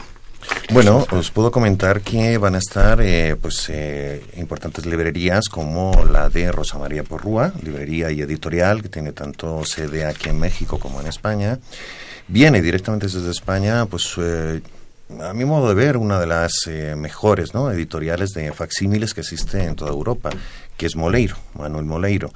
Bueno, 0.71 1.05
os 1.11 1.31
puedo 1.31 1.51
comentar 1.51 2.01
que 2.01 2.37
van 2.37 2.55
a 2.55 2.57
estar 2.57 2.99
eh, 3.01 3.35
pues 3.39 3.69
eh, 3.69 4.23
importantes 4.37 4.85
librerías 4.85 5.47
como 5.49 6.03
la 6.05 6.29
de 6.29 6.51
Rosa 6.51 6.77
María 6.77 7.03
Porrúa, 7.03 7.53
librería 7.61 8.11
y 8.11 8.21
editorial 8.21 8.81
que 8.81 8.89
tiene 8.89 9.13
tanto 9.13 9.63
sede 9.65 10.05
aquí 10.05 10.29
en 10.29 10.39
México 10.39 10.79
como 10.79 10.99
en 10.99 11.07
España. 11.07 11.59
Viene 12.27 12.61
directamente 12.61 13.07
desde 13.07 13.31
España, 13.31 13.85
pues 13.85 14.13
eh, 14.17 14.61
a 15.21 15.33
mi 15.33 15.45
modo 15.45 15.67
de 15.67 15.75
ver, 15.75 15.97
una 15.97 16.19
de 16.19 16.27
las 16.27 16.53
eh, 16.67 16.95
mejores 16.95 17.53
¿no? 17.53 17.71
editoriales 17.71 18.31
de 18.31 18.51
facsímiles 18.53 19.13
que 19.13 19.21
existe 19.21 19.63
en 19.63 19.75
toda 19.75 19.91
Europa, 19.91 20.29
que 20.77 20.85
es 20.85 20.95
Moleiro, 20.95 21.35
Manuel 21.55 21.85
Moleiro. 21.85 22.31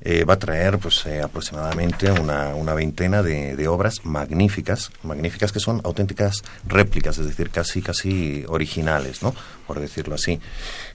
Eh, 0.00 0.24
va 0.24 0.34
a 0.34 0.38
traer 0.38 0.78
pues 0.78 1.04
eh, 1.06 1.20
aproximadamente 1.20 2.10
una, 2.12 2.54
una 2.54 2.72
veintena 2.72 3.20
de, 3.20 3.56
de, 3.56 3.66
obras 3.66 4.04
magníficas, 4.04 4.92
magníficas 5.02 5.50
que 5.50 5.58
son 5.58 5.80
auténticas 5.82 6.42
réplicas, 6.68 7.18
es 7.18 7.26
decir, 7.26 7.50
casi 7.50 7.82
casi 7.82 8.44
originales, 8.46 9.22
¿no? 9.22 9.34
Por 9.66 9.80
decirlo 9.80 10.14
así. 10.14 10.38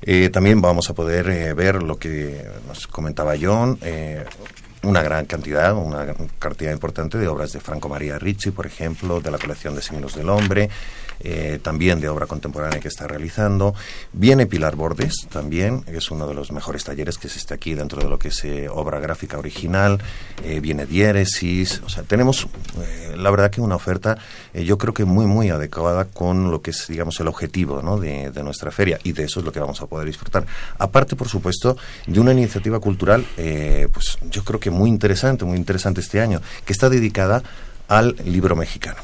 Eh, 0.01 0.29
también 0.29 0.61
vamos 0.61 0.89
a 0.89 0.93
poder 0.93 1.53
ver 1.53 1.83
lo 1.83 1.97
que 1.97 2.45
nos 2.65 2.87
comentaba 2.87 3.33
John, 3.39 3.77
una 4.83 5.01
gran 5.01 5.25
cantidad, 5.25 5.75
una 5.75 6.13
cantidad 6.39 6.71
importante 6.71 7.17
de 7.17 7.27
obras 7.27 7.53
de 7.53 7.59
Franco 7.59 7.89
María 7.89 8.19
Ricci, 8.19 8.51
por 8.51 8.65
ejemplo, 8.65 9.21
de 9.21 9.31
la 9.31 9.37
colección 9.37 9.75
de 9.75 9.81
Signos 9.81 10.15
del 10.15 10.29
Hombre, 10.29 10.69
eh, 11.19 11.59
también 11.61 12.01
de 12.01 12.09
obra 12.09 12.27
contemporánea 12.27 12.79
que 12.79 12.89
está 12.89 13.07
realizando. 13.07 13.73
Viene 14.11 14.45
Pilar 14.45 14.75
Bordes 14.75 15.27
también, 15.31 15.83
es 15.87 16.11
uno 16.11 16.27
de 16.27 16.33
los 16.33 16.51
mejores 16.51 16.83
talleres 16.83 17.17
que 17.17 17.27
existe 17.27 17.53
aquí 17.53 17.73
dentro 17.73 18.01
de 18.01 18.09
lo 18.09 18.19
que 18.19 18.27
es 18.27 18.43
eh, 18.43 18.67
obra 18.69 18.99
gráfica 18.99 19.37
original. 19.37 20.01
Eh, 20.43 20.59
viene 20.59 20.85
Diéresis, 20.85 21.81
o 21.85 21.89
sea, 21.89 22.03
tenemos 22.03 22.47
la 23.15 23.29
verdad 23.31 23.51
que 23.51 23.61
una 23.61 23.75
oferta 23.75 24.17
yo 24.53 24.77
creo 24.77 24.93
que 24.93 25.05
muy, 25.05 25.25
muy 25.25 25.49
adecuada 25.49 26.05
con 26.05 26.51
lo 26.51 26.61
que 26.61 26.71
es, 26.71 26.87
digamos, 26.87 27.19
el 27.19 27.27
objetivo 27.27 27.81
de, 27.99 28.31
de, 28.31 28.43
nuestra 28.43 28.71
feria 28.71 28.99
y 29.03 29.13
de 29.13 29.23
eso 29.23 29.39
es 29.39 29.45
lo 29.45 29.51
que 29.51 29.59
vamos 29.59 29.81
a 29.81 29.85
poder 29.85 30.07
disfrutar. 30.07 30.45
Aparte, 30.77 31.15
por 31.15 31.29
supuesto, 31.29 31.77
de 32.05 32.19
una 32.19 32.31
iniciativa 32.31 32.79
cultural, 32.79 33.25
pues 33.35 34.17
yo 34.29 34.43
creo 34.43 34.59
que 34.59 34.71
muy 34.73 34.89
interesante, 34.89 35.45
muy 35.45 35.57
interesante 35.57 36.01
este 36.01 36.19
año, 36.19 36.41
que 36.65 36.73
está 36.73 36.89
dedicada 36.89 37.43
al 37.87 38.15
libro 38.25 38.55
mexicano. 38.55 39.01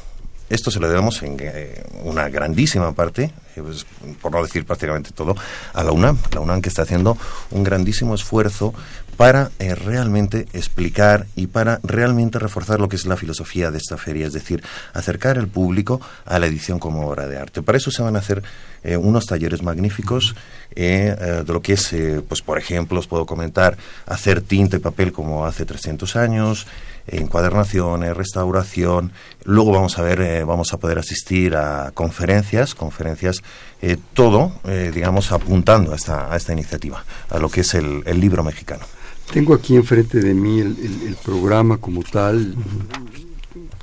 Esto 0.50 0.72
se 0.72 0.80
lo 0.80 0.88
debemos 0.88 1.22
en 1.22 1.36
eh, 1.38 1.84
una 2.02 2.28
grandísima 2.28 2.92
parte, 2.92 3.32
eh, 3.54 3.62
pues, 3.62 3.86
por 4.20 4.32
no 4.32 4.42
decir 4.42 4.66
prácticamente 4.66 5.12
todo, 5.12 5.36
a 5.72 5.84
la 5.84 5.92
UNAM. 5.92 6.18
La 6.32 6.40
UNAM 6.40 6.60
que 6.60 6.68
está 6.68 6.82
haciendo 6.82 7.16
un 7.52 7.62
grandísimo 7.62 8.16
esfuerzo 8.16 8.74
para 9.20 9.50
eh, 9.58 9.74
realmente 9.74 10.46
explicar 10.54 11.26
y 11.36 11.48
para 11.48 11.78
realmente 11.82 12.38
reforzar 12.38 12.80
lo 12.80 12.88
que 12.88 12.96
es 12.96 13.04
la 13.04 13.18
filosofía 13.18 13.70
de 13.70 13.76
esta 13.76 13.98
feria, 13.98 14.26
es 14.26 14.32
decir, 14.32 14.64
acercar 14.94 15.36
al 15.36 15.46
público 15.46 16.00
a 16.24 16.38
la 16.38 16.46
edición 16.46 16.78
como 16.78 17.06
obra 17.06 17.28
de 17.28 17.36
arte. 17.36 17.60
Para 17.60 17.76
eso 17.76 17.90
se 17.90 18.00
van 18.02 18.16
a 18.16 18.20
hacer 18.20 18.42
unos 18.82 19.26
talleres 19.26 19.62
magníficos 19.62 20.34
de 20.74 21.44
lo 21.46 21.60
que 21.60 21.74
es, 21.74 21.94
pues 22.26 22.40
por 22.40 22.56
ejemplo, 22.56 22.98
os 22.98 23.06
puedo 23.06 23.26
comentar, 23.26 23.76
hacer 24.06 24.40
tinta 24.40 24.78
y 24.78 24.80
papel 24.80 25.12
como 25.12 25.44
hace 25.44 25.66
300 25.66 26.16
años, 26.16 26.66
encuadernaciones, 27.10 28.16
restauración. 28.16 29.12
Luego 29.44 29.72
vamos 29.72 29.98
a 29.98 30.02
ver, 30.02 30.20
eh, 30.20 30.44
vamos 30.44 30.72
a 30.72 30.78
poder 30.78 30.98
asistir 30.98 31.56
a 31.56 31.90
conferencias, 31.92 32.74
conferencias, 32.74 33.42
eh, 33.82 33.96
todo, 34.14 34.52
eh, 34.64 34.90
digamos, 34.94 35.32
apuntando 35.32 35.92
a 35.92 35.96
esta, 35.96 36.32
a 36.32 36.36
esta 36.36 36.52
iniciativa, 36.52 37.04
a 37.28 37.38
lo 37.38 37.48
que 37.48 37.62
es 37.62 37.74
el, 37.74 38.02
libro 38.20 38.44
mexicano. 38.44 38.84
Tengo 39.32 39.54
aquí 39.54 39.76
enfrente 39.76 40.20
de 40.20 40.34
mí 40.34 40.60
el, 40.60 41.16
programa 41.24 41.76
como 41.76 42.02
tal, 42.02 42.54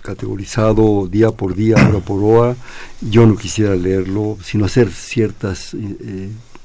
categorizado 0.02 1.08
día 1.08 1.32
por 1.32 1.56
día, 1.56 1.76
hora 1.90 2.00
por 2.00 2.24
hora. 2.24 2.56
Yo 3.02 3.26
no 3.26 3.38
quisiera 3.38 3.76
leerlo, 3.76 4.38
sino 4.44 4.66
hacer 4.66 4.92
ciertas 4.92 5.76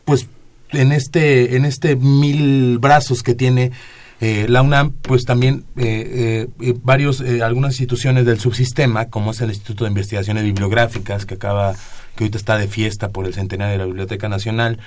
pues 0.04 0.28
en 0.72 0.92
este, 0.92 1.56
en 1.56 1.64
este 1.64 1.96
mil 1.96 2.78
brazos 2.78 3.22
que 3.22 3.34
tiene 3.34 3.72
eh, 4.20 4.46
la 4.48 4.62
UNAM, 4.62 4.92
pues 4.92 5.24
también 5.24 5.64
eh, 5.76 6.46
eh, 6.60 6.74
varios, 6.82 7.20
algunas 7.42 7.72
instituciones 7.72 8.24
del 8.24 8.38
subsistema, 8.38 9.06
como 9.06 9.32
es 9.32 9.40
el 9.40 9.48
Instituto 9.48 9.82
de 9.84 9.90
Investigaciones 9.90 10.44
Bibliográficas, 10.44 11.26
que 11.26 11.34
acaba, 11.34 11.74
que 12.14 12.22
ahorita 12.22 12.38
está 12.38 12.56
de 12.56 12.68
fiesta 12.68 13.08
por 13.08 13.26
el 13.26 13.34
centenario 13.34 13.72
de 13.72 13.78
la 13.78 13.86
Biblioteca 13.86 14.28
Nacional, 14.28 14.78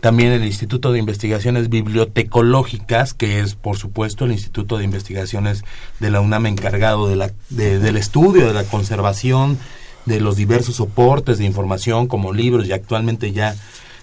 también 0.00 0.32
el 0.32 0.46
Instituto 0.46 0.92
de 0.92 0.98
Investigaciones 0.98 1.68
Bibliotecológicas, 1.68 3.12
que 3.12 3.40
es, 3.40 3.54
por 3.54 3.76
supuesto, 3.76 4.24
el 4.24 4.32
Instituto 4.32 4.78
de 4.78 4.84
Investigaciones 4.84 5.62
de 5.98 6.10
la 6.10 6.22
UNAM 6.22 6.46
encargado 6.46 7.06
de 7.06 7.16
la, 7.16 7.32
del 7.50 7.96
estudio, 7.98 8.46
de 8.46 8.54
la 8.54 8.64
conservación 8.64 9.58
de 10.06 10.20
los 10.20 10.36
diversos 10.36 10.76
soportes 10.76 11.36
de 11.36 11.44
información 11.44 12.06
como 12.06 12.32
libros 12.32 12.66
y 12.66 12.72
actualmente 12.72 13.32
ya, 13.32 13.54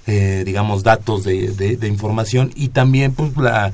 eh, 0.08 0.44
digamos, 0.46 0.84
datos 0.84 1.26
de, 1.26 1.52
de, 1.52 1.88
información 1.88 2.52
y 2.56 2.70
también 2.70 3.14
pues 3.14 3.36
la 3.36 3.74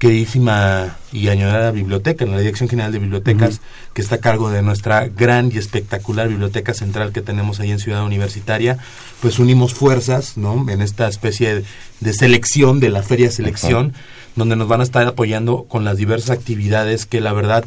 queridísima 0.00 0.96
y 1.10 1.28
añorada 1.28 1.70
biblioteca, 1.70 2.24
en 2.24 2.32
la 2.32 2.38
Dirección 2.38 2.68
General 2.68 2.92
de 2.92 2.98
Bibliotecas, 2.98 3.60
que 3.94 4.02
está 4.02 4.16
a 4.16 4.18
cargo 4.18 4.50
de 4.50 4.60
nuestra 4.62 5.08
gran 5.08 5.50
y 5.52 5.58
espectacular 5.58 6.28
biblioteca 6.28 6.74
central 6.74 7.12
que 7.12 7.22
tenemos 7.22 7.60
ahí 7.60 7.70
en 7.70 7.78
Ciudad 7.78 8.04
Universitaria, 8.04 8.78
pues 9.20 9.38
unimos 9.38 9.72
fuerzas, 9.72 10.36
¿no? 10.36 10.68
En 10.70 10.82
esta 10.82 11.08
especie 11.08 11.64
de, 12.00 12.12
selección, 12.12 12.80
de 12.80 12.90
la 12.90 13.02
Feria 13.02 13.30
Selección, 13.30 13.94
donde 14.36 14.56
nos 14.56 14.68
van 14.68 14.80
a 14.80 14.84
estar 14.84 15.06
apoyando 15.06 15.64
con 15.64 15.84
las 15.84 15.96
diversas 15.96 16.30
actividades 16.30 17.04
que 17.06 17.20
la 17.20 17.32
verdad 17.32 17.64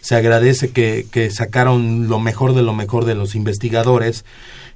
se 0.00 0.14
agradece 0.14 0.70
que, 0.70 1.06
que 1.10 1.30
sacaron 1.30 2.08
lo 2.08 2.20
mejor 2.20 2.54
de 2.54 2.62
lo 2.62 2.74
mejor 2.74 3.06
de 3.06 3.14
los 3.14 3.34
investigadores. 3.34 4.24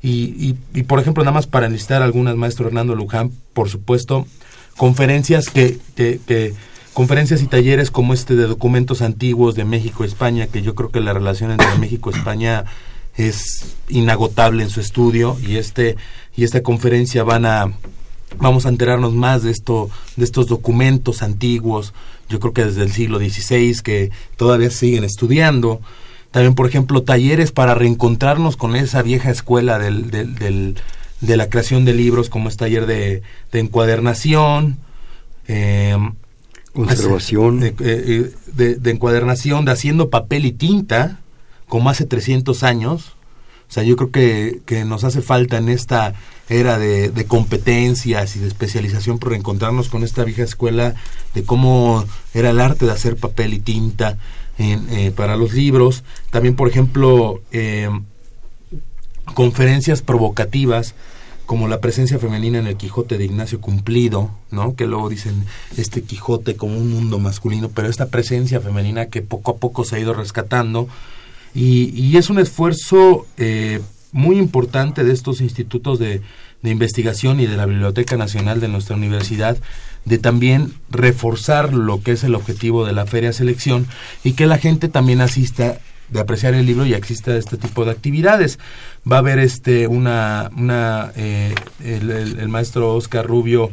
Y, 0.02 0.56
y, 0.72 0.82
por 0.84 0.98
ejemplo, 0.98 1.22
nada 1.24 1.34
más 1.34 1.46
para 1.46 1.66
enlistar 1.66 2.02
algunas, 2.02 2.36
maestro 2.36 2.66
Hernando 2.66 2.94
Luján, 2.94 3.32
por 3.52 3.68
supuesto, 3.68 4.26
conferencias 4.76 5.50
que, 5.50 5.78
que, 5.94 6.20
que 6.26 6.54
conferencias 6.94 7.42
y 7.42 7.46
talleres 7.46 7.90
como 7.90 8.14
este 8.14 8.34
de 8.34 8.46
documentos 8.46 9.02
antiguos 9.02 9.54
de 9.54 9.64
México 9.64 10.04
España, 10.04 10.46
que 10.46 10.62
yo 10.62 10.74
creo 10.74 10.90
que 10.90 11.00
la 11.00 11.12
relación 11.12 11.50
entre 11.50 11.74
México 11.78 12.10
y 12.10 12.16
España 12.16 12.64
es 13.16 13.76
inagotable 13.88 14.62
en 14.62 14.70
su 14.70 14.80
estudio 14.80 15.36
y 15.46 15.56
este 15.56 15.96
y 16.36 16.44
esta 16.44 16.62
conferencia 16.62 17.22
van 17.24 17.44
a 17.44 17.72
vamos 18.38 18.64
a 18.64 18.68
enterarnos 18.68 19.12
más 19.12 19.42
de 19.42 19.50
esto 19.50 19.90
de 20.16 20.24
estos 20.24 20.46
documentos 20.46 21.22
antiguos, 21.22 21.92
yo 22.28 22.40
creo 22.40 22.52
que 22.52 22.64
desde 22.64 22.82
el 22.82 22.92
siglo 22.92 23.18
XVI 23.18 23.80
que 23.82 24.10
todavía 24.36 24.70
siguen 24.70 25.04
estudiando. 25.04 25.80
También, 26.30 26.54
por 26.54 26.66
ejemplo, 26.66 27.02
talleres 27.02 27.52
para 27.52 27.74
reencontrarnos 27.74 28.56
con 28.56 28.76
esa 28.76 29.02
vieja 29.02 29.30
escuela 29.30 29.78
del, 29.78 30.10
del, 30.10 30.76
de 31.20 31.36
la 31.36 31.48
creación 31.48 31.84
de 31.84 31.94
libros, 31.94 32.28
como 32.28 32.48
es 32.48 32.56
taller 32.56 32.86
de, 32.86 33.22
de 33.50 33.58
encuadernación, 33.58 34.78
eh, 35.48 35.96
Conservación. 36.72 37.64
Eh, 37.64 37.74
eh, 37.80 38.32
de, 38.52 38.90
encuadernación, 38.90 39.64
de 39.64 39.72
haciendo 39.72 40.10
papel 40.10 40.46
y 40.46 40.52
tinta, 40.52 41.18
como 41.68 41.90
hace 41.90 42.06
300 42.06 42.62
años. 42.62 43.16
O 43.68 43.72
sea, 43.72 43.82
yo 43.82 43.96
creo 43.96 44.10
que, 44.10 44.60
que 44.66 44.84
nos 44.84 45.04
hace 45.04 45.22
falta 45.22 45.58
en 45.58 45.68
esta 45.68 46.14
era 46.48 46.78
de, 46.78 47.10
de, 47.10 47.24
competencias 47.26 48.34
y 48.34 48.40
de 48.40 48.48
especialización 48.48 49.18
por 49.18 49.34
encontrarnos 49.34 49.88
con 49.88 50.02
esta 50.02 50.24
vieja 50.24 50.42
escuela 50.42 50.94
de 51.34 51.44
cómo 51.44 52.04
era 52.34 52.50
el 52.50 52.60
arte 52.60 52.86
de 52.86 52.92
hacer 52.92 53.16
papel 53.16 53.54
y 53.54 53.60
tinta 53.60 54.18
en, 54.60 54.88
eh, 54.90 55.10
para 55.10 55.36
los 55.36 55.52
libros. 55.52 56.04
También, 56.30 56.54
por 56.54 56.68
ejemplo, 56.68 57.40
conferencias 59.34 60.02
provocativas 60.02 60.94
como 61.50 61.66
la 61.66 61.80
presencia 61.80 62.20
femenina 62.20 62.60
en 62.60 62.68
el 62.68 62.76
Quijote 62.76 63.18
de 63.18 63.24
Ignacio 63.24 63.60
Cumplido, 63.60 64.30
¿no? 64.52 64.76
Que 64.76 64.86
luego 64.86 65.08
dicen 65.08 65.46
este 65.76 66.02
Quijote 66.02 66.54
como 66.54 66.78
un 66.78 66.92
mundo 66.92 67.18
masculino, 67.18 67.70
pero 67.70 67.88
esta 67.88 68.06
presencia 68.06 68.60
femenina 68.60 69.06
que 69.06 69.20
poco 69.20 69.50
a 69.50 69.56
poco 69.56 69.84
se 69.84 69.96
ha 69.96 69.98
ido 69.98 70.14
rescatando 70.14 70.86
y, 71.52 72.16
es 72.16 72.30
un 72.30 72.38
esfuerzo 72.38 73.26
eh, 73.36 73.80
muy 74.12 74.38
importante 74.38 75.02
de 75.02 75.12
estos 75.12 75.40
institutos 75.40 75.98
de 75.98 76.22
investigación 76.62 77.40
y 77.40 77.46
de 77.46 77.56
la 77.56 77.66
Biblioteca 77.66 78.16
Nacional 78.16 78.60
de 78.60 78.68
nuestra 78.68 78.94
universidad 78.94 79.58
de 80.04 80.18
también 80.18 80.72
reforzar 80.90 81.72
lo 81.72 82.02
que 82.02 82.12
es 82.12 82.24
el 82.24 82.34
objetivo 82.34 82.84
de 82.84 82.92
la 82.92 83.06
feria 83.06 83.32
selección 83.32 83.86
y 84.24 84.32
que 84.32 84.46
la 84.46 84.58
gente 84.58 84.88
también 84.88 85.20
asista 85.20 85.78
de 86.08 86.20
apreciar 86.20 86.54
el 86.54 86.66
libro 86.66 86.84
ya 86.84 86.96
exista 86.96 87.36
este 87.36 87.56
tipo 87.56 87.84
de 87.84 87.92
actividades. 87.92 88.58
Va 89.10 89.16
a 89.16 89.18
haber 89.20 89.38
este 89.38 89.86
una, 89.86 90.50
una 90.56 91.12
eh, 91.16 91.54
el, 91.84 92.48
maestro 92.48 92.94
Oscar 92.94 93.26
Rubio 93.26 93.70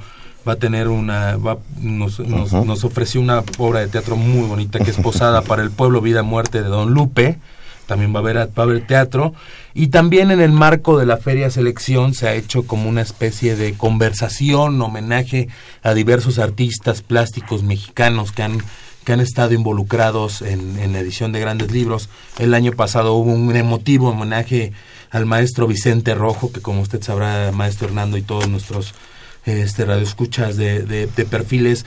va 0.48 0.54
a 0.54 0.58
tener 0.58 0.88
una, 0.88 1.36
va, 1.38 1.58
nos, 1.82 2.20
nos, 2.20 2.84
ofreció 2.84 3.20
una 3.20 3.44
obra 3.58 3.82
de 3.82 3.88
teatro 3.88 4.16
muy 4.16 4.48
bonita 4.48 4.80
que 4.80 4.92
es 4.92 4.98
Posada 4.98 5.42
para 5.42 5.62
el 5.62 5.72
Pueblo, 5.72 6.00
Vida, 6.00 6.24
Muerte 6.24 6.62
de 6.62 6.70
Don 6.70 6.94
Lupe. 6.94 7.40
También 7.88 8.14
va 8.14 8.20
a 8.20 8.64
haber, 8.64 8.86
teatro. 8.86 9.34
Y 9.74 9.88
también 9.88 10.30
en 10.30 10.42
el 10.42 10.52
marco 10.52 11.00
de 11.00 11.06
la 11.06 11.18
Feria 11.18 11.50
Selección 11.50 12.14
se 12.14 12.28
ha 12.28 12.36
hecho 12.36 12.68
como 12.68 12.90
una 12.90 13.02
especie 13.02 13.56
de 13.56 13.74
conversación, 13.74 14.80
homenaje 14.82 15.48
a 15.82 15.94
diversos 15.94 16.38
artistas 16.38 17.02
plásticos 17.02 17.64
mexicanos 17.64 18.32
que 18.32 18.44
han 18.44 18.62
que 19.04 19.14
han 19.14 19.22
estado 19.22 19.54
involucrados 19.54 20.42
en, 20.42 20.92
la 20.92 21.00
edición 21.00 21.32
de 21.32 21.40
grandes 21.40 21.72
libros. 21.72 22.10
El 22.40 22.54
año 22.54 22.74
pasado 22.74 23.14
hubo 23.14 23.32
un 23.32 23.56
emotivo 23.56 24.10
homenaje 24.10 24.74
al 25.12 25.26
maestro 25.26 25.66
Vicente 25.66 26.14
Rojo, 26.14 26.52
que 26.52 26.60
como 26.60 26.82
usted 26.82 27.02
sabrá, 27.02 27.54
maestro 27.54 27.88
Hernando 27.88 28.18
y 28.18 28.22
todos 28.22 28.50
nuestros 28.50 28.94
este, 29.46 29.86
radioescuchas 29.86 30.58
de, 30.58 30.86
de 30.86 31.26
perfiles, 31.26 31.86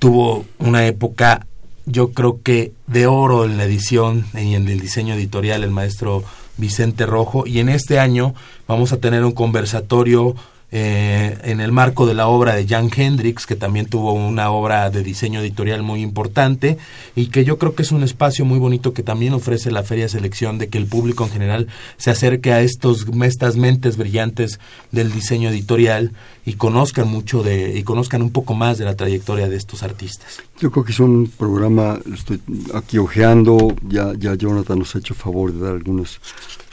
tuvo 0.00 0.44
una 0.58 0.84
época, 0.84 1.46
yo 1.86 2.12
creo 2.12 2.42
que 2.42 2.72
de 2.86 3.06
oro 3.06 3.44
en 3.44 3.56
la 3.56 3.64
edición 3.64 4.26
y 4.34 4.54
en 4.54 4.68
el 4.68 4.80
diseño 4.80 5.14
editorial, 5.14 5.64
el 5.64 5.70
maestro 5.70 6.22
Vicente 6.56 7.06
Rojo. 7.06 7.46
Y 7.46 7.58
en 7.58 7.68
este 7.68 7.98
año 7.98 8.34
vamos 8.68 8.92
a 8.92 8.98
tener 8.98 9.24
un 9.24 9.32
conversatorio 9.32 10.34
eh, 10.74 11.36
en 11.44 11.60
el 11.60 11.70
marco 11.70 12.06
de 12.06 12.14
la 12.14 12.28
obra 12.28 12.54
de 12.54 12.66
Jan 12.66 12.88
Hendrix, 12.94 13.44
que 13.46 13.56
también 13.56 13.84
tuvo 13.84 14.14
una 14.14 14.50
obra 14.50 14.88
de 14.88 15.02
diseño 15.02 15.40
editorial 15.40 15.82
muy 15.82 16.00
importante 16.00 16.78
y 17.14 17.26
que 17.26 17.44
yo 17.44 17.58
creo 17.58 17.74
que 17.74 17.82
es 17.82 17.92
un 17.92 18.02
espacio 18.02 18.46
muy 18.46 18.58
bonito 18.58 18.94
que 18.94 19.02
también 19.02 19.34
ofrece 19.34 19.70
la 19.70 19.82
Feria 19.82 20.08
Selección 20.08 20.56
de 20.56 20.68
que 20.68 20.78
el 20.78 20.86
público 20.86 21.24
en 21.24 21.30
general 21.30 21.66
se 21.98 22.10
acerque 22.10 22.54
a 22.54 22.62
estos 22.62 23.06
estas 23.22 23.56
mentes 23.56 23.98
brillantes 23.98 24.60
del 24.92 25.12
diseño 25.12 25.50
editorial 25.50 26.12
y 26.46 26.54
conozcan 26.54 27.06
mucho 27.06 27.42
de 27.42 27.78
y 27.78 27.82
conozcan 27.82 28.22
un 28.22 28.30
poco 28.30 28.54
más 28.54 28.78
de 28.78 28.86
la 28.86 28.96
trayectoria 28.96 29.50
de 29.50 29.56
estos 29.56 29.82
artistas. 29.82 30.40
Yo 30.58 30.70
creo 30.70 30.84
que 30.84 30.92
es 30.92 31.00
un 31.00 31.30
programa, 31.36 31.98
estoy 32.14 32.40
aquí 32.72 32.96
ojeando, 32.96 33.76
ya 33.86 34.14
ya 34.18 34.34
Jonathan 34.36 34.78
nos 34.78 34.94
ha 34.94 35.00
hecho 35.00 35.12
favor 35.14 35.52
de 35.52 35.60
dar 35.60 35.74
algunos 35.74 36.18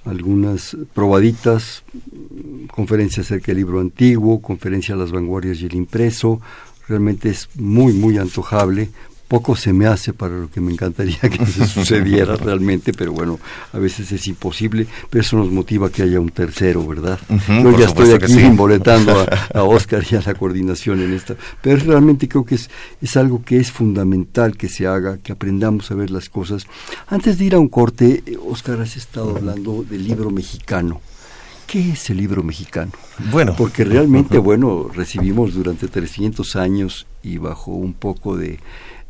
algunas 0.10 0.76
probaditas, 0.94 1.84
conferencia 2.74 3.22
acerca 3.22 3.48
del 3.48 3.58
libro 3.58 3.80
antiguo, 3.80 4.42
conferencia 4.42 4.96
a 4.96 4.98
las 4.98 5.12
vanguardias 5.12 5.62
y 5.62 5.66
el 5.66 5.76
impreso, 5.76 6.42
realmente 6.88 7.30
es 7.30 7.50
muy, 7.56 7.94
muy 7.94 8.18
antojable 8.18 8.90
poco 9.30 9.56
se 9.56 9.72
me 9.72 9.86
hace 9.86 10.12
para 10.12 10.36
lo 10.36 10.50
que 10.50 10.60
me 10.60 10.74
encantaría 10.74 11.20
que 11.20 11.46
se 11.46 11.66
sucediera 11.68 12.36
realmente, 12.36 12.92
pero 12.92 13.14
bueno, 13.14 13.40
a 13.72 13.78
veces 13.78 14.12
es 14.12 14.28
imposible, 14.28 14.88
pero 15.10 15.22
eso 15.22 15.38
nos 15.38 15.52
motiva 15.52 15.90
que 15.92 16.02
haya 16.02 16.20
un 16.20 16.32
tercero, 16.32 16.86
¿verdad? 16.86 17.20
Yo 17.48 17.78
ya 17.78 17.86
estoy 17.86 18.12
aquí 18.12 18.34
sí. 18.34 18.42
a, 19.54 19.64
Oscar 19.64 20.04
y 20.12 20.16
a 20.16 20.22
la 20.26 20.34
coordinación 20.34 21.02
en 21.02 21.14
esta, 21.14 21.36
pero 21.62 21.78
realmente 21.78 22.28
creo 22.28 22.44
que 22.44 22.56
es, 22.56 22.70
es 23.02 23.16
algo 23.16 23.44
que 23.46 23.58
es 23.60 23.72
fundamental 23.72 24.58
que 24.58 24.68
se 24.68 24.88
haga, 24.88 25.20
que 25.20 25.32
aprendamos 25.32 25.92
a 25.92 25.96
ver 25.96 26.10
las 26.10 26.28
cosas. 26.28 26.66
Antes 27.08 27.38
de 27.38 27.46
ir 27.46 27.56
a 27.56 27.60
un 27.60 27.70
corte, 27.70 28.24
Oscar, 28.50 28.82
has 28.82 28.98
estado 28.98 29.38
hablando 29.38 29.86
del 29.88 30.06
libro 30.08 30.32
mexicano. 30.32 31.02
¿Qué 31.68 31.92
es 31.92 32.10
el 32.10 32.18
libro 32.18 32.42
mexicano? 32.42 32.92
Bueno, 33.32 33.54
porque 33.56 33.84
realmente, 33.84 34.40
bueno, 34.40 34.90
recibimos 34.92 35.54
durante 35.54 35.88
300 35.88 36.56
años 36.56 37.06
y 37.22 37.38
bajo 37.38 37.70
un 37.70 37.94
poco 37.94 38.36
de 38.36 38.58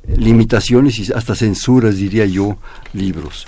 limitaciones 0.07 0.99
y 0.99 1.13
hasta 1.13 1.35
censuras, 1.35 1.97
diría 1.97 2.25
yo, 2.25 2.57
libros. 2.93 3.47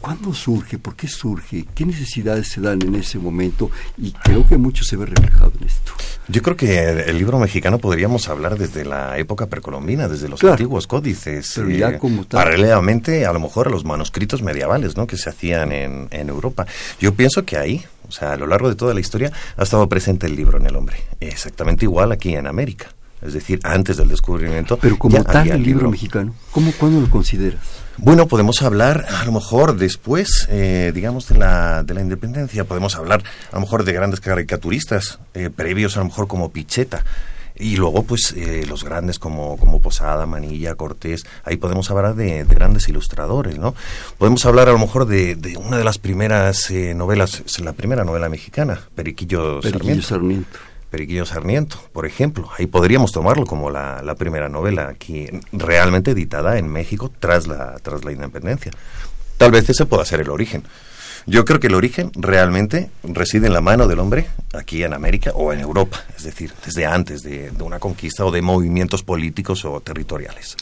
¿Cuándo 0.00 0.32
surge? 0.34 0.78
¿Por 0.78 0.94
qué 0.94 1.08
surge? 1.08 1.64
¿Qué 1.74 1.84
necesidades 1.84 2.48
se 2.48 2.60
dan 2.60 2.82
en 2.82 2.94
ese 2.94 3.18
momento? 3.18 3.70
Y 3.98 4.12
creo 4.12 4.46
que 4.46 4.56
mucho 4.56 4.84
se 4.84 4.96
ve 4.96 5.06
reflejado 5.06 5.52
en 5.60 5.66
esto. 5.66 5.92
Yo 6.28 6.42
creo 6.42 6.56
que 6.56 6.88
el 6.88 7.18
libro 7.18 7.38
mexicano 7.38 7.78
podríamos 7.78 8.28
hablar 8.28 8.58
desde 8.58 8.84
la 8.84 9.18
época 9.18 9.46
precolombina, 9.46 10.08
desde 10.08 10.28
los 10.28 10.42
antiguos 10.44 10.86
códices, 10.86 11.58
eh, 11.58 11.98
paralelamente 12.30 13.26
a 13.26 13.32
lo 13.32 13.40
mejor 13.40 13.68
a 13.68 13.70
los 13.70 13.84
manuscritos 13.84 14.42
medievales 14.42 14.96
¿no? 14.96 15.06
que 15.06 15.16
se 15.16 15.30
hacían 15.30 15.72
en, 15.72 16.08
en 16.10 16.28
Europa. 16.28 16.66
Yo 17.00 17.14
pienso 17.14 17.44
que 17.44 17.56
ahí, 17.56 17.84
o 18.08 18.12
sea, 18.12 18.32
a 18.32 18.36
lo 18.36 18.46
largo 18.46 18.68
de 18.68 18.74
toda 18.74 18.94
la 18.94 19.00
historia, 19.00 19.32
ha 19.56 19.62
estado 19.62 19.88
presente 19.88 20.26
el 20.26 20.36
libro 20.36 20.58
en 20.58 20.66
el 20.66 20.76
hombre. 20.76 20.98
Exactamente 21.20 21.84
igual 21.84 22.12
aquí 22.12 22.34
en 22.34 22.46
América 22.46 22.88
es 23.22 23.32
decir, 23.32 23.60
antes 23.62 23.96
del 23.96 24.08
descubrimiento. 24.08 24.76
Pero 24.76 24.98
como 24.98 25.22
tal 25.24 25.48
el 25.48 25.62
libro, 25.62 25.90
mexicano, 25.90 26.34
¿cómo, 26.50 26.72
cuándo 26.78 27.00
lo 27.00 27.08
consideras? 27.08 27.60
Bueno, 27.98 28.26
podemos 28.28 28.62
hablar 28.62 29.06
a 29.08 29.24
lo 29.24 29.32
mejor 29.32 29.76
después, 29.76 30.46
eh, 30.50 30.92
digamos, 30.94 31.28
de 31.28 31.38
la, 31.38 31.82
de 31.82 31.94
la 31.94 32.02
independencia, 32.02 32.64
podemos 32.64 32.94
hablar 32.96 33.22
a 33.50 33.54
lo 33.54 33.62
mejor 33.62 33.84
de 33.84 33.92
grandes 33.92 34.20
caricaturistas, 34.20 35.18
eh, 35.32 35.48
previos 35.48 35.96
a 35.96 36.00
lo 36.00 36.06
mejor 36.06 36.26
como 36.28 36.50
Picheta. 36.50 37.04
Y 37.58 37.76
luego, 37.76 38.02
pues, 38.02 38.34
eh, 38.36 38.66
los 38.68 38.84
grandes 38.84 39.18
como, 39.18 39.56
como 39.56 39.80
Posada, 39.80 40.26
Manilla, 40.26 40.74
Cortés, 40.74 41.24
ahí 41.42 41.56
podemos 41.56 41.90
hablar 41.90 42.14
de, 42.14 42.44
grandes 42.44 42.86
ilustradores, 42.90 43.58
¿no? 43.58 43.74
Podemos 44.18 44.44
hablar 44.44 44.68
a 44.68 44.72
lo 44.72 44.78
mejor 44.78 45.06
de, 45.06 45.36
de 45.36 45.56
una 45.56 45.78
de 45.78 45.84
las 45.84 45.96
primeras 45.96 46.70
novelas, 46.70 47.44
la 47.60 47.72
primera 47.72 48.04
novela 48.04 48.28
mexicana, 48.28 48.78
Periquillo, 48.94 49.62
Periquillo 49.62 50.02
Sarmiento. 50.02 50.58
Periquillo 50.90 51.26
Sarmiento, 51.26 51.78
por 51.92 52.06
ejemplo. 52.06 52.48
Ahí 52.58 52.66
podríamos 52.66 53.12
tomarlo 53.12 53.44
como 53.46 53.70
la, 53.70 54.02
la, 54.02 54.14
primera 54.14 54.48
novela 54.48 54.88
aquí 54.88 55.26
realmente 55.52 56.12
editada 56.12 56.58
en 56.58 56.68
México 56.68 57.10
tras 57.18 57.46
la, 57.46 57.76
tras 57.82 58.04
la 58.04 58.12
independencia. 58.12 58.72
Tal 59.36 59.50
vez 59.50 59.68
ese 59.68 59.86
pueda 59.86 60.04
ser 60.04 60.20
el 60.20 60.30
origen. 60.30 60.62
Yo 61.28 61.44
creo 61.44 61.58
que 61.58 61.66
el 61.66 61.74
origen 61.74 62.12
realmente 62.14 62.88
reside 63.02 63.48
en 63.48 63.52
la 63.52 63.60
mano 63.60 63.88
del 63.88 63.98
hombre 63.98 64.28
aquí 64.54 64.84
en 64.84 64.94
América 64.94 65.32
o 65.34 65.52
en 65.52 65.58
Europa, 65.58 65.98
es 66.16 66.22
decir, 66.22 66.52
desde 66.64 66.86
antes 66.86 67.24
de, 67.24 67.50
una 67.58 67.80
conquista 67.80 68.24
o 68.24 68.30
de 68.30 68.42
movimientos 68.42 69.02
políticos 69.02 69.64
o 69.64 69.80
territoriales. 69.80 70.56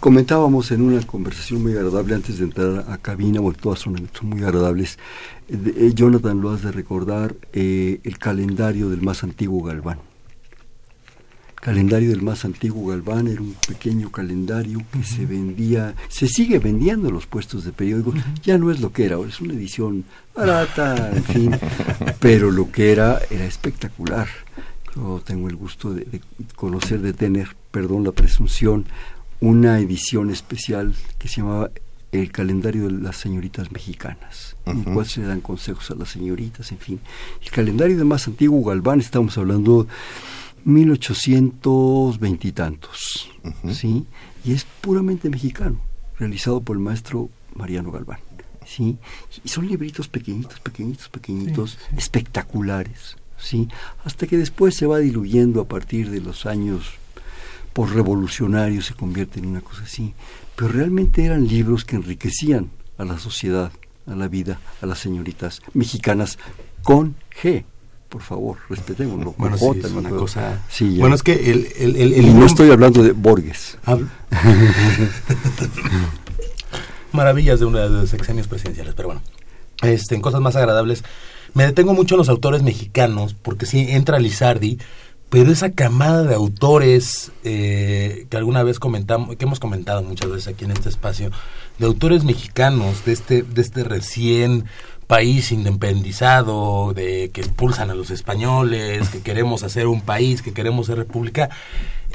Comentábamos 0.00 0.70
en 0.70 0.82
una 0.82 1.00
conversación 1.06 1.62
muy 1.62 1.72
agradable 1.72 2.14
antes 2.14 2.36
de 2.36 2.44
entrar 2.44 2.84
a 2.88 2.98
cabina, 2.98 3.40
bueno, 3.40 3.58
todas 3.58 3.78
son, 3.78 4.06
muy 4.20 4.42
agradables. 4.42 4.98
Eh, 5.48 5.92
Jonathan, 5.94 6.42
lo 6.42 6.50
has 6.50 6.62
de 6.62 6.72
recordar, 6.72 7.34
eh, 7.54 8.00
el 8.04 8.18
calendario 8.18 8.90
del 8.90 9.00
más 9.00 9.24
antiguo 9.24 9.62
Galván 9.62 10.11
calendario 11.62 12.10
del 12.10 12.22
más 12.22 12.44
antiguo 12.44 12.88
Galván 12.88 13.28
era 13.28 13.40
un 13.40 13.54
pequeño 13.68 14.10
calendario 14.10 14.82
que 14.92 15.04
se 15.04 15.26
vendía, 15.26 15.94
se 16.08 16.26
sigue 16.26 16.58
vendiendo 16.58 17.06
en 17.06 17.14
los 17.14 17.26
puestos 17.26 17.62
de 17.62 17.70
periódicos, 17.70 18.16
ya 18.42 18.58
no 18.58 18.72
es 18.72 18.80
lo 18.80 18.92
que 18.92 19.04
era, 19.04 19.14
ahora 19.14 19.28
es 19.28 19.40
una 19.40 19.54
edición 19.54 20.04
barata, 20.34 21.12
en 21.14 21.22
fin, 21.22 21.56
pero 22.18 22.50
lo 22.50 22.72
que 22.72 22.90
era 22.90 23.20
era 23.30 23.44
espectacular. 23.44 24.26
Yo 24.96 25.22
tengo 25.24 25.48
el 25.48 25.54
gusto 25.54 25.94
de, 25.94 26.20
conocer, 26.56 27.00
de 27.00 27.12
tener, 27.12 27.54
perdón 27.70 28.02
la 28.02 28.12
presunción, 28.12 28.84
una 29.38 29.78
edición 29.78 30.30
especial 30.30 30.96
que 31.16 31.28
se 31.28 31.42
llamaba 31.42 31.70
el 32.10 32.32
calendario 32.32 32.88
de 32.88 32.90
las 32.90 33.18
señoritas 33.18 33.70
mexicanas, 33.70 34.56
en 34.66 34.78
el 34.80 34.84
cual 34.92 35.06
se 35.06 35.20
le 35.20 35.28
dan 35.28 35.40
consejos 35.40 35.92
a 35.92 35.94
las 35.94 36.08
señoritas, 36.08 36.72
en 36.72 36.78
fin. 36.78 37.00
El 37.40 37.50
calendario 37.52 37.96
del 37.96 38.04
más 38.04 38.26
antiguo 38.26 38.64
Galván, 38.64 38.98
estamos 38.98 39.38
hablando 39.38 39.86
1820 40.64 42.48
y 42.48 42.52
tantos, 42.52 43.30
¿sí? 43.72 44.06
Y 44.44 44.52
es 44.52 44.64
puramente 44.80 45.30
mexicano, 45.30 45.78
realizado 46.18 46.60
por 46.60 46.76
el 46.76 46.82
maestro 46.82 47.30
Mariano 47.54 47.90
Galván, 47.90 48.20
¿sí? 48.66 48.98
Y 49.44 49.48
son 49.48 49.66
libritos 49.66 50.08
pequeñitos, 50.08 50.60
pequeñitos, 50.60 51.08
pequeñitos, 51.08 51.78
espectaculares, 51.96 53.16
¿sí? 53.38 53.68
Hasta 54.04 54.26
que 54.26 54.38
después 54.38 54.76
se 54.76 54.86
va 54.86 54.98
diluyendo 54.98 55.60
a 55.60 55.68
partir 55.68 56.10
de 56.10 56.20
los 56.20 56.46
años 56.46 56.94
por 57.72 57.94
revolucionarios, 57.94 58.86
se 58.86 58.94
convierte 58.94 59.40
en 59.40 59.46
una 59.46 59.60
cosa 59.60 59.84
así. 59.84 60.14
Pero 60.56 60.68
realmente 60.68 61.24
eran 61.24 61.48
libros 61.48 61.84
que 61.84 61.96
enriquecían 61.96 62.70
a 62.98 63.04
la 63.04 63.18
sociedad, 63.18 63.72
a 64.06 64.14
la 64.14 64.28
vida, 64.28 64.60
a 64.80 64.86
las 64.86 64.98
señoritas 64.98 65.62
mexicanas 65.74 66.38
con 66.82 67.16
G, 67.42 67.64
por 68.12 68.20
favor, 68.20 68.58
respetémoslo. 68.68 69.34
Bueno, 69.38 69.56
sí, 69.56 69.64
es 69.82 69.90
una 69.90 70.10
cosa... 70.10 70.60
bueno, 70.98 71.14
es 71.14 71.22
que 71.22 71.32
el... 71.50 71.66
el, 71.78 71.96
el, 71.96 72.26
y 72.26 72.34
no 72.34 72.44
estoy 72.44 72.70
hablando 72.70 73.02
de 73.02 73.12
Borges. 73.12 73.78
Maravillas 77.12 77.58
de 77.58 77.64
una 77.64 77.80
de 77.80 77.88
los 77.88 78.10
sexenios 78.10 78.48
presidenciales, 78.48 78.92
pero 78.94 79.08
bueno. 79.08 79.22
Este, 79.80 80.14
en 80.14 80.20
cosas 80.20 80.42
más 80.42 80.56
agradables, 80.56 81.04
me 81.54 81.64
detengo 81.64 81.94
mucho 81.94 82.16
en 82.16 82.18
los 82.18 82.28
autores 82.28 82.62
mexicanos, 82.62 83.34
porque 83.34 83.64
sí, 83.64 83.86
entra 83.88 84.18
Lizardi, 84.18 84.78
pero 85.30 85.50
esa 85.50 85.72
camada 85.72 86.24
de 86.24 86.34
autores 86.34 87.32
eh, 87.44 88.26
que 88.28 88.36
alguna 88.36 88.62
vez 88.62 88.78
comentamos, 88.78 89.36
que 89.36 89.46
hemos 89.46 89.58
comentado 89.58 90.02
muchas 90.02 90.30
veces 90.30 90.48
aquí 90.48 90.66
en 90.66 90.72
este 90.72 90.90
espacio, 90.90 91.30
de 91.78 91.86
autores 91.86 92.24
mexicanos, 92.24 93.06
de 93.06 93.12
este, 93.12 93.42
de 93.42 93.62
este 93.62 93.84
recién 93.84 94.66
país 95.12 95.52
independizado, 95.52 96.94
de 96.94 97.30
que 97.34 97.42
expulsan 97.42 97.90
a 97.90 97.94
los 97.94 98.10
españoles, 98.10 99.10
que 99.10 99.20
queremos 99.20 99.62
hacer 99.62 99.86
un 99.86 100.00
país, 100.00 100.40
que 100.40 100.54
queremos 100.54 100.86
ser 100.86 100.96
república. 100.96 101.50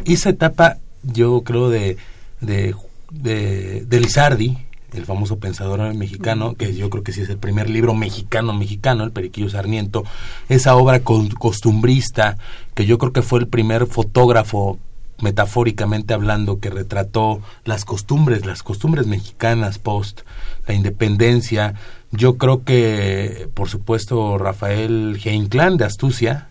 Esa 0.06 0.32
etapa, 0.32 0.78
yo 1.04 1.44
creo, 1.44 1.70
de, 1.70 1.98
de, 2.42 2.74
de, 3.12 4.00
Lizardi, 4.00 4.58
el 4.94 5.06
famoso 5.06 5.38
pensador 5.38 5.94
mexicano, 5.94 6.56
que 6.56 6.74
yo 6.74 6.90
creo 6.90 7.04
que 7.04 7.12
sí 7.12 7.22
es 7.22 7.30
el 7.30 7.38
primer 7.38 7.70
libro 7.70 7.94
mexicano 7.94 8.52
mexicano, 8.54 9.04
el 9.04 9.12
Periquillo 9.12 9.50
Sarmiento, 9.52 10.04
esa 10.50 10.76
obra 10.76 11.02
costumbrista, 11.04 12.40
que 12.74 12.88
yo 12.88 12.98
creo 12.98 13.14
que 13.14 13.22
fue 13.22 13.42
el 13.42 13.48
primer 13.48 13.86
fotógrafo 13.86 14.80
metafóricamente 15.22 16.14
hablando, 16.14 16.60
que 16.60 16.70
retrató 16.70 17.42
las 17.66 17.86
costumbres, 17.86 18.46
las 18.46 18.64
costumbres 18.64 19.08
mexicanas 19.08 19.80
post 19.80 20.22
la 20.68 20.74
independencia. 20.74 21.74
Yo 22.12 22.38
creo 22.38 22.64
que, 22.64 23.50
por 23.54 23.70
supuesto, 23.70 24.38
Rafael 24.38 25.20
Heinclán 25.24 25.78
de 25.78 25.86
Astucia, 25.86 26.48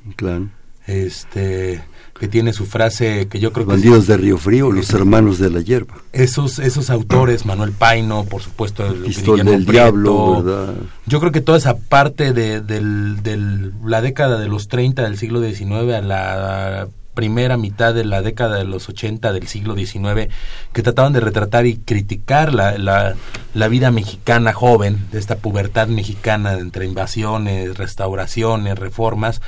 este 0.87 1.83
que 2.19 2.29
tiene 2.29 2.55
su 2.55 2.65
frase 2.65 3.29
que 3.29 3.41
yo 3.41 3.53
creo 3.53 3.67
que 3.67 3.73
bandidos 3.73 4.07
de 4.07 4.17
Río 4.17 4.39
Frío, 4.39 4.73
los 4.73 4.89
hermanos 4.95 5.39
de 5.39 5.51
la 5.51 5.61
hierba. 5.61 5.97
Esos 6.13 6.59
esos 6.59 6.89
autores, 6.89 7.45
Manuel 7.45 7.73
Paino, 7.73 8.25
por 8.25 8.41
supuesto, 8.41 8.87
el 8.87 9.45
del 9.45 9.67
diablo, 9.67 10.43
¿verdad? 10.43 10.75
Yo 11.05 11.21
creo 11.21 11.31
que 11.31 11.43
toda 11.43 11.59
esa 11.59 11.77
parte 11.77 12.33
de 12.33 12.63
del, 12.63 13.73
la 13.85 14.01
década 14.01 14.39
de 14.39 14.49
los 14.49 14.69
30 14.69 15.03
del 15.03 15.19
siglo 15.19 15.43
XIX 15.43 15.73
a 15.95 16.01
la 16.01 16.89
primera 17.17 17.57
mitad 17.57 17.95
de 17.95 18.05
la 18.05 18.23
década 18.23 18.59
de 18.59 18.65
los 18.65 18.89
80 18.89 19.33
del 19.33 19.49
siglo 19.49 19.75
XIX, 19.75 20.29
que 20.73 20.83
trataban 20.83 21.15
de 21.15 21.19
retratar 21.19 21.67
y 21.67 21.79
criticar 21.79 22.55
la, 22.55 22.79
la, 22.79 23.69
vida 23.69 23.91
mexicana 23.91 24.53
joven, 24.53 25.09
de 25.11 25.19
esta 25.19 25.39
pubertad 25.39 25.89
mexicana 25.89 26.53
entre 26.53 26.85
invasiones, 26.85 27.77
restauraciones, 27.77 28.79
reformas, 28.79 29.41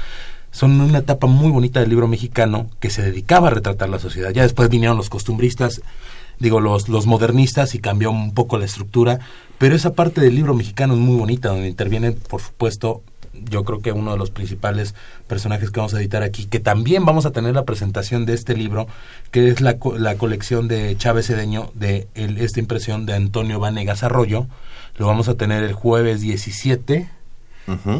son 0.51 0.81
una 0.81 0.99
etapa 0.99 1.27
muy 1.27 1.53
bonita 1.53 1.79
del 1.79 1.91
libro 1.91 2.09
mexicano 2.09 2.69
que 2.81 2.91
se 2.91 3.03
dedicaba 3.03 3.49
a 3.49 3.53
retratar 3.53 3.91
la 3.91 3.99
sociedad. 3.99 4.31
Ya 4.31 4.43
después 4.43 4.71
vinieron 4.71 4.97
los 4.97 5.11
costumbristas, 5.11 5.83
digo, 6.39 6.61
los, 6.61 6.89
los 6.89 7.07
modernistas 7.07 7.75
y 7.75 7.79
cambió 7.81 8.11
un 8.11 8.33
poco 8.33 8.59
la 8.59 8.65
estructura, 8.65 9.21
pero 9.59 9.77
esa 9.77 9.93
parte 9.93 10.23
del 10.23 10.35
libro 10.35 10.55
mexicano 10.55 10.95
es 10.95 11.01
muy 11.01 11.17
bonita, 11.17 11.51
donde 11.51 11.69
intervienen, 11.69 12.15
por 12.29 12.41
supuesto, 12.41 13.03
yo 13.45 13.65
creo 13.65 13.81
que 13.81 13.93
uno 13.93 14.13
de 14.13 14.19
los 14.19 14.31
principales 14.31 14.95
personajes 15.27 15.71
que 15.71 15.81
vamos 15.81 15.95
a 15.95 16.01
editar 16.01 16.23
aquí, 16.23 16.47
que 16.47 16.61
también 16.61 17.05
vamos 17.05 17.27
a 17.27 17.31
tener 17.31 17.55
la 17.55 17.65
presentación 17.65 18.27
de 18.27 18.35
este 18.35 18.57
libro, 18.57 18.87
que 19.31 19.49
es 19.49 19.61
la, 19.61 19.77
la 19.97 20.17
colección 20.17 20.69
de 20.69 20.97
Chávez 20.97 21.27
Cedeño, 21.27 21.71
de 21.75 22.09
esta 22.15 22.61
impresión 22.61 23.07
de 23.07 23.15
Antonio 23.15 23.61
Vanegas 23.61 24.03
Arroyo. 24.03 24.47
Lo 24.97 25.07
vamos 25.07 25.29
a 25.29 25.35
tener 25.35 25.65
el 25.65 25.73
jueves 25.73 26.21
17, 26.21 27.09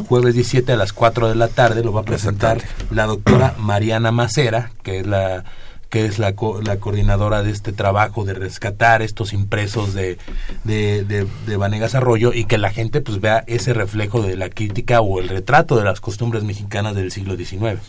jueves 0.09 0.35
17 0.35 0.73
a 0.73 0.77
las 0.77 0.93
4 0.93 1.29
de 1.29 1.35
la 1.35 1.49
tarde, 1.49 1.85
lo 1.85 1.93
va 1.93 2.01
a 2.01 2.05
presentar 2.05 2.63
la 2.91 3.07
doctora 3.07 3.55
Mariana 3.59 4.11
Macera, 4.11 4.71
que 4.83 5.01
es 5.01 5.07
la 5.07 5.45
que 5.91 6.05
es 6.05 6.19
la, 6.19 6.35
la 6.65 6.77
coordinadora 6.79 7.43
de 7.43 7.51
este 7.51 7.73
trabajo 7.73 8.25
de 8.25 8.35
rescatar 8.35 9.03
estos 9.03 9.33
impresos 9.33 9.95
de, 9.95 10.19
de, 10.65 11.05
de, 11.05 11.57
Vanegas 11.57 11.95
Arroyo 11.95 12.33
y 12.35 12.45
que 12.45 12.59
la 12.59 12.71
gente 12.71 13.01
pues 13.01 13.21
vea 13.21 13.45
ese 13.47 13.73
reflejo 13.73 14.23
de 14.23 14.37
la 14.37 14.51
crítica 14.51 15.01
o 15.01 15.19
el 15.19 15.29
retrato 15.29 15.77
de 15.77 15.85
las 15.85 16.01
costumbres 16.01 16.45
mexicanas 16.45 16.95
del 16.95 17.11
siglo 17.11 17.37
XIX. 17.37 17.81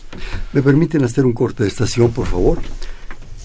¿Me 0.52 0.62
permiten 0.62 1.04
hacer 1.04 1.26
un 1.26 1.32
corte 1.32 1.62
de 1.62 1.68
estación, 1.68 2.10
por 2.10 2.26
favor? 2.26 2.58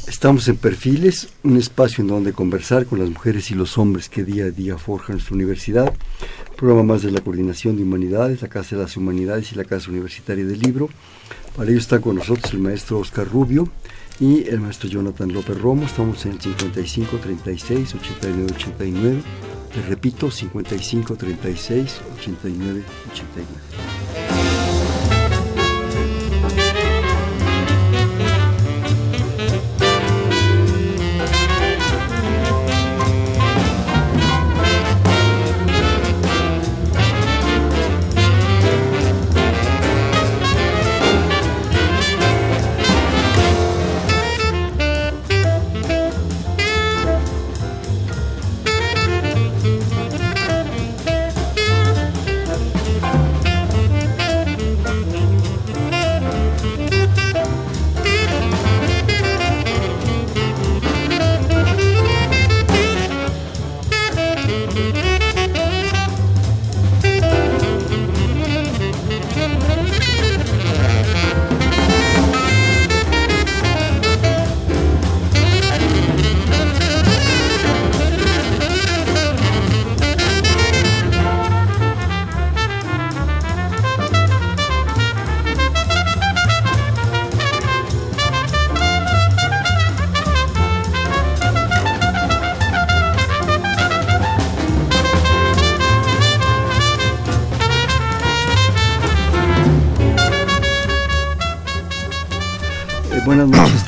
Estamos 0.08 0.48
en 0.48 0.58
Perfiles, 0.58 1.30
un 1.42 1.58
espacio 1.58 2.04
en 2.04 2.08
donde 2.08 2.32
conversar 2.32 2.86
con 2.86 3.00
las 3.00 3.10
mujeres 3.10 3.50
y 3.50 3.56
los 3.56 3.78
hombres 3.80 4.08
que 4.08 4.24
día 4.24 4.46
a 4.46 4.52
día 4.52 4.78
forjan 4.78 5.16
nuestra 5.16 5.36
universidad. 5.36 5.94
Programa 6.56 6.94
más 6.94 7.02
de 7.02 7.10
la 7.10 7.22
Coordinación 7.22 7.76
de 7.76 7.82
Humanidades, 7.82 8.44
la 8.44 8.48
Casa 8.48 8.76
de 8.76 8.84
las 8.84 8.96
Humanidades 8.96 9.52
y 9.52 9.56
la 9.56 9.66
Casa 9.66 9.90
Universitaria 9.90 10.46
del 10.46 10.60
Libro. 10.60 10.90
Para 11.56 11.70
ello 11.70 11.80
está 11.80 12.00
con 12.00 12.18
nosotros 12.18 12.54
el 12.54 12.60
maestro 12.60 13.00
Oscar 13.00 13.28
Rubio, 13.28 13.68
y 14.20 14.48
el 14.48 14.62
maestro 14.62 14.90
Jonathan 14.90 15.32
López 15.34 15.60
Romo. 15.60 15.86
Estamos 15.86 16.26
en 16.26 16.34
el 16.34 16.42
55 16.42 17.18
36 17.18 17.96
89 17.96 18.48
89. 18.56 19.22
Les 19.76 19.86
repito, 19.88 20.32
55 20.32 21.16
36 21.16 22.02
89 22.18 22.84
89. 23.12 24.45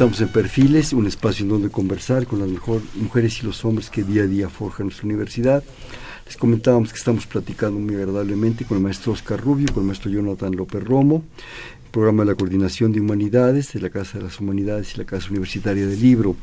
Estamos 0.08 0.22
en 0.22 0.42
Perfiles, 0.42 0.94
un 0.94 1.06
espacio 1.06 1.44
en 1.44 1.50
donde 1.50 1.70
conversar 1.70 2.26
con 2.28 2.40
las 2.40 2.48
mejor, 2.48 2.82
mujeres 2.96 3.44
y 3.44 3.46
los 3.46 3.66
hombres 3.66 3.90
que 3.90 4.04
día 4.04 4.24
a 4.24 4.26
día 4.26 4.48
forjan 4.48 4.86
nuestra 4.86 5.06
universidad. 5.06 5.62
Les 6.26 6.38
comentábamos 6.38 6.94
que 6.94 6.98
estamos 6.98 7.28
platicando 7.28 7.78
muy 7.78 7.96
agradablemente 7.96 8.64
con 8.64 8.78
el 8.78 8.84
maestro 8.84 9.12
Oscar 9.12 9.38
Rubio, 9.38 9.68
con 9.74 9.84
el 9.84 9.88
maestro 9.88 10.10
Jonathan 10.10 10.56
López 10.56 10.82
Romo, 10.82 11.26
programa 11.92 12.24
de 12.24 12.32
la 12.32 12.36
Coordinación 12.36 12.94
de 12.94 13.02
Humanidades 13.02 13.74
de 13.74 13.82
la 13.82 13.90
Casa 13.90 14.18
de 14.18 14.24
las 14.24 14.40
Humanidades 14.40 14.96
y 14.96 15.00
la 15.00 15.04
Casa 15.04 15.30
Universitaria 15.30 15.86
del 15.86 16.00
Libro. 16.00 16.38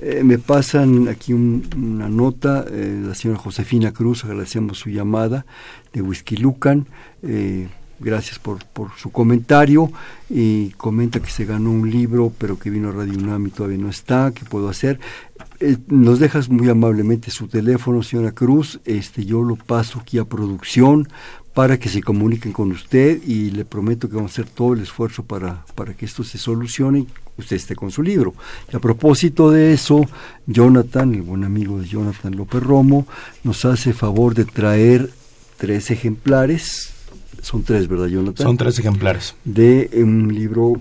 Eh, 0.00 0.22
me 0.22 0.38
pasan 0.38 1.08
aquí 1.08 1.32
una 1.32 2.08
nota, 2.08 2.66
eh, 2.70 3.02
la 3.04 3.16
señora 3.16 3.40
Josefina 3.40 3.92
Cruz, 3.92 4.24
agradecemos 4.24 4.78
su 4.78 4.90
llamada, 4.90 5.44
de 5.92 6.02
Whisky 6.02 6.36
Lucan. 6.36 6.86
Eh, 7.24 7.66
gracias 8.00 8.38
por, 8.38 8.64
por 8.64 8.90
su 8.96 9.10
comentario 9.10 9.90
y 10.30 10.70
comenta 10.70 11.20
que 11.20 11.30
se 11.30 11.44
ganó 11.44 11.70
un 11.70 11.90
libro 11.90 12.32
pero 12.38 12.58
que 12.58 12.70
vino 12.70 12.88
a 12.88 12.92
Radio 12.92 13.14
UNAM 13.14 13.46
y 13.46 13.50
todavía 13.50 13.78
no 13.78 13.88
está, 13.88 14.32
¿qué 14.34 14.44
puedo 14.44 14.68
hacer? 14.68 15.00
Eh, 15.60 15.76
nos 15.88 16.18
dejas 16.18 16.48
muy 16.48 16.68
amablemente 16.68 17.30
su 17.30 17.48
teléfono, 17.48 18.02
señora 18.02 18.32
Cruz, 18.32 18.80
este 18.84 19.24
yo 19.24 19.42
lo 19.42 19.56
paso 19.56 20.00
aquí 20.00 20.18
a 20.18 20.24
producción 20.24 21.08
para 21.58 21.76
que 21.78 21.88
se 21.88 22.02
comuniquen 22.02 22.52
con 22.52 22.70
usted 22.70 23.20
y 23.26 23.50
le 23.50 23.64
prometo 23.64 24.08
que 24.08 24.14
vamos 24.14 24.30
a 24.30 24.34
hacer 24.42 24.48
todo 24.48 24.74
el 24.74 24.80
esfuerzo 24.82 25.24
para, 25.24 25.64
para 25.74 25.94
que 25.94 26.06
esto 26.06 26.22
se 26.22 26.38
solucione 26.38 27.00
y 27.00 27.08
usted 27.36 27.56
esté 27.56 27.74
con 27.74 27.90
su 27.90 28.00
libro. 28.00 28.34
Y 28.72 28.76
a 28.76 28.78
propósito 28.78 29.50
de 29.50 29.72
eso, 29.72 30.06
Jonathan, 30.46 31.14
el 31.14 31.22
buen 31.22 31.42
amigo 31.42 31.80
de 31.80 31.88
Jonathan 31.88 32.36
López 32.36 32.62
Romo, 32.62 33.08
nos 33.42 33.64
hace 33.64 33.92
favor 33.92 34.34
de 34.34 34.44
traer 34.44 35.10
tres 35.56 35.90
ejemplares 35.90 36.94
son 37.42 37.62
tres, 37.62 37.88
¿verdad, 37.88 38.06
Jonathan? 38.06 38.46
Son 38.46 38.56
tres 38.56 38.78
ejemplares. 38.78 39.34
De 39.44 39.90
un 39.94 40.34
libro 40.34 40.80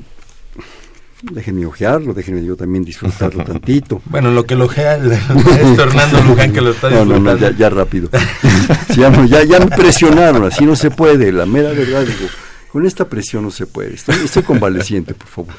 déjenme 1.21 1.65
ojearlo, 1.65 2.13
déjenme 2.13 2.45
yo 2.45 2.55
también 2.55 2.83
disfrutarlo 2.83 3.43
tantito. 3.45 4.01
Bueno, 4.05 4.31
lo 4.31 4.45
que 4.45 4.55
lo 4.55 4.65
ojea 4.65 4.95
es 4.97 5.75
Fernando 5.75 6.21
Luján 6.23 6.53
que 6.53 6.62
lo 6.62 6.71
está 6.71 6.89
disfrutando. 6.89 7.19
No, 7.19 7.36
no, 7.36 7.57
ya, 7.57 7.69
rápido. 7.69 8.10
ya, 8.95 9.25
ya, 9.25 9.43
ya, 9.43 9.60
me 9.60 9.67
presionaron, 9.67 10.45
así 10.45 10.65
no 10.65 10.75
se 10.75 10.91
puede, 10.91 11.31
la 11.31 11.45
mera 11.45 11.69
verdad, 11.69 12.02
digo, 12.02 12.29
con 12.71 12.85
esta 12.85 13.08
presión 13.08 13.43
no 13.43 13.52
se 13.52 13.65
puede. 13.65 13.95
Estoy, 13.95 14.15
estoy 14.23 14.43
convaleciente, 14.43 15.13
por 15.13 15.27
favor. 15.27 15.54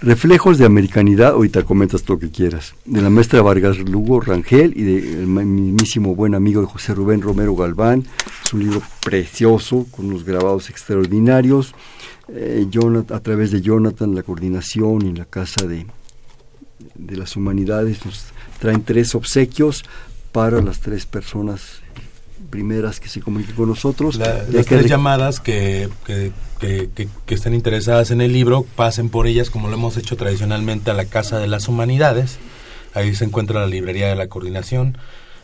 Reflejos 0.00 0.58
de 0.58 0.66
americanidad, 0.66 1.30
ahorita 1.30 1.62
comentas 1.62 2.06
lo 2.06 2.18
que 2.18 2.30
quieras, 2.30 2.74
de 2.84 3.00
la 3.00 3.08
maestra 3.08 3.40
Vargas 3.40 3.78
Lugo 3.78 4.20
Rangel 4.20 4.74
y 4.76 4.82
del 4.82 5.26
mismísimo 5.26 6.14
buen 6.14 6.34
amigo 6.34 6.60
de 6.60 6.66
José 6.66 6.94
Rubén 6.94 7.22
Romero 7.22 7.56
Galván. 7.56 8.04
Es 8.44 8.52
un 8.52 8.60
libro 8.60 8.82
precioso, 9.02 9.86
con 9.90 10.06
unos 10.06 10.24
grabados 10.24 10.68
extraordinarios. 10.68 11.74
Eh, 12.28 12.66
a 13.10 13.20
través 13.20 13.52
de 13.52 13.62
Jonathan, 13.62 14.14
la 14.14 14.22
coordinación 14.22 15.06
y 15.06 15.14
la 15.14 15.24
Casa 15.24 15.66
de, 15.66 15.86
de 16.94 17.16
las 17.16 17.34
Humanidades 17.34 18.04
nos 18.04 18.26
traen 18.60 18.82
tres 18.82 19.14
obsequios 19.14 19.82
para 20.30 20.60
las 20.60 20.80
tres 20.80 21.06
personas 21.06 21.80
primeras 22.46 23.00
que 23.00 23.08
se 23.08 23.20
comuniquen 23.20 23.54
con 23.54 23.68
nosotros. 23.68 24.16
las 24.16 24.66
tres 24.66 24.86
llamadas 24.86 25.40
que, 25.40 25.88
que, 26.04 26.32
que, 26.58 27.34
estén 27.34 27.54
interesadas 27.54 28.10
en 28.10 28.20
el 28.20 28.32
libro, 28.32 28.64
pasen 28.76 29.08
por 29.08 29.26
ellas 29.26 29.50
como 29.50 29.68
lo 29.68 29.74
hemos 29.74 29.96
hecho 29.96 30.16
tradicionalmente 30.16 30.90
a 30.90 30.94
la 30.94 31.04
Casa 31.04 31.38
de 31.38 31.46
las 31.48 31.68
Humanidades. 31.68 32.38
Ahí 32.94 33.14
se 33.14 33.24
encuentra 33.24 33.60
la 33.60 33.66
librería 33.66 34.08
de 34.08 34.16
la 34.16 34.28
coordinación. 34.28 34.96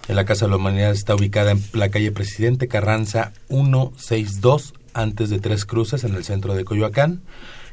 En 0.08 0.16
la 0.16 0.24
Casa 0.24 0.46
de 0.46 0.50
las 0.50 0.58
Humanidades 0.58 0.98
está 0.98 1.14
ubicada 1.14 1.52
en 1.52 1.62
la 1.72 1.90
calle 1.90 2.10
Presidente 2.12 2.68
Carranza 2.68 3.32
162, 3.48 4.74
antes 4.94 5.30
de 5.30 5.38
Tres 5.38 5.64
Cruces, 5.64 6.04
en 6.04 6.14
el 6.14 6.24
centro 6.24 6.54
de 6.54 6.64
Coyoacán 6.64 7.20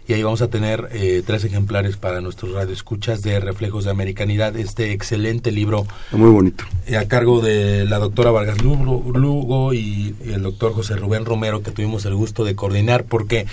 y 0.09 0.13
ahí 0.13 0.23
vamos 0.23 0.41
a 0.41 0.47
tener 0.47 0.89
eh, 0.91 1.21
tres 1.23 1.43
ejemplares 1.43 1.95
para 1.95 2.19
nuestros 2.19 2.51
radioescuchas 2.53 3.21
de 3.21 3.39
Reflejos 3.39 3.85
de 3.85 3.91
Americanidad, 3.91 4.57
este 4.57 4.91
excelente 4.91 5.51
libro. 5.51 5.85
Muy 6.11 6.31
bonito. 6.31 6.63
Eh, 6.87 6.97
a 6.97 7.07
cargo 7.07 7.41
de 7.41 7.85
la 7.85 7.99
doctora 7.99 8.31
Vargas 8.31 8.57
Lugo 8.63 9.71
y 9.71 10.15
el 10.25 10.41
doctor 10.41 10.73
José 10.73 10.95
Rubén 10.95 11.25
Romero, 11.25 11.61
que 11.61 11.69
tuvimos 11.69 12.05
el 12.05 12.15
gusto 12.15 12.43
de 12.43 12.55
coordinar, 12.55 13.03
porque 13.03 13.45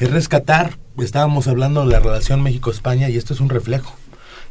es 0.00 0.10
rescatar, 0.10 0.76
estábamos 0.98 1.48
hablando 1.48 1.80
de 1.80 1.92
la 1.92 2.00
relación 2.00 2.42
México-España 2.42 3.08
y 3.08 3.16
esto 3.16 3.32
es 3.32 3.40
un 3.40 3.48
reflejo. 3.48 3.96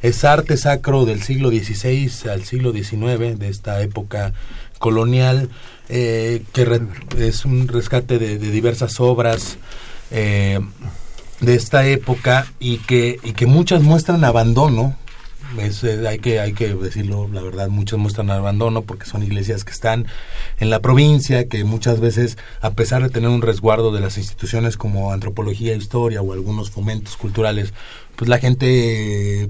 Es 0.01 0.24
arte 0.24 0.57
sacro 0.57 1.05
del 1.05 1.22
siglo 1.22 1.49
XVI 1.49 2.32
al 2.32 2.43
siglo 2.43 2.74
XIX, 2.74 3.38
de 3.38 3.49
esta 3.49 3.84
época 3.84 4.34
colonial, 4.80 5.49
eh, 5.89 6.41
que 6.53 6.82
es 7.20 7.45
un 7.45 7.68
rescate 7.68 8.18
de, 8.18 8.39
de 8.39 8.49
diversas 8.49 8.99
obras. 8.99 9.59
Eh, 10.09 10.59
de 11.42 11.56
esta 11.56 11.86
época 11.86 12.48
y 12.60 12.78
que, 12.78 13.20
y 13.24 13.34
que 13.34 13.46
muchas 13.46 13.82
muestran 13.82 14.24
abandono. 14.24 14.96
Eh, 15.58 16.08
hay, 16.08 16.20
que, 16.20 16.39
hay 16.39 16.54
que 16.54 16.74
decirlo, 16.76 17.28
la 17.28 17.42
verdad, 17.42 17.68
muchas 17.68 18.00
muestran 18.00 18.30
abandono 18.32 18.84
porque 18.84 19.06
son 19.06 19.22
iglesias 19.22 19.66
que 19.66 19.74
están 19.74 20.06
en 20.60 20.70
la 20.70 20.80
provincia, 20.80 21.50
que 21.50 21.66
muchas 21.66 22.00
veces, 22.00 22.38
a 22.62 22.72
pesar 22.72 23.04
de 23.04 23.10
tener 23.10 23.30
un 23.30 23.42
resguardo 23.42 23.92
de 23.92 24.00
las 24.00 24.18
instituciones 24.18 24.78
como 24.78 25.12
antropología, 25.12 25.76
historia 25.76 26.22
o 26.22 26.32
algunos 26.32 26.72
fomentos 26.72 27.18
culturales, 27.18 27.74
pues 28.16 28.30
la 28.30 28.38
gente 28.38 29.50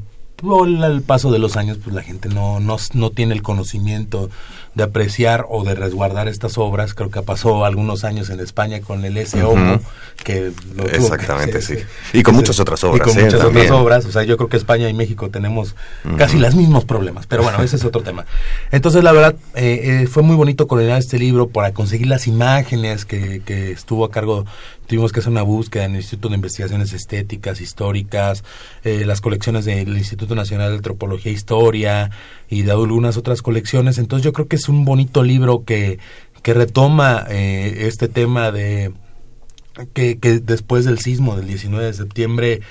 al 0.84 1.02
paso 1.04 1.32
de 1.32 1.40
los 1.40 1.56
años, 1.56 1.78
pues 1.84 1.96
la 1.96 2.02
gente 2.02 2.30
no, 2.30 2.60
no, 2.60 2.78
no 2.94 3.10
tiene 3.12 3.36
el 3.36 3.42
conocimiento 3.42 4.30
de 4.74 4.84
apreciar 4.84 5.46
o 5.50 5.64
de 5.64 5.76
resguardar 5.76 6.28
estas 6.28 6.58
obras. 6.58 6.94
Creo 6.94 7.10
que 7.10 7.22
pasó 7.22 7.66
algunos 7.66 8.04
años 8.04 8.30
en 8.30 8.40
España 8.40 8.82
con 8.82 9.04
el 9.04 9.26
SO, 9.28 9.54
que 10.24 10.52
lo 10.76 10.86
Exactamente, 10.86 11.62
sí. 11.62 11.76
Y 12.14 12.24
con 12.24 12.36
muchas 12.36 12.60
otras 12.60 12.84
obras. 12.84 13.08
Y 13.08 13.12
con 13.12 13.20
¿eh? 13.20 13.26
muchas 13.26 13.44
otras 13.44 13.72
obras. 13.72 14.06
O 14.06 14.12
sea, 14.12 14.24
yo 14.24 14.38
creo 14.38 14.50
que 14.50 14.58
España 14.58 14.90
y 14.90 14.94
México 14.94 15.30
tenemos 15.30 15.76
casi 16.18 16.38
los 16.38 16.56
mismos 16.56 16.86
problemas. 16.86 17.28
Pero 17.28 17.44
bueno, 17.44 17.62
ese 17.62 17.76
es 17.76 17.86
otro 17.86 18.02
tema. 18.02 18.26
Entonces, 18.72 19.04
la 19.04 19.12
verdad, 19.12 19.36
eh, 19.56 20.02
eh, 20.04 20.08
fue 20.08 20.24
muy 20.24 20.36
bonito 20.36 20.68
coordinar 20.68 21.00
este 21.00 21.20
libro 21.20 21.48
para 21.48 21.74
conseguir 21.74 22.08
las 22.08 22.28
imágenes 22.28 23.06
que, 23.06 23.42
que 23.46 23.72
estuvo 23.72 24.06
a 24.06 24.12
cargo 24.12 24.46
tuvimos 24.92 25.14
que 25.14 25.22
hacer 25.22 25.32
una 25.32 25.44
búsqueda 25.44 25.86
en 25.86 25.92
el 25.92 26.02
Instituto 26.02 26.28
de 26.28 26.36
Investigaciones 26.36 26.92
Estéticas, 26.92 27.62
Históricas, 27.62 28.44
eh, 28.84 29.06
las 29.06 29.22
colecciones 29.22 29.64
del 29.64 29.98
Instituto 29.98 30.36
Nacional 30.36 30.72
de 30.72 30.76
Antropología 30.76 31.32
e 31.32 31.34
Historia 31.34 32.12
y 32.50 32.64
de 32.64 32.72
algunas 32.74 33.16
otras 33.16 33.42
colecciones. 33.42 33.98
Entonces 33.98 34.26
yo 34.26 34.34
creo 34.34 34.50
que 34.50 34.58
es 34.62 34.70
un 34.70 34.86
bonito 34.86 35.24
libro 35.24 35.64
que, 35.66 36.00
retoma 36.44 37.26
eh, 37.30 37.88
este 37.88 38.08
tema 38.08 38.52
de 38.52 38.94
que, 39.94 40.20
que 40.20 40.40
después 40.40 40.86
del 40.86 41.00
sismo 41.00 41.36
del 41.36 41.48
19 41.48 41.86
de 41.86 41.94
septiembre 41.94 42.62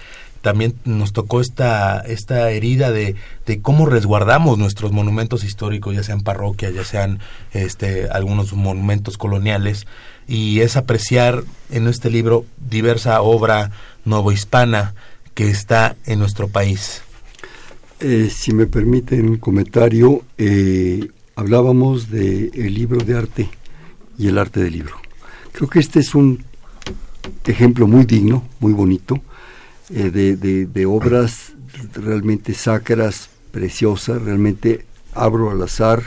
también 0.40 0.74
nos 0.84 1.12
tocó 1.12 1.40
esta, 1.40 2.00
esta 2.00 2.50
herida 2.50 2.90
de, 2.92 3.14
de, 3.44 3.60
cómo 3.60 3.86
resguardamos 3.86 4.56
nuestros 4.58 4.90
monumentos 4.90 5.44
históricos, 5.44 5.94
ya 5.94 6.02
sean 6.02 6.22
parroquias, 6.22 6.72
ya 6.72 6.84
sean 6.84 7.18
este, 7.52 8.08
algunos 8.08 8.52
monumentos 8.54 9.18
coloniales, 9.18 9.86
y 10.26 10.60
es 10.60 10.76
apreciar 10.76 11.44
en 11.70 11.88
este 11.88 12.08
libro 12.08 12.46
diversa 12.70 13.20
obra 13.20 13.70
novohispana 14.04 14.94
que 15.34 15.50
está 15.50 15.96
en 16.06 16.18
nuestro 16.18 16.48
país. 16.48 17.02
Eh, 18.00 18.30
si 18.34 18.54
me 18.54 18.66
permiten 18.66 19.28
un 19.28 19.36
comentario, 19.36 20.22
eh, 20.38 21.06
hablábamos 21.40 22.10
del 22.10 22.50
el 22.54 22.74
libro 22.74 23.02
de 23.02 23.16
arte 23.16 23.48
y 24.18 24.28
el 24.28 24.36
arte 24.36 24.62
del 24.62 24.74
libro. 24.74 24.96
Creo 25.52 25.70
que 25.70 25.78
este 25.78 25.98
es 26.00 26.14
un 26.14 26.44
ejemplo 27.46 27.86
muy 27.86 28.04
digno, 28.04 28.44
muy 28.60 28.74
bonito, 28.74 29.20
eh, 29.88 30.10
de, 30.10 30.86
obras 30.86 31.54
realmente 31.94 32.52
sacras, 32.52 33.30
preciosas, 33.52 34.20
realmente 34.20 34.84
abro 35.14 35.50
al 35.50 35.62
azar 35.62 36.02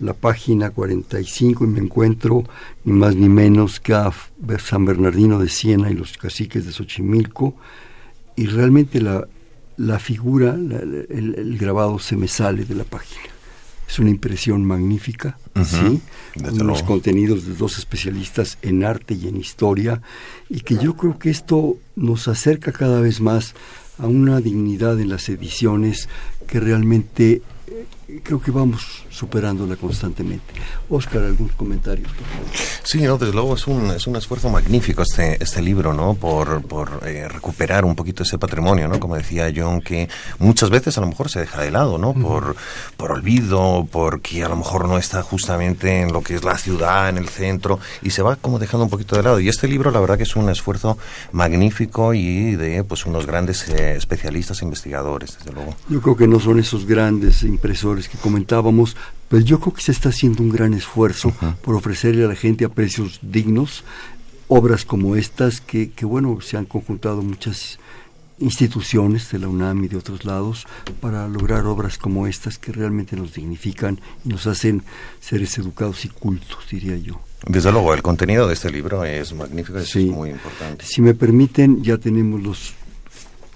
la 0.00 0.14
página 0.14 0.70
45 0.70 1.64
y 1.64 1.66
me 1.66 1.80
encuentro 1.80 2.44
ni 2.84 2.92
más 2.92 3.14
ni 3.14 3.28
menos 3.28 3.80
que 3.80 3.92
a 3.92 4.10
San 4.58 4.84
Bernardino 4.84 5.38
de 5.38 5.48
Siena 5.48 5.90
y 5.90 5.94
los 5.94 6.16
caciques 6.16 6.64
de 6.64 6.72
Xochimilco 6.72 7.56
y 8.36 8.46
realmente 8.46 9.00
la, 9.00 9.26
la 9.76 9.98
figura, 9.98 10.54
el, 10.54 11.56
grabado 11.58 11.98
se 11.98 12.16
me 12.16 12.28
sale 12.28 12.64
de 12.64 12.76
la 12.76 12.84
página. 12.84 13.37
Es 13.88 13.98
una 13.98 14.10
impresión 14.10 14.64
magnífica, 14.64 15.38
¿sí? 15.64 16.00
Los 16.36 16.82
contenidos 16.82 17.46
de 17.46 17.54
dos 17.54 17.78
especialistas 17.78 18.58
en 18.62 18.84
arte 18.84 19.14
y 19.14 19.28
en 19.28 19.36
historia 19.36 20.02
y 20.50 20.60
que 20.60 20.76
yo 20.76 20.96
creo 20.96 21.18
que 21.18 21.30
esto 21.30 21.78
nos 21.96 22.28
acerca 22.28 22.70
cada 22.72 23.00
vez 23.00 23.20
más 23.20 23.54
a 23.98 24.06
una 24.06 24.40
dignidad 24.40 25.00
en 25.00 25.08
las 25.08 25.28
ediciones 25.28 26.08
que 26.46 26.60
realmente 26.60 27.42
creo 28.24 28.40
que 28.40 28.50
vamos 28.50 29.04
superándola 29.10 29.76
constantemente. 29.76 30.54
Oscar, 30.88 31.24
algún 31.24 31.48
comentario? 31.48 32.06
Sí, 32.82 33.02
no, 33.02 33.18
desde 33.18 33.34
luego 33.34 33.54
es 33.54 33.66
un, 33.66 33.90
es 33.90 34.06
un 34.06 34.16
esfuerzo 34.16 34.48
magnífico 34.48 35.02
este, 35.02 35.42
este 35.42 35.60
libro, 35.60 35.92
¿no? 35.92 36.14
Por, 36.14 36.62
por 36.62 37.02
eh, 37.04 37.28
recuperar 37.28 37.84
un 37.84 37.94
poquito 37.94 38.22
ese 38.22 38.38
patrimonio, 38.38 38.88
¿no? 38.88 38.98
Como 38.98 39.16
decía 39.16 39.52
John, 39.54 39.82
que 39.82 40.08
muchas 40.38 40.70
veces 40.70 40.96
a 40.96 41.02
lo 41.02 41.08
mejor 41.08 41.28
se 41.28 41.40
deja 41.40 41.60
de 41.60 41.70
lado, 41.70 41.98
¿no? 41.98 42.14
Por, 42.14 42.56
por 42.96 43.12
olvido, 43.12 43.86
porque 43.90 44.42
a 44.42 44.48
lo 44.48 44.56
mejor 44.56 44.88
no 44.88 44.96
está 44.96 45.22
justamente 45.22 46.00
en 46.00 46.12
lo 46.12 46.22
que 46.22 46.34
es 46.34 46.44
la 46.44 46.56
ciudad, 46.56 47.10
en 47.10 47.18
el 47.18 47.28
centro, 47.28 47.78
y 48.02 48.10
se 48.10 48.22
va 48.22 48.36
como 48.36 48.58
dejando 48.58 48.84
un 48.84 48.90
poquito 48.90 49.16
de 49.16 49.22
lado. 49.22 49.40
Y 49.40 49.48
este 49.48 49.68
libro, 49.68 49.90
la 49.90 50.00
verdad 50.00 50.16
que 50.16 50.22
es 50.22 50.36
un 50.36 50.48
esfuerzo 50.48 50.96
magnífico 51.32 52.14
y 52.14 52.56
de 52.56 52.84
pues 52.84 53.04
unos 53.04 53.26
grandes 53.26 53.68
eh, 53.68 53.96
especialistas 53.96 54.62
e 54.62 54.64
investigadores, 54.64 55.36
desde 55.36 55.52
luego. 55.52 55.76
Yo 55.88 56.00
creo 56.00 56.16
que 56.16 56.26
no 56.26 56.40
son 56.40 56.58
esos 56.58 56.86
grandes 56.86 57.42
impresores 57.42 57.97
que 58.06 58.18
comentábamos, 58.18 58.96
pues 59.28 59.44
yo 59.44 59.58
creo 59.58 59.74
que 59.74 59.82
se 59.82 59.92
está 59.92 60.10
haciendo 60.10 60.42
un 60.42 60.50
gran 60.50 60.74
esfuerzo 60.74 61.32
por 61.62 61.74
ofrecerle 61.74 62.24
a 62.24 62.28
la 62.28 62.36
gente 62.36 62.64
a 62.64 62.68
precios 62.68 63.18
dignos 63.22 63.82
obras 64.48 64.84
como 64.84 65.16
estas 65.16 65.60
que, 65.60 65.90
que, 65.90 66.04
bueno, 66.04 66.40
se 66.40 66.56
han 66.56 66.64
conjuntado 66.64 67.22
muchas 67.22 67.78
instituciones 68.40 69.30
de 69.30 69.38
la 69.38 69.48
UNAM 69.48 69.84
y 69.84 69.88
de 69.88 69.96
otros 69.96 70.24
lados 70.24 70.66
para 71.00 71.28
lograr 71.28 71.66
obras 71.66 71.98
como 71.98 72.26
estas 72.26 72.58
que 72.58 72.72
realmente 72.72 73.16
nos 73.16 73.34
dignifican 73.34 74.00
y 74.24 74.28
nos 74.28 74.46
hacen 74.46 74.82
seres 75.20 75.58
educados 75.58 76.04
y 76.04 76.08
cultos, 76.08 76.58
diría 76.70 76.96
yo. 76.96 77.20
Desde 77.46 77.70
luego, 77.70 77.94
el 77.94 78.02
contenido 78.02 78.46
de 78.46 78.54
este 78.54 78.70
libro 78.70 79.04
es 79.04 79.32
magnífico, 79.32 79.78
es 79.78 79.94
muy 79.96 80.30
importante. 80.30 80.84
Si 80.84 81.00
me 81.00 81.14
permiten, 81.14 81.82
ya 81.82 81.98
tenemos 81.98 82.42
los 82.42 82.74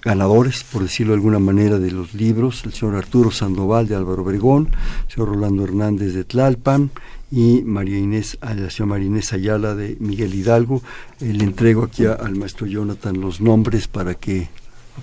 ganadores, 0.02 0.64
por 0.64 0.82
decirlo 0.82 1.12
de 1.12 1.18
alguna 1.18 1.38
manera, 1.38 1.78
de 1.78 1.90
los 1.90 2.12
libros, 2.14 2.64
el 2.64 2.72
señor 2.72 2.96
Arturo 2.96 3.30
Sandoval 3.30 3.86
de 3.86 3.94
Álvaro 3.94 4.22
Obregón, 4.22 4.68
el 5.06 5.14
señor 5.14 5.28
Rolando 5.30 5.64
Hernández 5.64 6.12
de 6.12 6.24
Tlalpan 6.24 6.90
y 7.30 7.62
María 7.64 7.98
Inés, 7.98 8.36
la 8.42 8.68
señora 8.68 8.86
María 8.86 9.06
Inés 9.06 9.32
Ayala 9.32 9.74
de 9.74 9.96
Miguel 10.00 10.34
Hidalgo. 10.34 10.82
Eh, 11.20 11.32
le 11.32 11.44
entrego 11.44 11.84
aquí 11.84 12.04
al 12.04 12.34
maestro 12.34 12.66
Jonathan 12.66 13.20
los 13.20 13.40
nombres 13.40 13.88
para 13.88 14.14
que 14.14 14.48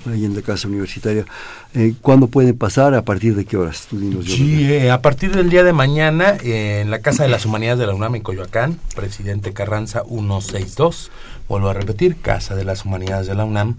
ahí 0.05 0.25
en 0.25 0.35
la 0.35 0.41
casa 0.41 0.67
universitaria. 0.67 1.25
Eh, 1.73 1.95
¿Cuándo 2.01 2.27
pueden 2.27 2.57
pasar? 2.57 2.93
¿A 2.93 3.03
partir 3.03 3.35
de 3.35 3.45
qué 3.45 3.57
horas? 3.57 3.87
sí, 4.25 4.71
eh, 4.71 4.91
a 4.91 5.01
partir 5.01 5.35
del 5.35 5.49
día 5.49 5.63
de 5.63 5.73
mañana 5.73 6.37
en 6.43 6.91
la 6.91 6.99
Casa 6.99 7.23
de 7.23 7.29
las 7.29 7.45
Humanidades 7.45 7.79
de 7.79 7.87
la 7.87 7.95
UNAM 7.95 8.15
en 8.15 8.21
Coyoacán, 8.21 8.77
Presidente 8.95 9.53
Carranza 9.53 10.03
162. 10.07 11.09
Vuelvo 11.47 11.69
a 11.69 11.73
repetir, 11.73 12.17
Casa 12.17 12.55
de 12.55 12.65
las 12.65 12.85
Humanidades 12.85 13.27
de 13.27 13.33
la 13.33 13.45
UNAM 13.45 13.77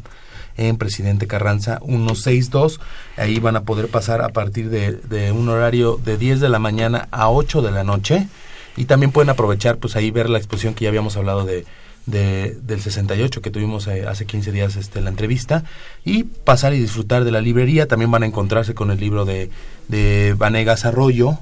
en 0.56 0.76
Presidente 0.76 1.26
Carranza 1.26 1.80
162. 1.84 2.80
Ahí 3.16 3.38
van 3.38 3.56
a 3.56 3.62
poder 3.62 3.88
pasar 3.88 4.22
a 4.22 4.30
partir 4.30 4.70
de, 4.70 5.32
un 5.32 5.48
horario 5.48 5.98
de 6.02 6.16
10 6.18 6.40
de 6.40 6.48
la 6.48 6.58
mañana 6.58 7.08
a 7.10 7.30
8 7.30 7.62
de 7.62 7.70
la 7.70 7.84
noche. 7.84 8.28
Y 8.76 8.84
también 8.84 9.12
pueden 9.12 9.30
aprovechar, 9.30 9.78
pues 9.78 9.96
ahí 9.96 10.10
ver 10.10 10.30
la 10.30 10.38
exposición 10.38 10.74
que 10.74 10.84
ya 10.84 10.88
habíamos 10.88 11.16
hablado 11.16 11.44
de, 11.44 11.64
de, 12.06 12.56
del 12.62 12.80
68 12.80 13.42
que 13.42 13.50
tuvimos 13.50 13.86
eh, 13.88 14.06
hace 14.06 14.26
15 14.26 14.52
días 14.52 14.76
este, 14.76 15.00
la 15.00 15.10
entrevista 15.10 15.64
y 16.04 16.24
pasar 16.24 16.72
y 16.72 16.78
disfrutar 16.78 17.24
de 17.24 17.32
la 17.32 17.40
librería. 17.40 17.88
También 17.88 18.10
van 18.10 18.22
a 18.22 18.26
encontrarse 18.26 18.74
con 18.74 18.90
el 18.90 19.00
libro 19.00 19.24
de, 19.24 19.50
de 19.88 20.34
Vanegas 20.38 20.84
Arroyo 20.84 21.38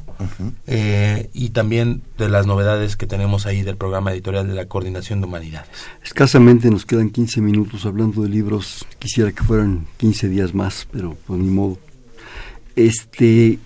eh, 0.66 1.30
y 1.32 1.50
también 1.50 2.02
de 2.16 2.28
las 2.28 2.46
novedades 2.46 2.96
que 2.96 3.06
tenemos 3.06 3.46
ahí 3.46 3.62
del 3.62 3.76
programa 3.76 4.12
editorial 4.12 4.46
de 4.46 4.54
la 4.54 4.66
Coordinación 4.66 5.20
de 5.20 5.26
Humanidades. 5.26 5.68
Escasamente 6.02 6.70
nos 6.70 6.84
quedan 6.84 7.10
15 7.10 7.40
minutos 7.40 7.86
hablando 7.86 8.22
de 8.22 8.28
libros. 8.28 8.86
Quisiera 8.98 9.32
que 9.32 9.44
fueran 9.44 9.86
15 9.98 10.28
días 10.28 10.54
más, 10.54 10.86
pero 10.90 11.16
pues 11.26 11.40
ni 11.40 11.48
modo. 11.48 11.78
Este, 12.76 13.58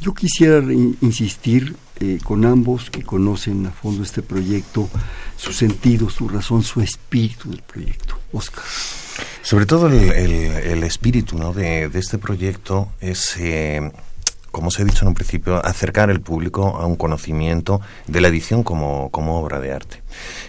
Yo 0.00 0.14
quisiera 0.14 0.62
insistir 1.00 1.76
eh, 2.00 2.18
con 2.24 2.44
ambos 2.46 2.90
que 2.90 3.02
conocen 3.02 3.66
a 3.66 3.70
fondo 3.70 4.02
este 4.02 4.22
proyecto, 4.22 4.88
su 5.36 5.52
sentido, 5.52 6.08
su 6.08 6.28
razón, 6.28 6.62
su 6.62 6.80
espíritu 6.80 7.50
del 7.50 7.62
proyecto. 7.62 8.18
Oscar. 8.32 8.64
Sobre 9.42 9.66
todo 9.66 9.88
el, 9.88 10.82
espíritu 10.84 11.36
¿no? 11.36 11.52
de, 11.52 11.90
este 11.94 12.18
proyecto 12.18 12.88
es... 13.00 13.36
Eh, 13.38 13.90
como 14.50 14.68
os 14.68 14.78
he 14.78 14.84
dicho 14.84 15.04
en 15.04 15.08
un 15.08 15.14
principio, 15.14 15.64
acercar 15.64 16.10
el 16.10 16.20
público 16.20 16.76
a 16.76 16.86
un 16.86 16.96
conocimiento 16.96 17.80
de 18.06 18.20
la 18.20 18.28
edición 18.28 18.62
como, 18.62 19.10
como 19.10 19.40
obra 19.40 19.60
de 19.60 19.72
arte. 19.72 20.02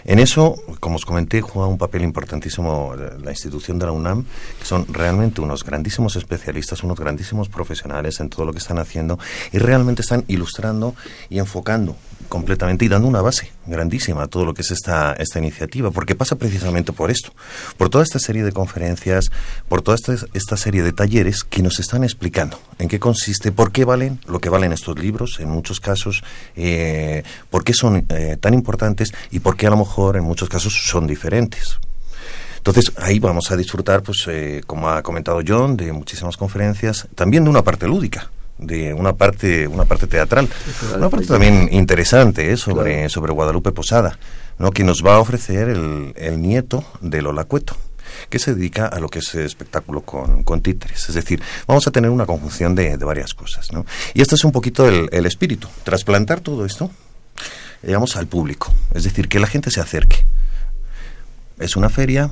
En 0.04 0.18
eso, 0.18 0.56
como 0.80 0.96
os 0.96 1.04
comenté, 1.04 1.40
juega 1.40 1.68
un 1.68 1.78
papel 1.78 2.02
importantísimo 2.02 2.94
la 2.96 3.30
institución 3.30 3.78
de 3.78 3.86
la 3.86 3.92
UNAM, 3.92 4.24
que 4.58 4.64
son 4.64 4.86
realmente 4.88 5.40
unos 5.40 5.64
grandísimos 5.64 6.16
especialistas, 6.16 6.82
unos 6.82 6.98
grandísimos 6.98 7.48
profesionales 7.48 8.20
en 8.20 8.28
todo 8.28 8.44
lo 8.44 8.52
que 8.52 8.58
están 8.58 8.78
haciendo 8.78 9.18
y 9.52 9.58
realmente 9.58 10.02
están 10.02 10.24
ilustrando 10.28 10.94
y 11.28 11.38
enfocando 11.38 11.96
completamente 12.28 12.86
y 12.86 12.88
dando 12.88 13.08
una 13.08 13.20
base 13.20 13.52
grandísima 13.66 14.22
a 14.22 14.26
todo 14.26 14.46
lo 14.46 14.54
que 14.54 14.62
es 14.62 14.70
esta, 14.70 15.12
esta 15.12 15.38
iniciativa, 15.38 15.90
porque 15.90 16.14
pasa 16.14 16.36
precisamente 16.36 16.92
por 16.92 17.10
esto, 17.10 17.34
por 17.76 17.90
toda 17.90 18.02
esta 18.04 18.18
serie 18.18 18.42
de 18.42 18.52
conferencias, 18.52 19.30
por 19.68 19.82
toda 19.82 19.96
esta, 19.96 20.14
esta 20.32 20.56
serie 20.56 20.82
de 20.82 20.92
talleres 20.92 21.44
que 21.44 21.62
nos 21.62 21.78
están 21.78 22.04
explicando 22.04 22.58
en 22.78 22.88
qué 22.88 22.98
consiste, 22.98 23.52
por 23.52 23.70
qué 23.70 23.84
valen 23.84 24.18
lo 24.26 24.40
que 24.40 24.48
valen 24.48 24.72
estos 24.72 24.98
libros, 24.98 25.40
en 25.40 25.50
muchos 25.50 25.78
casos, 25.78 26.24
eh, 26.56 27.22
por 27.50 27.64
qué 27.64 27.74
son 27.74 28.06
eh, 28.08 28.38
tan 28.40 28.54
importantes 28.54 29.12
y 29.30 29.40
por 29.40 29.51
qué 29.56 29.66
a 29.66 29.70
lo 29.70 29.76
mejor 29.76 30.16
en 30.16 30.24
muchos 30.24 30.48
casos 30.48 30.72
son 30.84 31.06
diferentes. 31.06 31.78
Entonces 32.56 32.92
ahí 32.96 33.18
vamos 33.18 33.50
a 33.50 33.56
disfrutar, 33.56 34.02
pues 34.02 34.24
eh, 34.28 34.62
como 34.66 34.88
ha 34.88 35.02
comentado 35.02 35.40
John, 35.46 35.76
de 35.76 35.92
muchísimas 35.92 36.36
conferencias, 36.36 37.08
también 37.14 37.44
de 37.44 37.50
una 37.50 37.62
parte 37.62 37.86
lúdica 37.86 38.30
de 38.58 38.94
una 38.94 39.14
parte 39.14 39.66
una 39.66 39.86
parte 39.86 40.06
teatral 40.06 40.48
una 40.94 41.08
parte 41.08 41.26
también 41.26 41.68
interesante 41.72 42.52
¿eh? 42.52 42.56
sobre 42.56 43.08
sobre 43.08 43.32
Guadalupe 43.32 43.72
Posada 43.72 44.16
no 44.58 44.70
que 44.70 44.84
nos 44.84 45.04
va 45.04 45.16
a 45.16 45.18
ofrecer 45.18 45.68
el, 45.68 46.12
el 46.16 46.40
nieto 46.40 46.84
de 47.00 47.22
Lola 47.22 47.44
Cueto 47.44 47.76
que 48.28 48.38
se 48.38 48.54
dedica 48.54 48.86
a 48.86 49.00
lo 49.00 49.08
que 49.08 49.20
es 49.20 49.34
espectáculo 49.34 50.02
con, 50.02 50.42
con 50.42 50.60
títeres. 50.60 51.08
Es 51.08 51.14
decir, 51.14 51.42
vamos 51.66 51.86
a 51.86 51.90
tener 51.90 52.10
una 52.10 52.26
conjunción 52.26 52.74
de, 52.74 52.96
de 52.96 53.04
varias 53.04 53.34
cosas. 53.34 53.72
¿no? 53.72 53.86
Y 54.14 54.22
este 54.22 54.34
es 54.34 54.44
un 54.44 54.52
poquito 54.52 54.86
el, 54.86 55.08
el 55.12 55.26
espíritu, 55.26 55.68
trasplantar 55.82 56.40
todo 56.40 56.64
esto, 56.64 56.90
digamos, 57.82 58.16
al 58.16 58.26
público. 58.26 58.72
Es 58.94 59.04
decir, 59.04 59.28
que 59.28 59.40
la 59.40 59.46
gente 59.46 59.70
se 59.70 59.80
acerque. 59.80 60.24
Es 61.58 61.76
una 61.76 61.88
feria, 61.88 62.30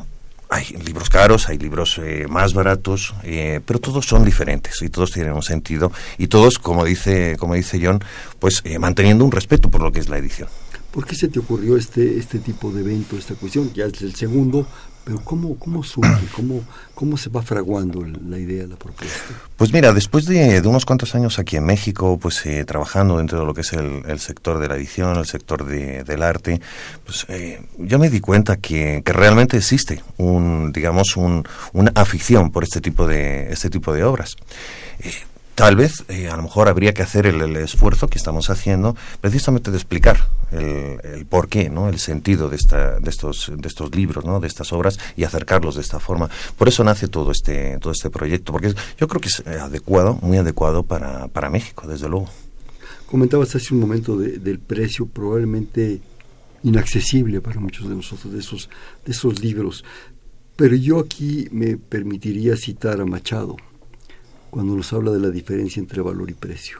hay 0.51 0.64
libros 0.84 1.09
caros, 1.09 1.48
hay 1.48 1.59
libros 1.59 1.98
eh, 2.03 2.26
más 2.28 2.55
baratos, 2.55 3.14
eh, 3.22 3.61
pero 3.64 3.78
todos 3.78 4.05
son 4.05 4.24
diferentes 4.24 4.82
y 4.82 4.88
todos 4.88 5.12
tienen 5.12 5.32
un 5.32 5.42
sentido 5.42 5.92
y 6.18 6.26
todos, 6.26 6.59
como 6.59 6.84
dice, 6.84 7.36
como 7.38 7.55
dice 7.55 7.80
John, 7.82 8.03
pues 8.40 8.61
eh, 8.64 8.78
manteniendo 8.80 9.24
un 9.24 9.30
respeto 9.30 9.70
por 9.70 9.80
lo 9.80 9.92
que 9.92 10.01
es 10.01 10.09
la 10.09 10.18
edición. 10.18 10.48
¿Por 10.90 11.07
qué 11.07 11.14
se 11.14 11.28
te 11.28 11.38
ocurrió 11.38 11.76
este, 11.76 12.18
este 12.18 12.40
tipo 12.40 12.72
de 12.72 12.80
evento, 12.80 13.16
esta 13.16 13.34
cuestión? 13.34 13.72
Ya 13.74 13.86
es 13.86 14.03
el 14.03 14.16
segundo, 14.16 14.66
pero 15.05 15.18
¿cómo, 15.20 15.59
cómo 15.59 15.82
surge? 15.82 16.26
¿Cómo, 16.34 16.62
¿Cómo 16.94 17.16
se 17.16 17.30
va 17.30 17.42
fraguando 17.42 18.05
la 18.05 18.38
idea, 18.38 18.66
la 18.66 18.76
propuesta? 18.76 19.16
Pues 19.57 19.72
mira, 19.72 19.92
después 19.92 20.26
de, 20.26 20.61
unos 20.61 20.84
cuantos 20.84 21.14
años 21.14 21.38
aquí 21.38 21.57
en 21.57 21.64
México, 21.64 22.18
pues 22.18 22.44
eh, 22.46 22.64
trabajando 22.64 23.18
dentro 23.18 23.40
de 23.40 23.46
lo 23.46 23.55
que 23.55 23.62
es 23.62 23.72
el, 23.72 24.20
sector 24.20 24.59
de 24.59 24.68
la 24.68 24.76
edición, 24.76 25.16
el 25.16 25.26
sector 25.26 25.64
del 25.64 26.22
arte, 26.22 26.61
pues 27.05 27.24
eh, 27.28 27.62
yo 27.78 27.98
me 27.98 28.11
di 28.11 28.20
cuenta 28.20 28.57
que, 28.59 29.03
que 29.05 29.12
realmente 29.12 29.57
existe 29.57 30.03
un, 30.18 30.72
digamos, 30.72 31.16
un, 31.16 31.44
una 31.72 31.92
afición 31.94 32.51
por 32.51 32.64
este 32.64 32.80
tipo 32.80 33.07
de, 33.07 33.51
este 33.51 33.70
tipo 33.70 33.92
de 33.92 34.05
obras. 34.05 34.36
Eh, 35.01 35.12
tal 35.55 35.76
vez 35.76 36.05
eh, 36.09 36.28
a 36.28 36.36
lo 36.36 36.42
mejor 36.42 36.68
habría 36.68 36.94
que 36.94 37.03
hacer 37.03 37.26
el, 37.26 37.57
esfuerzo 37.57 38.09
que 38.09 38.18
estamos 38.18 38.51
haciendo 38.51 38.96
precisamente 39.20 39.70
de 39.70 39.76
explicar 39.76 40.28
el, 40.53 40.98
el 41.05 41.26
porqué, 41.26 41.68
¿no? 41.68 41.88
el 41.88 41.98
sentido 41.98 42.48
de, 42.48 42.57
esta, 42.57 42.98
de, 42.98 43.11
estos, 43.11 43.53
de 43.55 43.68
estos 43.68 43.94
libros, 43.94 44.24
¿no? 44.24 44.40
de 44.40 44.46
estas 44.46 44.72
obras 44.72 44.98
y 45.16 45.24
acercarlos 45.24 45.74
de 45.74 45.82
esta 45.82 46.01
forma. 46.01 46.30
Por 46.57 46.68
eso 46.68 46.82
nace 46.84 47.09
todo 47.09 47.30
este, 47.30 47.78
todo 47.78 47.92
este 47.92 48.11
proyecto, 48.11 48.53
porque 48.53 48.74
yo 48.98 49.09
creo 49.09 49.20
que 49.20 49.28
es 49.28 49.46
adecuado, 49.46 50.18
muy 50.22 50.38
adecuado 50.38 50.82
para, 50.82 51.28
para 51.28 51.51
México, 51.51 51.86
desde 51.86 52.09
luego. 52.09 52.28
Comentabas 53.07 53.55
hace 53.57 53.74
un 53.74 53.80
momento 53.80 54.16
del 54.16 54.59
precio 54.61 55.07
probablemente 55.07 56.01
inaccesible 56.62 57.40
para 57.40 57.59
muchos 57.59 57.88
de 57.88 57.94
nosotros 57.94 58.32
de 58.32 58.38
esos, 58.38 58.68
de 59.05 59.12
esos 59.12 59.40
libros, 59.40 59.84
pero 60.57 60.76
yo 60.76 61.01
aquí 61.01 61.48
me 61.51 61.76
permitiría 61.76 62.57
citar 62.57 63.01
a 63.01 63.07
Machado 63.07 63.57
cuando 64.51 64.74
nos 64.74 64.92
habla 64.92 65.11
de 65.11 65.20
la 65.20 65.30
diferencia 65.30 65.80
entre 65.80 66.03
valor 66.03 66.30
y 66.30 66.34
precio. 66.34 66.78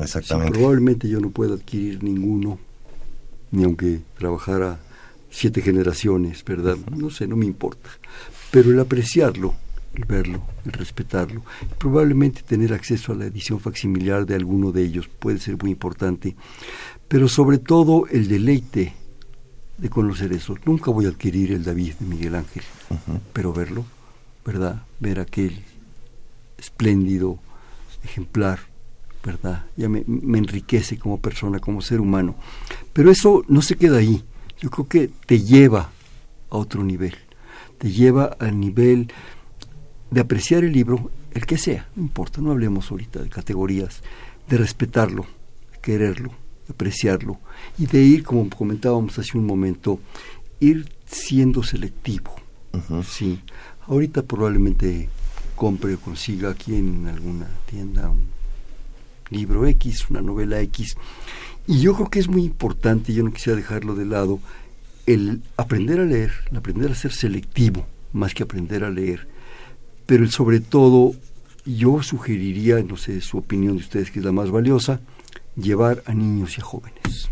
exactamente. 0.00 0.58
probablemente 0.58 1.08
yo 1.08 1.20
no 1.20 1.30
pueda 1.30 1.54
adquirir 1.54 2.02
ninguno, 2.02 2.58
ni 3.50 3.64
aunque 3.64 4.00
trabajara 4.18 4.78
siete 5.30 5.62
generaciones, 5.62 6.44
¿verdad? 6.44 6.76
No 6.96 7.10
sé, 7.10 7.26
no 7.26 7.36
me 7.36 7.46
importa. 7.46 7.90
Pero 8.50 8.70
el 8.70 8.78
apreciarlo, 8.78 9.54
el 9.94 10.04
verlo, 10.04 10.42
el 10.64 10.72
respetarlo, 10.72 11.42
probablemente 11.78 12.42
tener 12.42 12.72
acceso 12.72 13.12
a 13.12 13.16
la 13.16 13.26
edición 13.26 13.58
facsimilar 13.58 14.26
de 14.26 14.36
alguno 14.36 14.70
de 14.70 14.82
ellos 14.82 15.08
puede 15.08 15.38
ser 15.38 15.56
muy 15.60 15.72
importante. 15.72 16.36
Pero 17.08 17.28
sobre 17.28 17.58
todo 17.58 18.06
el 18.10 18.28
deleite 18.28 18.92
de 19.78 19.90
conocer 19.90 20.32
eso. 20.32 20.56
Nunca 20.64 20.90
voy 20.90 21.06
a 21.06 21.08
adquirir 21.08 21.52
el 21.52 21.64
David 21.64 21.94
de 21.98 22.06
Miguel 22.06 22.34
Ángel, 22.36 22.62
pero 23.32 23.52
verlo, 23.52 23.84
¿verdad? 24.44 24.82
Ver 25.00 25.20
aquel 25.20 25.62
espléndido, 26.64 27.38
ejemplar, 28.02 28.60
¿verdad? 29.22 29.64
Ya 29.76 29.88
me, 29.88 30.04
enriquece 30.38 30.98
como 30.98 31.20
persona, 31.20 31.58
como 31.58 31.80
ser 31.80 32.00
humano. 32.00 32.34
Pero 32.92 33.10
eso 33.10 33.44
no 33.48 33.62
se 33.62 33.76
queda 33.76 33.98
ahí. 33.98 34.24
Yo 34.60 34.70
creo 34.70 34.88
que 34.88 35.10
te 35.26 35.40
lleva 35.40 35.90
a 36.50 36.56
otro 36.56 36.82
nivel. 36.82 37.16
Te 37.78 37.90
lleva 37.90 38.24
al 38.38 38.58
nivel 38.58 39.12
de 40.10 40.20
apreciar 40.20 40.64
el 40.64 40.72
libro, 40.72 41.10
el 41.32 41.44
que 41.44 41.58
sea, 41.58 41.88
no 41.96 42.02
importa, 42.02 42.40
no 42.40 42.52
hablemos 42.52 42.90
ahorita 42.90 43.20
de 43.20 43.28
categorías, 43.28 44.02
de 44.48 44.56
respetarlo, 44.58 45.26
de 45.72 45.80
quererlo, 45.80 46.30
de 46.66 46.72
apreciarlo 46.72 47.38
y 47.78 47.86
de 47.86 48.02
ir, 48.02 48.22
como 48.22 48.48
comentábamos 48.48 49.18
hace 49.18 49.36
un 49.36 49.44
momento, 49.44 49.98
ir 50.60 50.88
siendo 51.06 51.62
selectivo. 51.62 52.34
Sí, 53.08 53.40
ahorita 53.86 54.22
probablemente 54.22 55.08
compre 55.54 55.94
o 55.94 56.00
consiga 56.00 56.50
aquí 56.50 56.74
en 56.74 57.06
alguna 57.06 57.48
tienda 57.66 58.10
un 58.10 58.26
libro 59.30 59.66
X, 59.66 60.10
una 60.10 60.20
novela 60.20 60.60
X. 60.60 60.96
Y 61.66 61.80
yo 61.80 61.94
creo 61.94 62.10
que 62.10 62.18
es 62.18 62.28
muy 62.28 62.44
importante, 62.44 63.12
yo 63.12 63.22
no 63.22 63.32
quisiera 63.32 63.56
dejarlo 63.56 63.94
de 63.94 64.04
lado, 64.04 64.40
el 65.06 65.42
aprender 65.56 66.00
a 66.00 66.04
leer, 66.04 66.32
el 66.50 66.56
aprender 66.56 66.90
a 66.90 66.94
ser 66.94 67.12
selectivo, 67.12 67.86
más 68.12 68.34
que 68.34 68.42
aprender 68.42 68.84
a 68.84 68.90
leer. 68.90 69.28
Pero 70.06 70.24
el 70.24 70.30
sobre 70.30 70.60
todo, 70.60 71.14
yo 71.64 72.02
sugeriría, 72.02 72.82
no 72.82 72.96
sé 72.96 73.20
su 73.20 73.38
opinión 73.38 73.76
de 73.76 73.82
ustedes, 73.82 74.10
que 74.10 74.18
es 74.18 74.24
la 74.24 74.32
más 74.32 74.50
valiosa, 74.50 75.00
llevar 75.56 76.02
a 76.06 76.14
niños 76.14 76.58
y 76.58 76.60
a 76.60 76.64
jóvenes. 76.64 77.30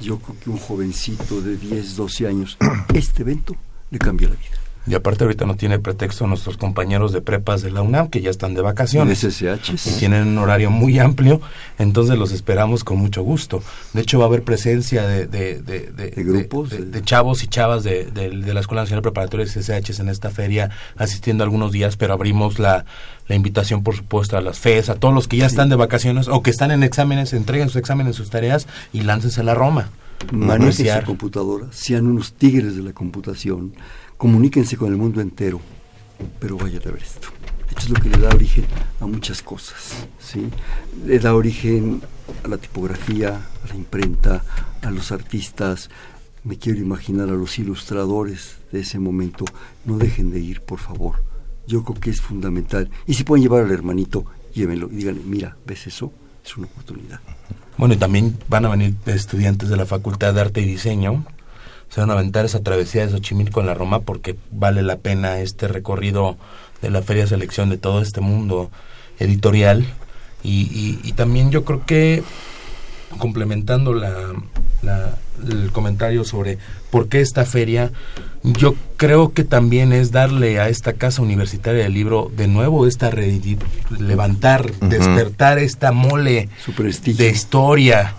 Yo 0.00 0.18
creo 0.18 0.38
que 0.40 0.50
un 0.50 0.58
jovencito 0.58 1.40
de 1.40 1.56
10, 1.56 1.96
12 1.96 2.26
años, 2.26 2.58
este 2.94 3.22
evento 3.22 3.56
le 3.90 3.98
cambia 3.98 4.28
la 4.28 4.34
vida. 4.34 4.63
Y 4.86 4.94
aparte 4.94 5.24
ahorita 5.24 5.46
no 5.46 5.56
tiene 5.56 5.78
pretexto 5.78 6.26
nuestros 6.26 6.58
compañeros 6.58 7.12
de 7.12 7.22
prepas 7.22 7.62
de 7.62 7.70
la 7.70 7.80
UNAM, 7.80 8.08
que 8.08 8.20
ya 8.20 8.30
están 8.30 8.54
de 8.54 8.60
vacaciones. 8.60 9.18
SSH. 9.20 9.88
Y 9.88 9.98
tienen 9.98 10.28
un 10.28 10.38
horario 10.38 10.70
muy 10.70 10.98
amplio, 10.98 11.40
entonces 11.78 12.18
los 12.18 12.32
esperamos 12.32 12.84
con 12.84 12.98
mucho 12.98 13.22
gusto. 13.22 13.62
De 13.94 14.02
hecho 14.02 14.18
va 14.18 14.26
a 14.26 14.28
haber 14.28 14.42
presencia 14.42 15.06
de, 15.06 15.26
de, 15.26 15.60
de, 15.62 16.10
grupos, 16.22 16.70
de, 16.70 17.02
chavos 17.02 17.42
y 17.42 17.48
chavas 17.48 17.82
de, 17.82 18.10
la 18.14 18.60
Escuela 18.60 18.82
Nacional 18.82 19.02
Preparatoria 19.02 19.46
de 19.46 19.50
SSH 19.50 20.00
en 20.00 20.08
esta 20.10 20.30
feria, 20.30 20.70
asistiendo 20.96 21.44
algunos 21.44 21.72
días, 21.72 21.96
pero 21.96 22.12
abrimos 22.12 22.58
la, 22.58 22.84
la 23.26 23.34
invitación, 23.34 23.82
por 23.82 23.96
supuesto, 23.96 24.36
a 24.36 24.42
las 24.42 24.58
FES, 24.58 24.90
a 24.90 24.96
todos 24.96 25.14
los 25.14 25.28
que 25.28 25.38
ya 25.38 25.46
están 25.46 25.70
de 25.70 25.76
vacaciones 25.76 26.28
o 26.28 26.42
que 26.42 26.50
están 26.50 26.70
en 26.70 26.82
exámenes, 26.82 27.32
entreguen 27.32 27.68
sus 27.68 27.76
exámenes, 27.76 28.16
sus 28.16 28.28
tareas 28.28 28.66
y 28.92 29.00
láncense 29.00 29.40
a 29.40 29.44
la 29.44 29.54
Roma. 29.54 29.88
Manejen 30.32 31.00
su 31.00 31.06
computadora, 31.06 31.66
sean 31.70 32.06
unos 32.06 32.32
tigres 32.34 32.76
de 32.76 32.82
la 32.82 32.92
computación 32.92 33.74
comuníquense 34.16 34.76
con 34.76 34.92
el 34.92 34.98
mundo 34.98 35.20
entero, 35.20 35.60
pero 36.38 36.56
vaya 36.56 36.78
a 36.78 36.90
ver 36.90 37.02
esto. 37.02 37.28
Esto 37.68 37.80
es 37.80 37.90
lo 37.90 38.00
que 38.00 38.08
le 38.08 38.18
da 38.18 38.34
origen 38.34 38.66
a 39.00 39.06
muchas 39.06 39.42
cosas, 39.42 40.06
¿sí? 40.18 40.48
Le 41.04 41.18
da 41.18 41.34
origen 41.34 42.02
a 42.44 42.48
la 42.48 42.56
tipografía, 42.56 43.40
a 43.64 43.68
la 43.68 43.74
imprenta, 43.74 44.44
a 44.82 44.90
los 44.90 45.12
artistas. 45.12 45.90
Me 46.44 46.56
quiero 46.56 46.78
imaginar 46.78 47.28
a 47.28 47.32
los 47.32 47.58
ilustradores 47.58 48.58
de 48.70 48.80
ese 48.80 48.98
momento. 48.98 49.44
No 49.84 49.98
dejen 49.98 50.30
de 50.30 50.40
ir, 50.40 50.60
por 50.60 50.78
favor. 50.78 51.24
Yo 51.66 51.82
creo 51.82 51.98
que 51.98 52.10
es 52.10 52.20
fundamental. 52.20 52.90
Y 53.06 53.14
si 53.14 53.24
pueden 53.24 53.42
llevar 53.42 53.64
al 53.64 53.70
hermanito, 53.72 54.24
llévenlo 54.52 54.88
y 54.92 54.96
díganle, 54.96 55.22
mira, 55.24 55.56
¿ves 55.66 55.86
eso? 55.86 56.12
Es 56.44 56.56
una 56.56 56.66
oportunidad. 56.66 57.20
Bueno, 57.76 57.94
y 57.94 57.96
también 57.96 58.38
van 58.48 58.66
a 58.66 58.68
venir 58.68 58.94
estudiantes 59.06 59.68
de 59.68 59.76
la 59.76 59.86
Facultad 59.86 60.34
de 60.34 60.42
Arte 60.42 60.60
y 60.60 60.66
Diseño 60.66 61.24
se 61.88 62.00
van 62.00 62.10
a 62.10 62.14
aventar 62.14 62.44
esa 62.44 62.62
travesía 62.62 63.06
de 63.06 63.12
Xochimilco 63.12 63.60
en 63.60 63.66
la 63.66 63.74
Roma 63.74 64.00
porque 64.00 64.36
vale 64.50 64.82
la 64.82 64.96
pena 64.96 65.40
este 65.40 65.68
recorrido 65.68 66.36
de 66.82 66.90
la 66.90 67.02
Feria 67.02 67.26
Selección 67.26 67.70
de 67.70 67.78
todo 67.78 68.00
este 68.00 68.20
mundo 68.20 68.70
editorial. 69.18 69.86
Y, 70.42 71.12
también 71.12 71.50
yo 71.50 71.64
creo 71.64 71.86
que, 71.86 72.22
complementando 73.18 73.94
la, 73.94 74.34
el 75.48 75.72
comentario 75.72 76.24
sobre 76.24 76.58
por 76.90 77.08
qué 77.08 77.20
esta 77.20 77.46
feria, 77.46 77.92
yo 78.42 78.74
creo 78.96 79.32
que 79.32 79.44
también 79.44 79.92
es 79.92 80.12
darle 80.12 80.60
a 80.60 80.68
esta 80.68 80.92
casa 80.92 81.22
universitaria 81.22 81.84
del 81.84 81.94
libro 81.94 82.30
de 82.36 82.46
nuevo 82.46 82.86
esta 82.86 83.10
levantar, 83.98 84.70
despertar 84.80 85.58
esta 85.58 85.92
mole 85.92 86.48
de 87.06 87.28
historia 87.30 88.14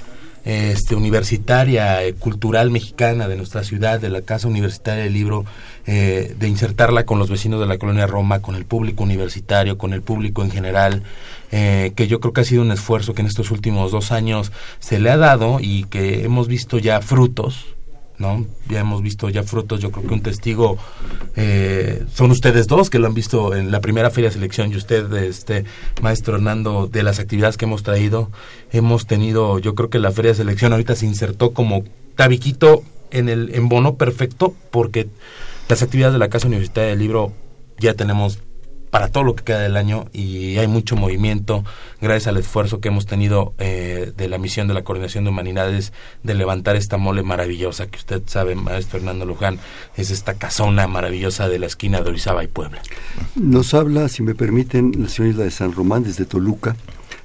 este, 0.45 0.95
universitaria, 0.95 2.03
eh, 2.03 2.13
cultural 2.13 2.69
mexicana 2.69 3.27
de 3.27 3.35
nuestra 3.35 3.63
ciudad, 3.63 3.99
de 3.99 4.09
la 4.09 4.21
Casa 4.21 4.47
Universitaria 4.47 5.03
del 5.03 5.13
Libro, 5.13 5.43
eh, 5.87 6.35
de 6.37 6.47
insertarla 6.47 7.05
con 7.05 7.19
los 7.19 7.29
vecinos 7.29 7.59
de 7.59 7.65
la 7.65 7.77
colonia 7.77 8.07
Roma, 8.07 8.41
con 8.41 8.55
el 8.55 8.65
público 8.65 9.03
universitario, 9.03 9.77
con 9.77 9.91
el 9.91 10.03
público 10.03 10.43
en 10.43 10.51
general, 10.51 11.03
eh, 11.51 11.93
que 11.95 12.07
yo 12.07 12.19
creo 12.19 12.33
que 12.33 12.41
ha 12.41 12.45
sido 12.45 12.61
un 12.61 12.71
esfuerzo 12.71 13.13
que 13.13 13.21
en 13.21 13.27
estos 13.27 13.49
últimos 13.51 13.91
dos 13.91 14.11
años 14.11 14.51
se 14.79 14.99
le 14.99 15.09
ha 15.09 15.17
dado 15.17 15.57
y 15.59 15.85
que 15.85 16.23
hemos 16.23 16.47
visto 16.47 16.77
ya 16.77 17.01
frutos, 17.01 17.74
¿no? 18.17 18.45
Ya 18.69 18.79
hemos 18.79 19.01
visto 19.01 19.29
ya 19.29 19.43
frutos, 19.43 19.79
yo 19.79 19.91
creo 19.91 20.07
que 20.07 20.13
un 20.13 20.21
testigo 20.21 20.77
eh, 21.35 22.03
son 22.13 22.31
ustedes 22.31 22.67
dos 22.67 22.89
que 22.89 22.99
lo 22.99 23.07
han 23.07 23.13
visto 23.13 23.55
en 23.55 23.71
la 23.71 23.81
primera 23.81 24.09
feria 24.11 24.29
de 24.29 24.35
selección 24.35 24.71
y 24.71 24.75
usted, 24.77 25.11
este 25.13 25.65
maestro 26.01 26.35
Hernando, 26.35 26.87
de 26.87 27.03
las 27.03 27.19
actividades 27.19 27.57
que 27.57 27.65
hemos 27.65 27.83
traído, 27.83 28.31
hemos 28.71 29.07
tenido, 29.07 29.59
yo 29.59 29.75
creo 29.75 29.89
que 29.89 29.99
la 29.99 30.11
feria 30.11 30.31
de 30.31 30.37
selección 30.37 30.71
ahorita 30.71 30.95
se 30.95 31.05
insertó 31.05 31.51
como 31.51 31.83
tabiquito 32.15 32.83
en 33.11 33.29
el 33.29 33.53
en 33.53 33.69
bono 33.69 33.95
perfecto 33.95 34.53
porque 34.71 35.07
las 35.69 35.81
actividades 35.81 36.13
de 36.13 36.19
la 36.19 36.29
Casa 36.29 36.47
Universitaria 36.47 36.89
del 36.89 36.99
Libro 36.99 37.33
ya 37.79 37.93
tenemos 37.93 38.39
para 38.95 39.09
todo 39.09 39.25
lo 39.25 39.35
que 39.35 39.43
queda 39.43 39.59
del 39.59 39.75
año 39.75 40.05
y 40.13 40.57
hay 40.57 40.67
mucho 40.67 40.95
movimiento 40.95 41.65
gracias 41.99 42.27
al 42.27 42.37
esfuerzo 42.37 42.79
que 42.79 42.87
hemos 42.87 43.05
tenido 43.05 43.53
eh, 43.57 44.13
de 44.15 44.29
la 44.29 44.37
misión 44.37 44.69
de 44.69 44.73
la 44.73 44.85
Coordinación 44.85 45.25
de 45.25 45.31
Humanidades 45.31 45.91
de 46.23 46.33
levantar 46.33 46.77
esta 46.77 46.95
mole 46.95 47.21
maravillosa 47.21 47.87
que 47.87 47.97
usted 47.97 48.23
sabe, 48.25 48.55
maestro 48.55 48.99
Fernando 48.99 49.25
Luján, 49.25 49.59
es 49.97 50.11
esta 50.11 50.35
casona 50.35 50.87
maravillosa 50.87 51.49
de 51.49 51.59
la 51.59 51.65
esquina 51.65 51.99
de 51.99 52.09
Orizaba 52.09 52.41
y 52.45 52.47
Puebla. 52.47 52.81
Nos 53.35 53.73
habla, 53.73 54.07
si 54.07 54.23
me 54.23 54.33
permiten, 54.33 54.93
la 54.97 55.09
señora 55.09 55.31
Isla 55.31 55.43
de 55.43 55.51
San 55.51 55.73
Román 55.73 56.03
desde 56.03 56.23
Toluca. 56.23 56.77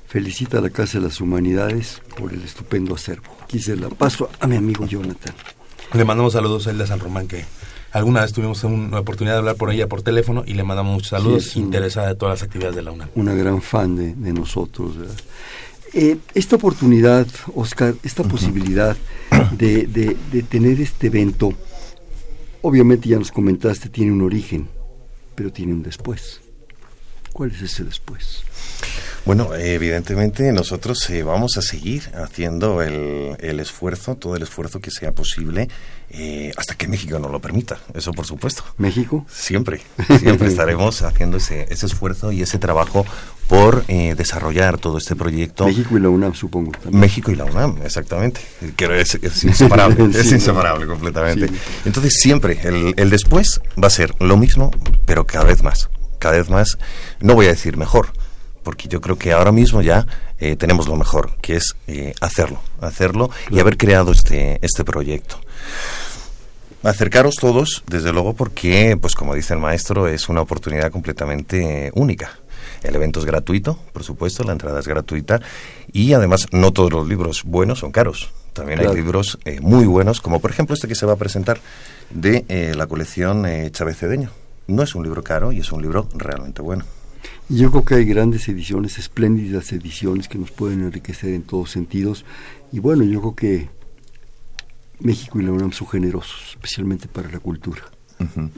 Felicita 0.08 0.58
a 0.58 0.62
la 0.62 0.70
Casa 0.70 0.98
de 0.98 1.04
las 1.04 1.20
Humanidades 1.20 2.02
por 2.18 2.32
el 2.32 2.42
estupendo 2.42 2.96
acervo. 2.96 3.30
Aquí 3.44 3.60
se 3.60 3.76
la 3.76 3.90
paso 3.90 4.28
a 4.40 4.48
mi 4.48 4.56
amigo 4.56 4.86
Jonathan. 4.86 5.34
Le 5.92 6.04
mandamos 6.04 6.32
saludos 6.32 6.66
a 6.66 6.72
Isla 6.72 6.82
de 6.82 6.88
San 6.88 6.98
Román 6.98 7.28
que 7.28 7.44
Alguna 7.92 8.20
vez 8.20 8.32
tuvimos 8.32 8.62
una 8.62 9.00
oportunidad 9.00 9.34
de 9.34 9.38
hablar 9.38 9.56
por 9.56 9.72
ella 9.72 9.88
por 9.88 10.02
teléfono 10.02 10.44
y 10.46 10.54
le 10.54 10.62
mandamos 10.62 10.94
muchos 10.94 11.08
saludos, 11.08 11.56
interesada 11.56 12.08
de 12.08 12.14
todas 12.14 12.40
las 12.40 12.42
actividades 12.44 12.76
de 12.76 12.82
la 12.82 12.92
UNAM. 12.92 13.08
Una 13.16 13.34
gran 13.34 13.60
fan 13.60 13.96
de, 13.96 14.32
nosotros. 14.32 14.94
Eh, 15.92 16.16
esta 16.34 16.56
oportunidad, 16.56 17.26
Oscar, 17.54 17.94
esta 18.04 18.22
posibilidad 18.22 18.96
de, 19.50 19.86
de, 19.86 20.42
tener 20.44 20.80
este 20.80 21.08
evento, 21.08 21.52
obviamente 22.62 23.08
ya 23.08 23.18
nos 23.18 23.32
comentaste, 23.32 23.88
tiene 23.88 24.12
un 24.12 24.22
origen, 24.22 24.68
pero 25.34 25.52
tiene 25.52 25.72
un 25.72 25.82
después. 25.82 26.40
¿Cuál 27.32 27.50
es 27.50 27.62
ese 27.62 27.82
después? 27.82 28.44
Bueno, 29.26 29.54
evidentemente 29.54 30.50
nosotros 30.52 31.08
eh, 31.10 31.22
vamos 31.22 31.56
a 31.58 31.62
seguir 31.62 32.10
haciendo 32.14 32.82
el, 32.82 33.36
el, 33.40 33.60
esfuerzo, 33.60 34.16
todo 34.16 34.34
el 34.34 34.42
esfuerzo 34.42 34.80
que 34.80 34.90
sea 34.90 35.12
posible, 35.12 35.68
eh, 36.10 36.52
hasta 36.56 36.74
que 36.74 36.88
México 36.88 37.18
nos 37.18 37.30
lo 37.30 37.38
permita, 37.38 37.78
eso 37.94 38.12
por 38.12 38.26
supuesto. 38.26 38.64
¿México? 38.78 39.26
Siempre, 39.30 39.82
siempre 40.18 40.48
estaremos 40.48 41.02
haciendo 41.02 41.36
ese, 41.36 41.66
ese 41.70 41.86
esfuerzo 41.86 42.32
y 42.32 42.40
ese 42.42 42.58
trabajo 42.58 43.04
por 43.46 43.84
eh, 43.88 44.14
desarrollar 44.16 44.78
todo 44.78 44.96
este 44.96 45.14
proyecto. 45.14 45.66
México 45.66 45.98
y 45.98 46.00
la 46.00 46.08
UNAM, 46.08 46.34
supongo. 46.34 46.72
México 46.90 47.30
y 47.30 47.36
la 47.36 47.44
UNAM, 47.44 47.76
exactamente. 47.84 48.40
Es, 48.78 49.14
es 49.16 49.44
inseparable, 49.44 50.08
es 50.18 50.32
inseparable 50.32 50.86
completamente. 50.86 51.50
Entonces 51.84 52.14
siempre 52.20 52.58
el, 52.62 52.94
el 52.96 53.10
después 53.10 53.60
va 53.80 53.88
a 53.88 53.90
ser 53.90 54.14
lo 54.18 54.38
mismo, 54.38 54.70
pero 55.04 55.26
cada 55.26 55.44
vez 55.44 55.62
más. 55.62 55.90
Cada 56.18 56.36
vez 56.36 56.48
más, 56.48 56.78
no 57.20 57.34
voy 57.34 57.46
a 57.46 57.50
decir 57.50 57.76
mejor, 57.76 58.12
porque 58.70 58.86
yo 58.86 59.00
creo 59.00 59.18
que 59.18 59.32
ahora 59.32 59.50
mismo 59.50 59.82
ya 59.82 60.06
eh, 60.38 60.54
tenemos 60.54 60.86
lo 60.86 60.94
mejor, 60.94 61.32
que 61.42 61.56
es 61.56 61.74
eh, 61.88 62.14
hacerlo, 62.20 62.60
hacerlo 62.80 63.28
y 63.50 63.58
haber 63.58 63.76
creado 63.76 64.12
este, 64.12 64.60
este 64.62 64.84
proyecto. 64.84 65.40
Acercaros 66.84 67.34
todos, 67.34 67.82
desde 67.88 68.12
luego, 68.12 68.34
porque, 68.34 68.96
pues 68.96 69.16
como 69.16 69.34
dice 69.34 69.54
el 69.54 69.58
maestro, 69.58 70.06
es 70.06 70.28
una 70.28 70.40
oportunidad 70.40 70.92
completamente 70.92 71.90
única. 71.96 72.38
El 72.84 72.94
evento 72.94 73.18
es 73.18 73.26
gratuito, 73.26 73.76
por 73.92 74.04
supuesto, 74.04 74.44
la 74.44 74.52
entrada 74.52 74.78
es 74.78 74.86
gratuita 74.86 75.40
y 75.92 76.12
además 76.12 76.46
no 76.52 76.72
todos 76.72 76.92
los 76.92 77.08
libros 77.08 77.42
buenos 77.42 77.80
son 77.80 77.90
caros. 77.90 78.30
También 78.52 78.78
hay 78.78 78.94
libros 78.94 79.36
eh, 79.46 79.58
muy 79.60 79.86
buenos, 79.86 80.20
como 80.20 80.38
por 80.38 80.52
ejemplo 80.52 80.74
este 80.74 80.86
que 80.86 80.94
se 80.94 81.06
va 81.06 81.14
a 81.14 81.16
presentar 81.16 81.58
de 82.10 82.44
la 82.76 82.86
colección 82.86 83.44
Chávez 83.72 83.98
Cedeño. 83.98 84.30
No 84.68 84.84
es 84.84 84.94
un 84.94 85.02
libro 85.02 85.24
caro 85.24 85.50
y 85.50 85.58
es 85.58 85.72
un 85.72 85.82
libro 85.82 86.08
realmente 86.14 86.62
bueno. 86.62 86.84
Yo 87.50 87.68
creo 87.72 87.84
que 87.84 87.94
hay 87.96 88.04
grandes 88.04 88.48
ediciones, 88.48 88.96
espléndidas 88.98 89.72
ediciones 89.72 90.28
que 90.28 90.38
nos 90.38 90.52
pueden 90.52 90.82
enriquecer 90.82 91.34
en 91.34 91.42
todos 91.42 91.72
sentidos. 91.72 92.24
Y 92.70 92.78
bueno, 92.78 93.02
yo 93.02 93.20
creo 93.20 93.34
que 93.34 93.70
México 95.00 95.40
y 95.40 95.42
la 95.42 95.50
UNAM 95.50 95.72
son 95.72 95.88
generosos, 95.88 96.50
especialmente 96.50 97.08
para 97.08 97.28
la 97.28 97.40
cultura. 97.40 97.82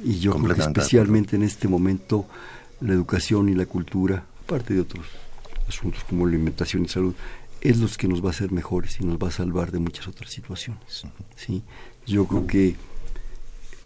Y 0.04 0.18
yo 0.18 0.34
creo 0.34 0.54
que 0.54 0.60
especialmente 0.60 1.36
en 1.36 1.42
este 1.42 1.68
momento 1.68 2.26
la 2.82 2.92
educación 2.92 3.48
y 3.48 3.54
la 3.54 3.64
cultura, 3.64 4.26
aparte 4.44 4.74
de 4.74 4.80
otros 4.80 5.06
asuntos 5.66 6.04
como 6.04 6.26
la 6.26 6.34
alimentación 6.34 6.84
y 6.84 6.88
salud, 6.88 7.14
es 7.62 7.78
los 7.78 7.96
que 7.96 8.08
nos 8.08 8.22
va 8.22 8.28
a 8.28 8.32
hacer 8.32 8.52
mejores 8.52 9.00
y 9.00 9.06
nos 9.06 9.16
va 9.16 9.28
a 9.28 9.30
salvar 9.30 9.72
de 9.72 9.78
muchas 9.78 10.06
otras 10.06 10.30
situaciones. 10.30 11.04
¿sí? 11.34 11.62
Yo 12.06 12.26
creo 12.26 12.46
que 12.46 12.76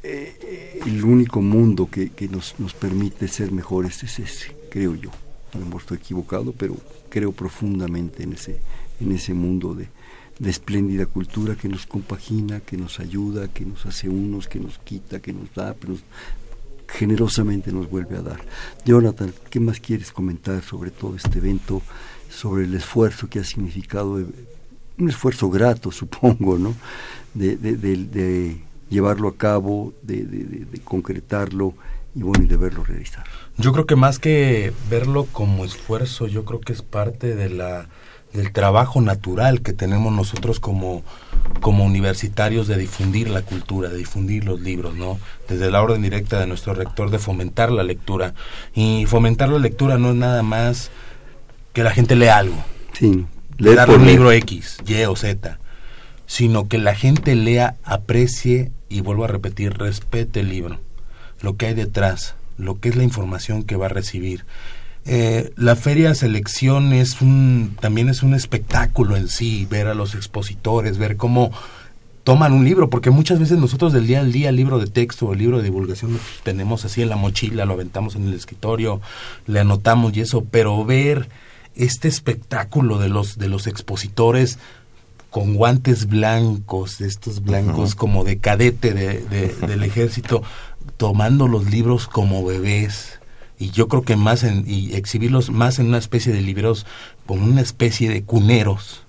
eh, 0.08 0.80
el 0.86 1.04
único 1.04 1.40
mundo 1.40 1.88
que, 1.90 2.10
que 2.10 2.28
nos, 2.28 2.54
nos 2.58 2.74
permite 2.74 3.28
ser 3.28 3.52
mejores 3.52 4.02
es 4.02 4.18
ese 4.18 4.56
creo 4.76 4.94
yo. 4.94 5.10
A 5.54 5.58
lo 5.58 5.64
mejor 5.64 5.80
estoy 5.80 5.96
equivocado, 5.96 6.52
pero 6.52 6.76
creo 7.08 7.32
profundamente 7.32 8.24
en 8.24 8.34
ese, 8.34 8.60
en 9.00 9.10
ese 9.10 9.32
mundo 9.32 9.74
de, 9.74 9.88
de 10.38 10.50
espléndida 10.50 11.06
cultura 11.06 11.56
que 11.56 11.66
nos 11.66 11.86
compagina, 11.86 12.60
que 12.60 12.76
nos 12.76 13.00
ayuda, 13.00 13.48
que 13.48 13.64
nos 13.64 13.86
hace 13.86 14.10
unos, 14.10 14.48
que 14.48 14.60
nos 14.60 14.78
quita, 14.78 15.20
que 15.20 15.32
nos 15.32 15.54
da, 15.54 15.72
pero 15.72 15.96
generosamente 16.88 17.72
nos 17.72 17.88
vuelve 17.88 18.18
a 18.18 18.22
dar. 18.22 18.44
Jonathan, 18.84 19.32
¿qué 19.48 19.60
más 19.60 19.80
quieres 19.80 20.12
comentar 20.12 20.62
sobre 20.62 20.90
todo 20.90 21.16
este 21.16 21.38
evento, 21.38 21.80
sobre 22.28 22.64
el 22.64 22.74
esfuerzo 22.74 23.30
que 23.30 23.38
ha 23.38 23.44
significado, 23.44 24.16
un 24.98 25.08
esfuerzo 25.08 25.48
grato, 25.48 25.90
supongo, 26.02 26.58
¿no? 26.58 26.74
De, 27.32 27.56
de, 27.56 27.76
de 27.76 28.60
llevarlo 28.88 29.28
a 29.28 29.36
cabo, 29.36 29.92
de, 30.02 30.66
concretarlo 30.84 31.74
y 32.14 32.22
bueno, 32.22 32.44
y 32.44 32.46
de 32.46 32.56
verlo 32.56 32.84
realizar. 32.84 33.24
Yo 33.58 33.72
creo 33.72 33.86
que 33.86 33.96
más 33.96 34.18
que 34.18 34.72
verlo 34.90 35.26
como 35.32 35.64
esfuerzo, 35.64 36.26
yo 36.26 36.44
creo 36.44 36.60
que 36.60 36.72
es 36.72 36.82
parte 36.82 37.34
de 37.34 37.50
la 37.50 37.88
del 38.32 38.52
trabajo 38.52 39.00
natural 39.00 39.62
que 39.62 39.72
tenemos 39.72 40.12
nosotros 40.12 40.60
como, 40.60 41.02
como 41.60 41.84
universitarios 41.84 42.66
de 42.68 42.76
difundir 42.76 43.28
la 43.30 43.42
cultura, 43.42 43.88
de 43.88 43.96
difundir 43.96 44.44
los 44.44 44.60
libros, 44.60 44.94
¿no? 44.94 45.18
Desde 45.48 45.70
la 45.70 45.82
orden 45.82 46.02
directa 46.02 46.38
de 46.38 46.46
nuestro 46.46 46.74
rector 46.74 47.10
de 47.10 47.18
fomentar 47.18 47.72
la 47.72 47.82
lectura. 47.82 48.34
Y 48.74 49.06
fomentar 49.06 49.48
la 49.48 49.58
lectura 49.58 49.96
no 49.96 50.10
es 50.10 50.16
nada 50.16 50.42
más 50.42 50.90
que 51.72 51.82
la 51.82 51.92
gente 51.92 52.14
lea 52.14 52.36
algo. 52.36 52.62
Sí. 52.92 53.26
Leer 53.58 53.88
un 53.90 54.06
libro 54.06 54.32
X, 54.32 54.78
Y 54.86 55.02
o 55.04 55.16
Z. 55.16 55.58
Sino 56.26 56.68
que 56.68 56.78
la 56.78 56.94
gente 56.94 57.34
lea, 57.34 57.76
aprecie 57.84 58.72
y 58.88 59.00
vuelvo 59.00 59.24
a 59.24 59.28
repetir, 59.28 59.74
respete 59.74 60.40
el 60.40 60.48
libro. 60.48 60.78
Lo 61.40 61.56
que 61.56 61.66
hay 61.66 61.74
detrás 61.74 62.34
lo 62.58 62.80
que 62.80 62.88
es 62.88 62.96
la 62.96 63.04
información 63.04 63.62
que 63.62 63.76
va 63.76 63.86
a 63.86 63.90
recibir. 63.90 64.44
Eh, 65.04 65.52
la 65.56 65.76
feria 65.76 66.14
selección 66.14 66.92
es 66.92 67.20
un 67.20 67.76
también 67.80 68.08
es 68.08 68.22
un 68.22 68.34
espectáculo 68.34 69.16
en 69.16 69.28
sí 69.28 69.66
ver 69.70 69.86
a 69.86 69.94
los 69.94 70.16
expositores 70.16 70.98
ver 70.98 71.16
cómo 71.16 71.52
toman 72.24 72.52
un 72.52 72.64
libro 72.64 72.90
porque 72.90 73.10
muchas 73.10 73.38
veces 73.38 73.56
nosotros 73.58 73.92
del 73.92 74.08
día 74.08 74.18
al 74.18 74.32
día 74.32 74.48
el 74.48 74.56
libro 74.56 74.80
de 74.80 74.88
texto 74.88 75.26
o 75.26 75.32
el 75.32 75.38
libro 75.38 75.58
de 75.58 75.62
divulgación 75.62 76.14
lo 76.14 76.18
tenemos 76.42 76.84
así 76.84 77.02
en 77.02 77.08
la 77.08 77.14
mochila 77.14 77.66
lo 77.66 77.74
aventamos 77.74 78.16
en 78.16 78.26
el 78.26 78.34
escritorio 78.34 79.00
le 79.46 79.60
anotamos 79.60 80.16
y 80.16 80.22
eso 80.22 80.44
pero 80.44 80.84
ver 80.84 81.28
este 81.76 82.08
espectáculo 82.08 82.98
de 82.98 83.08
los 83.08 83.38
de 83.38 83.48
los 83.48 83.68
expositores 83.68 84.58
con 85.36 85.52
guantes 85.52 86.06
blancos, 86.06 87.02
estos 87.02 87.42
blancos 87.42 87.94
como 87.94 88.24
de 88.24 88.38
cadete 88.38 88.94
de, 88.94 89.54
del 89.68 89.82
ejército, 89.82 90.42
tomando 90.96 91.46
los 91.46 91.70
libros 91.70 92.06
como 92.06 92.42
bebés. 92.42 93.20
Y 93.58 93.68
yo 93.68 93.86
creo 93.86 94.02
que 94.02 94.16
más 94.16 94.44
en 94.44 94.64
y 94.66 94.94
exhibirlos 94.94 95.50
más 95.50 95.78
en 95.78 95.88
una 95.88 95.98
especie 95.98 96.32
de 96.32 96.40
libros 96.40 96.86
como 97.26 97.44
una 97.44 97.60
especie 97.60 98.08
de 98.08 98.22
cuneros. 98.22 99.04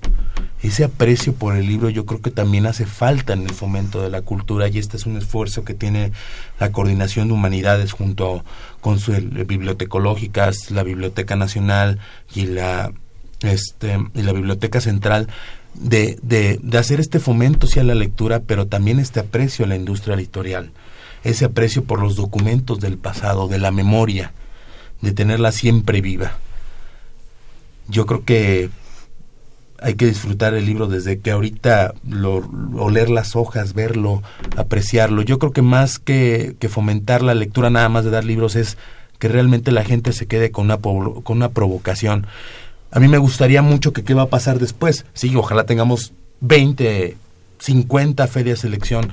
Ese 0.61 0.83
aprecio 0.83 1.31
por 1.31 1.55
el 1.55 1.65
libro 1.65 1.89
yo 1.89 2.05
creo 2.05 2.21
que 2.21 2.31
también 2.31 2.65
hace 2.65 2.85
falta 2.85 3.31
en 3.31 3.43
el 3.43 3.53
fomento 3.53 4.01
de 4.01 4.09
la 4.09 4.21
cultura 4.21 4.67
y 4.67 4.79
este 4.79 4.97
es 4.97 5.05
un 5.05 5.15
esfuerzo 5.15 5.63
que 5.63 5.75
tiene 5.75 6.11
la 6.59 6.73
coordinación 6.73 7.29
de 7.29 7.35
humanidades 7.35 7.93
junto 7.93 8.43
con 8.81 8.99
sus 8.99 9.15
bibliotecológicas 9.47 10.71
la 10.71 10.83
biblioteca 10.83 11.37
nacional 11.37 11.99
y 12.35 12.47
la 12.47 12.91
este, 13.41 13.99
y 14.15 14.23
la 14.23 14.33
Biblioteca 14.33 14.81
Central 14.81 15.27
de, 15.77 16.17
de, 16.21 16.59
de 16.61 16.77
hacer 16.77 16.99
este 16.99 17.19
fomento 17.19 17.67
hacia 17.67 17.83
la 17.83 17.95
lectura, 17.95 18.41
pero 18.41 18.67
también 18.67 18.99
este 18.99 19.19
aprecio 19.19 19.65
a 19.65 19.67
la 19.67 19.75
industria 19.75 20.15
editorial, 20.15 20.71
ese 21.23 21.45
aprecio 21.45 21.83
por 21.83 22.01
los 22.01 22.15
documentos 22.15 22.79
del 22.79 22.97
pasado, 22.97 23.47
de 23.47 23.59
la 23.59 23.71
memoria, 23.71 24.33
de 25.01 25.11
tenerla 25.11 25.51
siempre 25.51 26.01
viva. 26.01 26.37
Yo 27.87 28.05
creo 28.05 28.25
que 28.25 28.69
hay 29.79 29.95
que 29.95 30.07
disfrutar 30.07 30.53
el 30.53 30.65
libro 30.65 30.87
desde 30.87 31.19
que 31.19 31.31
ahorita 31.31 31.93
lo, 32.07 32.37
oler 32.75 33.09
las 33.09 33.35
hojas, 33.35 33.73
verlo, 33.73 34.23
apreciarlo. 34.55 35.21
Yo 35.21 35.39
creo 35.39 35.51
que 35.51 35.61
más 35.61 35.99
que, 35.99 36.55
que, 36.59 36.69
fomentar 36.69 37.21
la 37.21 37.35
lectura 37.35 37.69
nada 37.69 37.89
más 37.89 38.03
de 38.03 38.11
dar 38.11 38.25
libros 38.25 38.55
es 38.55 38.77
que 39.19 39.27
realmente 39.27 39.71
la 39.71 39.83
gente 39.83 40.13
se 40.13 40.27
quede 40.27 40.51
con 40.51 40.65
una, 40.65 40.77
con 40.77 41.37
una 41.37 41.49
provocación. 41.49 42.27
A 42.91 42.99
mí 42.99 43.07
me 43.07 43.17
gustaría 43.17 43.61
mucho 43.61 43.93
que 43.93 44.03
qué 44.03 44.13
va 44.13 44.23
a 44.23 44.29
pasar 44.29 44.59
después. 44.59 45.05
Sí, 45.13 45.35
ojalá 45.35 45.65
tengamos 45.65 46.13
20, 46.41 47.17
50 47.59 48.27
ferias 48.27 48.59
de 48.59 48.69
selección, 48.69 49.11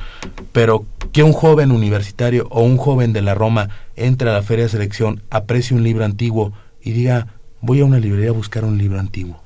pero 0.52 0.84
que 1.12 1.22
un 1.22 1.32
joven 1.32 1.72
universitario 1.72 2.46
o 2.50 2.62
un 2.62 2.76
joven 2.76 3.12
de 3.12 3.22
la 3.22 3.34
Roma 3.34 3.70
entre 3.96 4.30
a 4.30 4.32
la 4.32 4.42
feria 4.42 4.64
de 4.64 4.70
selección, 4.70 5.22
aprecie 5.30 5.76
un 5.76 5.82
libro 5.82 6.04
antiguo 6.04 6.52
y 6.82 6.92
diga, 6.92 7.28
voy 7.60 7.80
a 7.80 7.84
una 7.84 7.98
librería 7.98 8.30
a 8.30 8.34
buscar 8.34 8.64
un 8.64 8.78
libro 8.78 8.98
antiguo. 8.98 9.40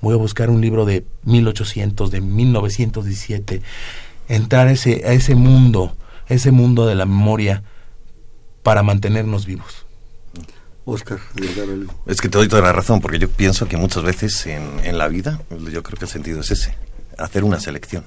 Voy 0.00 0.14
a 0.14 0.18
buscar 0.18 0.50
un 0.50 0.60
libro 0.60 0.84
de 0.84 1.04
1800, 1.24 2.10
de 2.10 2.20
1917. 2.20 3.62
Entrar 4.28 4.68
ese, 4.68 5.02
a 5.06 5.12
ese 5.12 5.36
mundo, 5.36 5.92
ese 6.28 6.50
mundo 6.50 6.86
de 6.86 6.96
la 6.96 7.06
memoria 7.06 7.62
para 8.64 8.82
mantenernos 8.82 9.46
vivos. 9.46 9.81
Oscar, 10.84 11.20
es 12.06 12.20
que 12.20 12.28
te 12.28 12.38
doy 12.38 12.48
toda 12.48 12.62
la 12.62 12.72
razón, 12.72 13.00
porque 13.00 13.18
yo 13.18 13.28
pienso 13.28 13.68
que 13.68 13.76
muchas 13.76 14.02
veces 14.02 14.46
en, 14.46 14.80
en 14.82 14.98
la 14.98 15.08
vida, 15.08 15.40
yo 15.70 15.82
creo 15.82 15.96
que 15.98 16.06
el 16.06 16.10
sentido 16.10 16.40
es 16.40 16.50
ese, 16.50 16.76
hacer 17.18 17.44
una 17.44 17.60
selección 17.60 18.04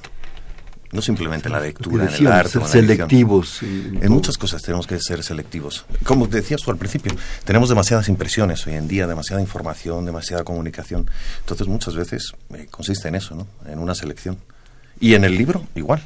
no 0.96 1.02
simplemente 1.02 1.50
la 1.50 1.60
lectura, 1.60 2.06
en 2.06 2.14
el 2.14 2.28
arte. 2.28 2.52
Ser 2.52 2.68
selectivos. 2.68 3.62
En, 3.62 4.12
muchas 4.12 4.38
cosas 4.38 4.62
tenemos 4.62 4.88
que 4.88 5.00
ser 5.00 5.24
selectivos. 5.24 5.86
Como 6.04 6.26
decías 6.28 6.62
tú 6.62 6.72
al 6.72 6.78
principio, 6.78 7.14
tenemos 7.44 7.70
demasiadas 7.70 8.08
impresiones 8.10 8.66
hoy 8.66 8.74
en 8.74 8.88
día, 8.88 9.06
demasiada 9.06 9.42
información, 9.42 10.06
demasiada 10.06 10.44
comunicación. 10.44 11.10
Entonces 11.42 11.68
muchas 11.68 11.96
veces 11.96 12.34
eh, 12.54 12.68
consiste 12.72 13.10
en 13.10 13.16
eso, 13.16 13.36
¿no? 13.36 13.48
En 13.70 13.80
una 13.80 13.94
selección. 13.94 14.38
Y 15.00 15.14
en 15.14 15.26
el 15.26 15.38
libro, 15.38 15.68
igual. 15.76 16.02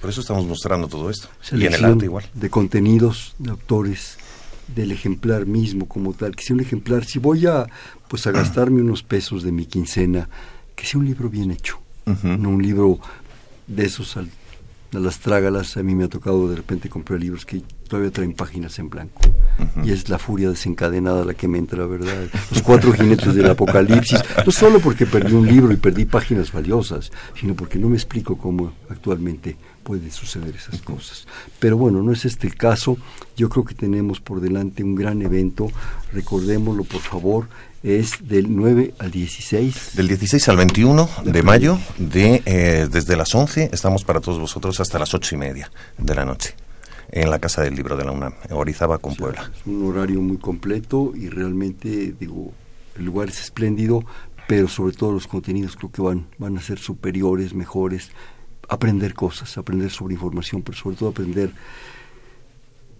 Por 0.00 0.10
eso 0.10 0.20
estamos 0.20 0.44
mostrando 0.46 0.86
todo 0.86 1.08
esto. 1.08 1.28
y 1.50 1.64
en 1.64 1.74
el 1.74 1.84
arte, 1.84 2.04
igual. 2.04 2.26
De 2.34 2.50
contenidos, 2.50 3.34
de 3.38 3.50
autores, 3.50 4.18
del 4.68 4.92
ejemplar 4.92 5.46
mismo 5.46 5.86
como 5.86 6.12
tal. 6.12 6.36
Que 6.36 6.44
sea 6.44 6.54
un 6.54 6.60
ejemplar, 6.60 7.04
si 7.04 7.18
voy 7.18 7.46
a, 7.46 7.66
pues 8.08 8.26
a 8.26 8.32
gastarme 8.32 8.80
unos 8.80 9.02
pesos 9.02 9.42
de 9.42 9.52
mi 9.52 9.66
quincena, 9.66 10.28
que 10.74 10.86
sea 10.86 11.00
un 11.00 11.06
libro 11.06 11.28
bien 11.28 11.50
hecho. 11.50 11.78
No 12.22 12.50
un 12.50 12.62
libro 12.62 12.98
de 13.66 13.86
esos 13.86 14.18
al, 14.18 14.28
las 15.00 15.18
trágalas, 15.18 15.76
a 15.76 15.82
mí 15.82 15.94
me 15.94 16.04
ha 16.04 16.08
tocado 16.08 16.48
de 16.48 16.56
repente 16.56 16.88
comprar 16.88 17.20
libros 17.20 17.44
que 17.44 17.62
todavía 17.88 18.10
traen 18.10 18.34
páginas 18.34 18.78
en 18.78 18.90
blanco. 18.90 19.20
Y 19.84 19.92
es 19.92 20.08
la 20.08 20.18
furia 20.18 20.50
desencadenada 20.50 21.24
la 21.24 21.34
que 21.34 21.46
me 21.48 21.58
entra, 21.58 21.86
¿verdad? 21.86 22.28
Los 22.50 22.62
cuatro 22.62 22.92
jinetes 22.92 23.34
del 23.34 23.50
apocalipsis, 23.50 24.20
no 24.44 24.50
solo 24.50 24.80
porque 24.80 25.06
perdí 25.06 25.32
un 25.32 25.46
libro 25.46 25.72
y 25.72 25.76
perdí 25.76 26.04
páginas 26.04 26.52
valiosas, 26.52 27.12
sino 27.38 27.54
porque 27.54 27.78
no 27.78 27.88
me 27.88 27.96
explico 27.96 28.36
cómo 28.36 28.72
actualmente 28.88 29.56
pueden 29.82 30.10
suceder 30.10 30.56
esas 30.56 30.80
cosas. 30.82 31.26
Pero 31.58 31.76
bueno, 31.76 32.02
no 32.02 32.12
es 32.12 32.24
este 32.24 32.46
el 32.46 32.56
caso. 32.56 32.96
Yo 33.36 33.48
creo 33.48 33.64
que 33.64 33.74
tenemos 33.74 34.20
por 34.20 34.40
delante 34.40 34.82
un 34.82 34.94
gran 34.94 35.22
evento. 35.22 35.68
Recordémoslo, 36.12 36.84
por 36.84 37.00
favor 37.00 37.46
es 37.84 38.26
del 38.26 38.56
9 38.56 38.94
al 38.98 39.10
16. 39.10 39.90
Del 39.94 40.08
16 40.08 40.48
al 40.48 40.56
21 40.56 41.08
de, 41.24 41.42
mayo, 41.42 41.78
de, 41.98 42.42
eh, 42.46 42.88
desde 42.90 43.14
las 43.14 43.34
11 43.34 43.70
estamos 43.72 44.04
para 44.04 44.20
todos 44.20 44.40
vosotros 44.40 44.80
hasta 44.80 44.98
las 44.98 45.12
8 45.12 45.34
y 45.34 45.38
media 45.38 45.70
de 45.98 46.14
la 46.14 46.24
noche 46.24 46.54
en 47.12 47.30
la 47.30 47.38
Casa 47.38 47.62
del 47.62 47.76
Libro 47.76 47.96
de 47.96 48.04
la 48.04 48.12
UNAM, 48.12 48.32
en 48.48 48.56
Orizaba 48.56 48.98
con 48.98 49.14
Puebla. 49.14 49.50
Es 49.54 49.66
un 49.66 49.86
horario 49.86 50.20
muy 50.22 50.38
completo 50.38 51.12
y 51.14 51.28
realmente, 51.28 52.14
digo, 52.18 52.52
el 52.96 53.04
lugar 53.04 53.28
es 53.28 53.40
espléndido, 53.40 54.02
pero 54.48 54.66
sobre 54.66 54.94
todo 54.94 55.12
los 55.12 55.26
contenidos 55.26 55.76
creo 55.76 55.92
que 55.92 56.00
van, 56.00 56.26
van 56.38 56.56
a 56.56 56.62
ser 56.62 56.78
superiores, 56.78 57.52
mejores, 57.52 58.10
aprender 58.68 59.12
cosas, 59.12 59.58
aprender 59.58 59.90
sobre 59.90 60.14
información, 60.14 60.62
pero 60.62 60.76
sobre 60.76 60.96
todo 60.96 61.10
aprender 61.10 61.52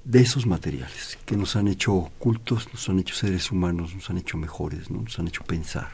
de 0.04 0.20
esos 0.20 0.46
materiales 0.46 1.18
que 1.24 1.36
nos 1.36 1.56
han 1.56 1.68
hecho 1.68 2.10
cultos, 2.18 2.68
nos 2.72 2.88
han 2.88 2.98
hecho 2.98 3.14
seres 3.14 3.50
humanos, 3.50 3.94
nos 3.94 4.10
han 4.10 4.18
hecho 4.18 4.36
mejores, 4.36 4.90
¿no? 4.90 5.02
nos 5.02 5.18
han 5.18 5.28
hecho 5.28 5.42
pensar. 5.44 5.88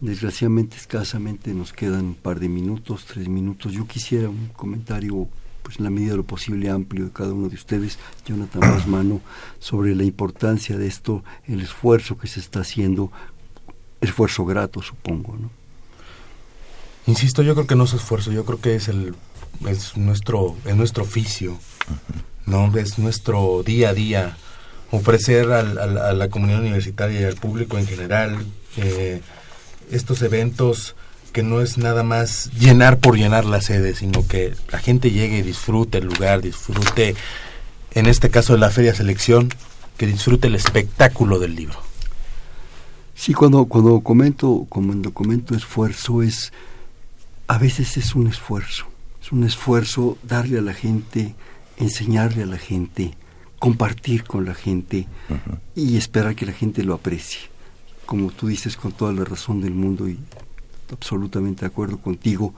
Desgraciadamente, 0.00 0.76
escasamente 0.76 1.54
nos 1.54 1.72
quedan 1.72 2.06
un 2.06 2.14
par 2.14 2.40
de 2.40 2.48
minutos, 2.48 3.06
tres 3.06 3.28
minutos. 3.28 3.72
Yo 3.72 3.86
quisiera 3.86 4.28
un 4.28 4.48
comentario, 4.48 5.28
pues 5.62 5.78
en 5.78 5.84
la 5.84 5.90
medida 5.90 6.10
de 6.10 6.16
lo 6.18 6.24
posible 6.24 6.68
amplio 6.68 7.06
de 7.06 7.12
cada 7.12 7.32
uno 7.32 7.48
de 7.48 7.54
ustedes, 7.54 7.98
Jonathan 8.26 8.62
mano 8.90 9.20
sobre 9.58 9.94
la 9.94 10.04
importancia 10.04 10.76
de 10.76 10.86
esto, 10.86 11.24
el 11.46 11.60
esfuerzo 11.60 12.18
que 12.18 12.26
se 12.26 12.40
está 12.40 12.60
haciendo, 12.60 13.10
esfuerzo 14.00 14.44
grato, 14.44 14.82
supongo, 14.82 15.36
¿no? 15.36 15.50
Insisto, 17.06 17.42
yo 17.42 17.54
creo 17.54 17.68
que 17.68 17.76
no 17.76 17.84
es 17.84 17.94
esfuerzo, 17.94 18.32
yo 18.32 18.44
creo 18.44 18.60
que 18.60 18.74
es 18.74 18.88
el 18.88 19.14
es 19.66 19.96
nuestro 19.96 20.56
es 20.64 20.76
nuestro 20.76 21.04
oficio. 21.04 21.56
¿No? 22.46 22.74
Es 22.76 22.98
nuestro 22.98 23.62
día 23.64 23.90
a 23.90 23.94
día 23.94 24.36
ofrecer 24.90 25.52
al, 25.52 25.78
a 25.78 26.12
la 26.12 26.28
comunidad 26.28 26.60
universitaria 26.60 27.20
y 27.20 27.24
al 27.24 27.34
público 27.34 27.76
en 27.76 27.86
general 27.86 28.46
eh, 28.76 29.20
estos 29.90 30.22
eventos 30.22 30.94
que 31.32 31.42
no 31.42 31.60
es 31.60 31.76
nada 31.76 32.02
más 32.02 32.50
llenar 32.58 32.98
por 32.98 33.16
llenar 33.16 33.44
la 33.44 33.60
sede, 33.60 33.94
sino 33.94 34.26
que 34.26 34.54
la 34.70 34.78
gente 34.78 35.10
llegue 35.10 35.38
y 35.38 35.42
disfrute 35.42 35.98
el 35.98 36.06
lugar, 36.06 36.40
disfrute, 36.40 37.14
en 37.92 38.06
este 38.06 38.30
caso 38.30 38.54
de 38.54 38.58
la 38.58 38.70
Feria 38.70 38.94
Selección, 38.94 39.50
que 39.98 40.06
disfrute 40.06 40.48
el 40.48 40.54
espectáculo 40.54 41.38
del 41.38 41.54
libro. 41.54 41.78
Sí, 43.14 43.34
cuando, 43.34 43.66
cuando 43.66 44.00
comento, 44.00 44.66
cuando 44.70 45.12
comento 45.12 45.54
esfuerzo 45.54 46.22
es, 46.22 46.52
a 47.48 47.58
veces 47.58 47.98
es 47.98 48.14
un 48.14 48.28
esfuerzo, 48.28 48.86
es 49.22 49.30
un 49.30 49.44
esfuerzo 49.44 50.16
darle 50.22 50.58
a 50.58 50.62
la 50.62 50.74
gente 50.74 51.34
enseñarle 51.76 52.42
a 52.42 52.46
la 52.46 52.58
gente, 52.58 53.14
compartir 53.58 54.24
con 54.24 54.44
la 54.44 54.54
gente 54.54 55.06
y 55.74 55.96
esperar 55.96 56.34
que 56.34 56.46
la 56.46 56.52
gente 56.52 56.82
lo 56.82 56.94
aprecie. 56.94 57.40
Como 58.04 58.30
tú 58.30 58.48
dices 58.48 58.76
con 58.76 58.92
toda 58.92 59.12
la 59.12 59.24
razón 59.24 59.60
del 59.60 59.72
mundo 59.72 60.08
y 60.08 60.18
absolutamente 60.92 61.62
de 61.62 61.66
acuerdo 61.66 61.98
contigo, 61.98 62.54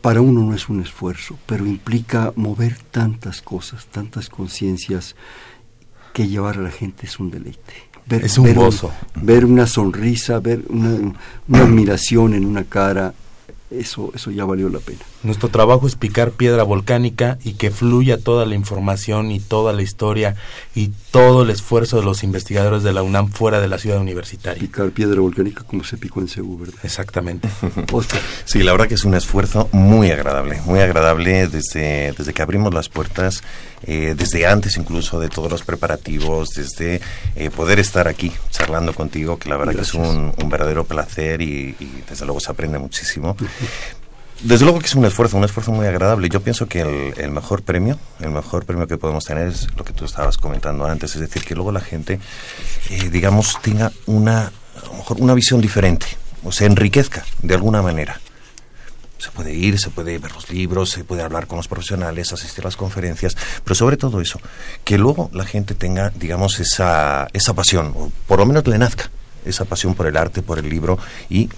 para 0.00 0.20
uno 0.20 0.42
no 0.42 0.54
es 0.54 0.68
un 0.68 0.80
esfuerzo, 0.80 1.38
pero 1.46 1.66
implica 1.66 2.32
mover 2.36 2.78
tantas 2.90 3.42
cosas, 3.42 3.86
tantas 3.86 4.28
conciencias, 4.28 5.16
que 6.12 6.28
llevar 6.28 6.56
a 6.56 6.62
la 6.62 6.70
gente 6.70 7.06
es 7.06 7.18
un 7.18 7.30
deleite. 7.30 7.74
es 8.08 8.38
un 8.38 8.54
gozo. 8.54 8.90
Ver 9.16 9.44
una 9.44 9.66
sonrisa, 9.66 10.38
ver 10.40 10.62
una, 10.68 11.12
una 11.46 11.58
admiración 11.62 12.34
en 12.34 12.46
una 12.46 12.64
cara, 12.64 13.12
eso, 13.70 14.12
eso 14.14 14.30
ya 14.30 14.44
valió 14.44 14.68
la 14.68 14.78
pena. 14.78 15.00
Nuestro 15.26 15.48
trabajo 15.48 15.88
es 15.88 15.96
picar 15.96 16.30
piedra 16.30 16.62
volcánica 16.62 17.36
y 17.42 17.54
que 17.54 17.72
fluya 17.72 18.16
toda 18.16 18.46
la 18.46 18.54
información 18.54 19.32
y 19.32 19.40
toda 19.40 19.72
la 19.72 19.82
historia 19.82 20.36
y 20.72 20.92
todo 21.10 21.42
el 21.42 21.50
esfuerzo 21.50 21.98
de 21.98 22.04
los 22.04 22.22
investigadores 22.22 22.84
de 22.84 22.92
la 22.92 23.02
UNAM 23.02 23.32
fuera 23.32 23.60
de 23.60 23.66
la 23.66 23.78
ciudad 23.78 23.98
universitaria. 23.98 24.60
Picar 24.60 24.90
piedra 24.90 25.20
volcánica 25.20 25.64
como 25.64 25.82
se 25.82 25.96
picó 25.96 26.20
en 26.20 26.28
Cebu, 26.28 26.58
¿verdad? 26.58 26.78
Exactamente. 26.84 27.48
Sí, 28.44 28.62
la 28.62 28.72
verdad 28.72 28.86
que 28.86 28.94
es 28.94 29.04
un 29.04 29.14
esfuerzo 29.14 29.68
muy 29.72 30.10
agradable, 30.10 30.60
muy 30.64 30.78
agradable 30.80 31.48
desde, 31.48 32.12
desde 32.12 32.32
que 32.32 32.42
abrimos 32.42 32.72
las 32.72 32.88
puertas, 32.88 33.42
eh, 33.82 34.14
desde 34.16 34.46
antes 34.46 34.76
incluso 34.76 35.18
de 35.18 35.28
todos 35.28 35.50
los 35.50 35.62
preparativos, 35.62 36.50
desde 36.50 37.00
eh, 37.34 37.50
poder 37.50 37.80
estar 37.80 38.06
aquí 38.06 38.32
charlando 38.50 38.92
contigo, 38.92 39.38
que 39.38 39.48
la 39.48 39.56
verdad 39.56 39.74
que 39.74 39.80
es 39.82 39.94
un, 39.94 40.32
verdadero 40.46 40.84
placer 40.84 41.40
y, 41.42 41.74
y 41.80 42.04
desde 42.08 42.24
luego 42.24 42.38
se 42.38 42.52
aprende 42.52 42.78
muchísimo. 42.78 43.36
Desde 44.42 44.64
luego 44.66 44.80
que 44.80 44.86
es 44.86 44.94
un 44.94 45.04
esfuerzo, 45.06 45.38
un 45.38 45.44
esfuerzo 45.44 45.72
muy 45.72 45.86
agradable. 45.86 46.28
Yo 46.28 46.40
pienso 46.40 46.66
que 46.66 46.82
el, 47.16 47.30
mejor 47.30 47.62
premio, 47.62 47.98
el 48.20 48.30
mejor 48.30 48.66
premio 48.66 48.86
que 48.86 48.98
podemos 48.98 49.24
tener 49.24 49.48
es 49.48 49.68
lo 49.76 49.84
que 49.84 49.94
tú 49.94 50.04
estabas 50.04 50.36
comentando 50.36 50.84
antes, 50.84 51.14
es 51.14 51.20
decir, 51.22 51.42
que 51.42 51.54
luego 51.54 51.72
la 51.72 51.80
gente, 51.80 52.20
eh, 52.90 53.08
digamos, 53.10 53.58
tenga 53.62 53.92
una, 54.04 54.48
a 54.48 54.86
lo 54.86 54.94
mejor 54.94 55.16
una 55.20 55.32
visión 55.32 55.60
diferente, 55.62 56.06
o 56.44 56.52
se 56.52 56.66
enriquezca 56.66 57.24
de 57.42 57.54
alguna 57.54 57.80
manera. 57.80 58.20
Se 59.16 59.30
puede 59.30 59.54
ir, 59.54 59.80
se 59.80 59.88
puede 59.88 60.18
ver 60.18 60.32
los 60.32 60.50
libros, 60.50 60.90
se 60.90 61.02
puede 61.02 61.22
hablar 61.22 61.46
con 61.46 61.56
los 61.56 61.66
profesionales, 61.66 62.34
asistir 62.34 62.62
a 62.62 62.68
las 62.68 62.76
conferencias, 62.76 63.34
pero 63.64 63.74
sobre 63.74 63.96
todo 63.96 64.20
eso, 64.20 64.38
que 64.84 64.98
luego 64.98 65.30
la 65.32 65.46
gente 65.46 65.74
tenga, 65.74 66.10
digamos, 66.10 66.60
esa, 66.60 67.26
esa 67.32 67.54
pasión, 67.54 67.94
o 67.96 68.12
por 68.26 68.38
lo 68.38 68.44
menos 68.46 68.66
le 68.66 68.76
nazca 68.76 69.10
esa 69.46 69.64
pasión 69.64 69.94
por 69.94 70.06
el 70.06 70.16
arte, 70.18 70.42
por 70.42 70.58
el 70.58 70.68
libro 70.68 70.98
y, 71.30 71.48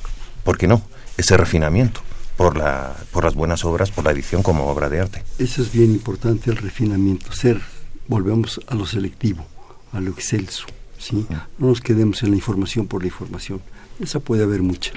¿por 0.45 0.57
qué 0.57 0.68
no?, 0.68 0.81
ese 1.16 1.37
refinamiento 1.37 2.01
por, 2.39 2.57
la, 2.57 2.97
por 3.11 3.24
las 3.24 3.34
buenas 3.34 3.64
obras, 3.64 3.91
por 3.91 4.05
la 4.05 4.12
edición 4.12 4.45
como 4.45 4.68
obra 4.68 4.89
de 4.89 5.01
arte. 5.01 5.24
Eso 5.41 5.61
es 5.61 5.72
bien 5.72 5.91
importante, 5.91 6.51
el 6.51 6.57
refinamiento, 6.57 7.32
ser, 7.32 7.61
volvemos 8.07 8.61
a 8.68 8.76
lo 8.76 8.86
selectivo, 8.86 9.45
a 9.93 10.01
lo 10.01 10.12
excelso, 10.12 10.64
¿sí? 10.99 11.26
No 11.59 11.66
nos 11.66 11.80
quedemos 11.80 12.22
en 12.22 12.30
la 12.30 12.36
información 12.36 12.86
por 12.86 13.03
la 13.03 13.09
información. 13.09 13.61
Esa 13.99 14.20
puede 14.20 14.45
haber 14.45 14.62
mucha. 14.62 14.93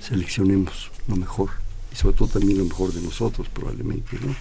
Seleccionemos 0.00 0.90
lo 1.06 1.16
mejor 1.16 1.50
y 1.92 1.96
sobre 1.96 2.16
todo 2.16 2.28
también 2.28 2.58
lo 2.58 2.64
mejor 2.64 2.90
de 2.94 3.02
nosotros 3.02 3.46
probablemente. 3.50 4.18
¿no? 4.18 4.34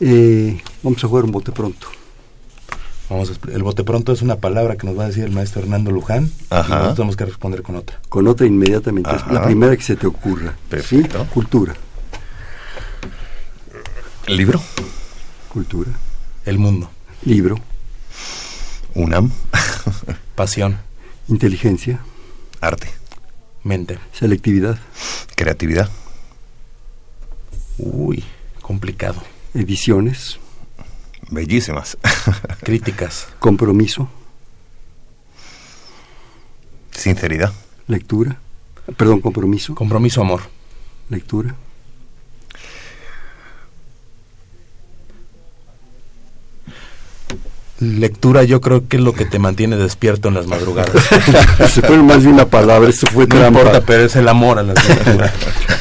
Eh, 0.00 0.58
vamos 0.82 1.04
a 1.04 1.08
jugar 1.08 1.24
un 1.24 1.32
bote 1.32 1.52
pronto. 1.52 1.88
Vamos 3.08 3.32
el 3.50 3.62
bote 3.62 3.84
pronto 3.84 4.12
es 4.12 4.20
una 4.20 4.36
palabra 4.36 4.76
que 4.76 4.86
nos 4.86 4.98
va 4.98 5.04
a 5.04 5.06
decir 5.06 5.24
el 5.24 5.32
maestro 5.32 5.62
Hernando 5.62 5.90
Luján 5.90 6.30
Ajá. 6.50 6.66
y 6.66 6.70
nosotros 6.70 6.96
tenemos 6.96 7.16
que 7.16 7.24
responder 7.24 7.62
con 7.62 7.76
otra. 7.76 7.98
Con 8.08 8.26
otra 8.28 8.46
inmediatamente, 8.46 9.10
la 9.30 9.42
primera 9.44 9.74
que 9.76 9.82
se 9.82 9.96
te 9.96 10.06
ocurra. 10.06 10.54
Perfecto. 10.68 11.26
Cultura. 11.32 11.74
Libro. 14.26 14.60
Cultura. 15.48 15.90
El 16.44 16.58
mundo. 16.58 16.90
Libro. 17.24 17.58
UNAM. 18.94 19.30
Pasión. 20.34 20.76
Inteligencia. 21.28 22.00
Arte. 22.60 22.88
Mente. 23.64 23.98
Selectividad. 24.12 24.78
Creatividad. 25.34 25.88
Uy, 27.78 28.22
complicado. 28.60 29.22
Ediciones. 29.54 30.38
Bellísimas. 31.30 31.98
Críticas. 32.62 33.28
Compromiso. 33.38 34.08
Sinceridad. 36.90 37.52
Lectura. 37.86 38.38
Perdón, 38.96 39.20
compromiso. 39.20 39.74
Compromiso, 39.74 40.20
amor. 40.20 40.42
Lectura. 41.10 41.54
Lectura 47.80 48.42
yo 48.42 48.60
creo 48.60 48.88
que 48.88 48.96
es 48.96 49.02
lo 49.02 49.12
que 49.12 49.24
te 49.24 49.38
mantiene 49.38 49.76
despierto 49.76 50.28
en 50.28 50.34
las 50.34 50.48
madrugadas. 50.48 51.00
Se 51.72 51.80
fue 51.80 52.02
más 52.02 52.24
de 52.24 52.28
una 52.28 52.46
palabra, 52.46 52.90
esto 52.90 53.06
fue 53.06 53.28
no 53.28 53.46
importa, 53.46 53.82
pero 53.82 54.04
es 54.04 54.16
el 54.16 54.26
amor 54.26 54.58
a 54.58 54.64
las 54.64 54.88
lecturas. 54.88 55.32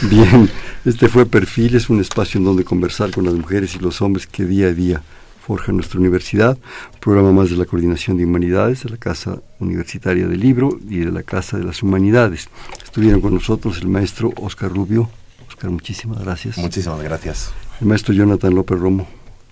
Bien, 0.03 0.47
este 0.85 1.09
fue 1.09 1.25
Perfil, 1.25 1.75
es 1.75 1.89
un 1.89 1.99
espacio 1.99 2.37
en 2.37 2.45
donde 2.45 2.63
conversar 2.63 3.09
con 3.09 3.25
las 3.25 3.33
mujeres 3.33 3.73
y 3.73 3.79
los 3.79 3.99
hombres 4.03 4.27
que 4.27 4.45
día 4.45 4.67
a 4.67 4.73
día 4.73 5.01
forjan 5.47 5.77
nuestra 5.77 5.97
universidad, 6.01 6.57
programa 6.99 7.31
más 7.31 7.49
de 7.49 7.55
la 7.55 7.63
Coordinación 7.63 8.17
de 8.17 8.25
Humanidades, 8.25 8.83
de 8.83 8.89
la 8.89 8.97
Casa 8.97 9.41
Universitaria 9.59 10.27
del 10.27 10.41
Libro 10.41 10.77
y 10.89 10.97
de 10.97 11.09
la 11.09 11.23
Casa 11.23 11.57
de 11.57 11.63
las 11.63 11.81
Humanidades. 11.81 12.49
Estuvieron 12.83 13.21
con 13.21 13.33
nosotros 13.33 13.77
el 13.77 13.87
maestro 13.87 14.33
Oscar 14.41 14.69
Rubio. 14.69 15.09
Oscar, 15.47 15.71
muchísimas 15.71 16.19
gracias. 16.21 16.57
Muchísimas 16.57 17.01
gracias. 17.01 17.51
El 17.79 17.87
maestro 17.87 18.13
Jonathan 18.13 18.53
López 18.53 18.77
Romo. 18.77 19.07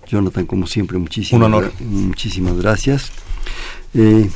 Jonathan, 0.06 0.44
como 0.44 0.66
siempre, 0.66 0.98
muchísimas, 0.98 1.38
Un 1.38 1.54
honor. 1.54 1.72
muchísimas 1.80 2.56
gracias. 2.58 3.10
Eh, 3.94 4.28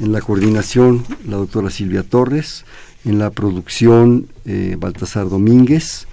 en 0.00 0.12
la 0.12 0.22
coordinación, 0.22 1.04
la 1.28 1.36
doctora 1.36 1.68
Silvia 1.68 2.02
Torres. 2.02 2.64
En 3.04 3.18
la 3.18 3.28
producción, 3.28 4.28
eh, 4.46 4.76
Baltasar 4.78 5.28
Domínguez. 5.28 6.06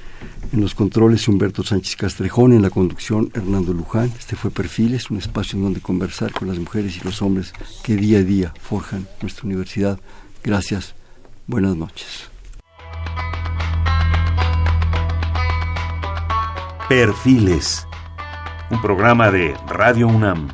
En 0.54 0.62
los 0.62 0.76
controles, 0.76 1.28
Humberto 1.28 1.64
Sánchez 1.64 1.96
Castrejón. 1.96 2.54
En 2.54 2.62
la 2.62 2.70
conducción, 2.70 3.32
Hernando 3.34 3.74
Luján. 3.74 4.12
Este 4.18 4.36
fue 4.36 4.52
Perfiles, 4.52 5.10
un 5.10 5.18
espacio 5.18 5.58
en 5.58 5.64
donde 5.64 5.82
conversar 5.82 6.32
con 6.32 6.48
las 6.48 6.60
mujeres 6.60 6.98
y 6.98 7.06
los 7.06 7.22
hombres 7.22 7.54
que 7.84 7.96
día 7.96 8.20
a 8.20 8.24
día 8.24 8.54
forjan 8.62 9.08
nuestra 9.22 9.46
universidad. 9.46 10.00
Gracias. 10.44 10.96
Buenas 11.48 11.76
noches. 11.76 12.30
Perfiles 16.90 17.88
un 18.72 18.82
programa 18.82 19.30
de 19.32 19.54
Radio 19.68 20.08
UNAM. 20.08 20.48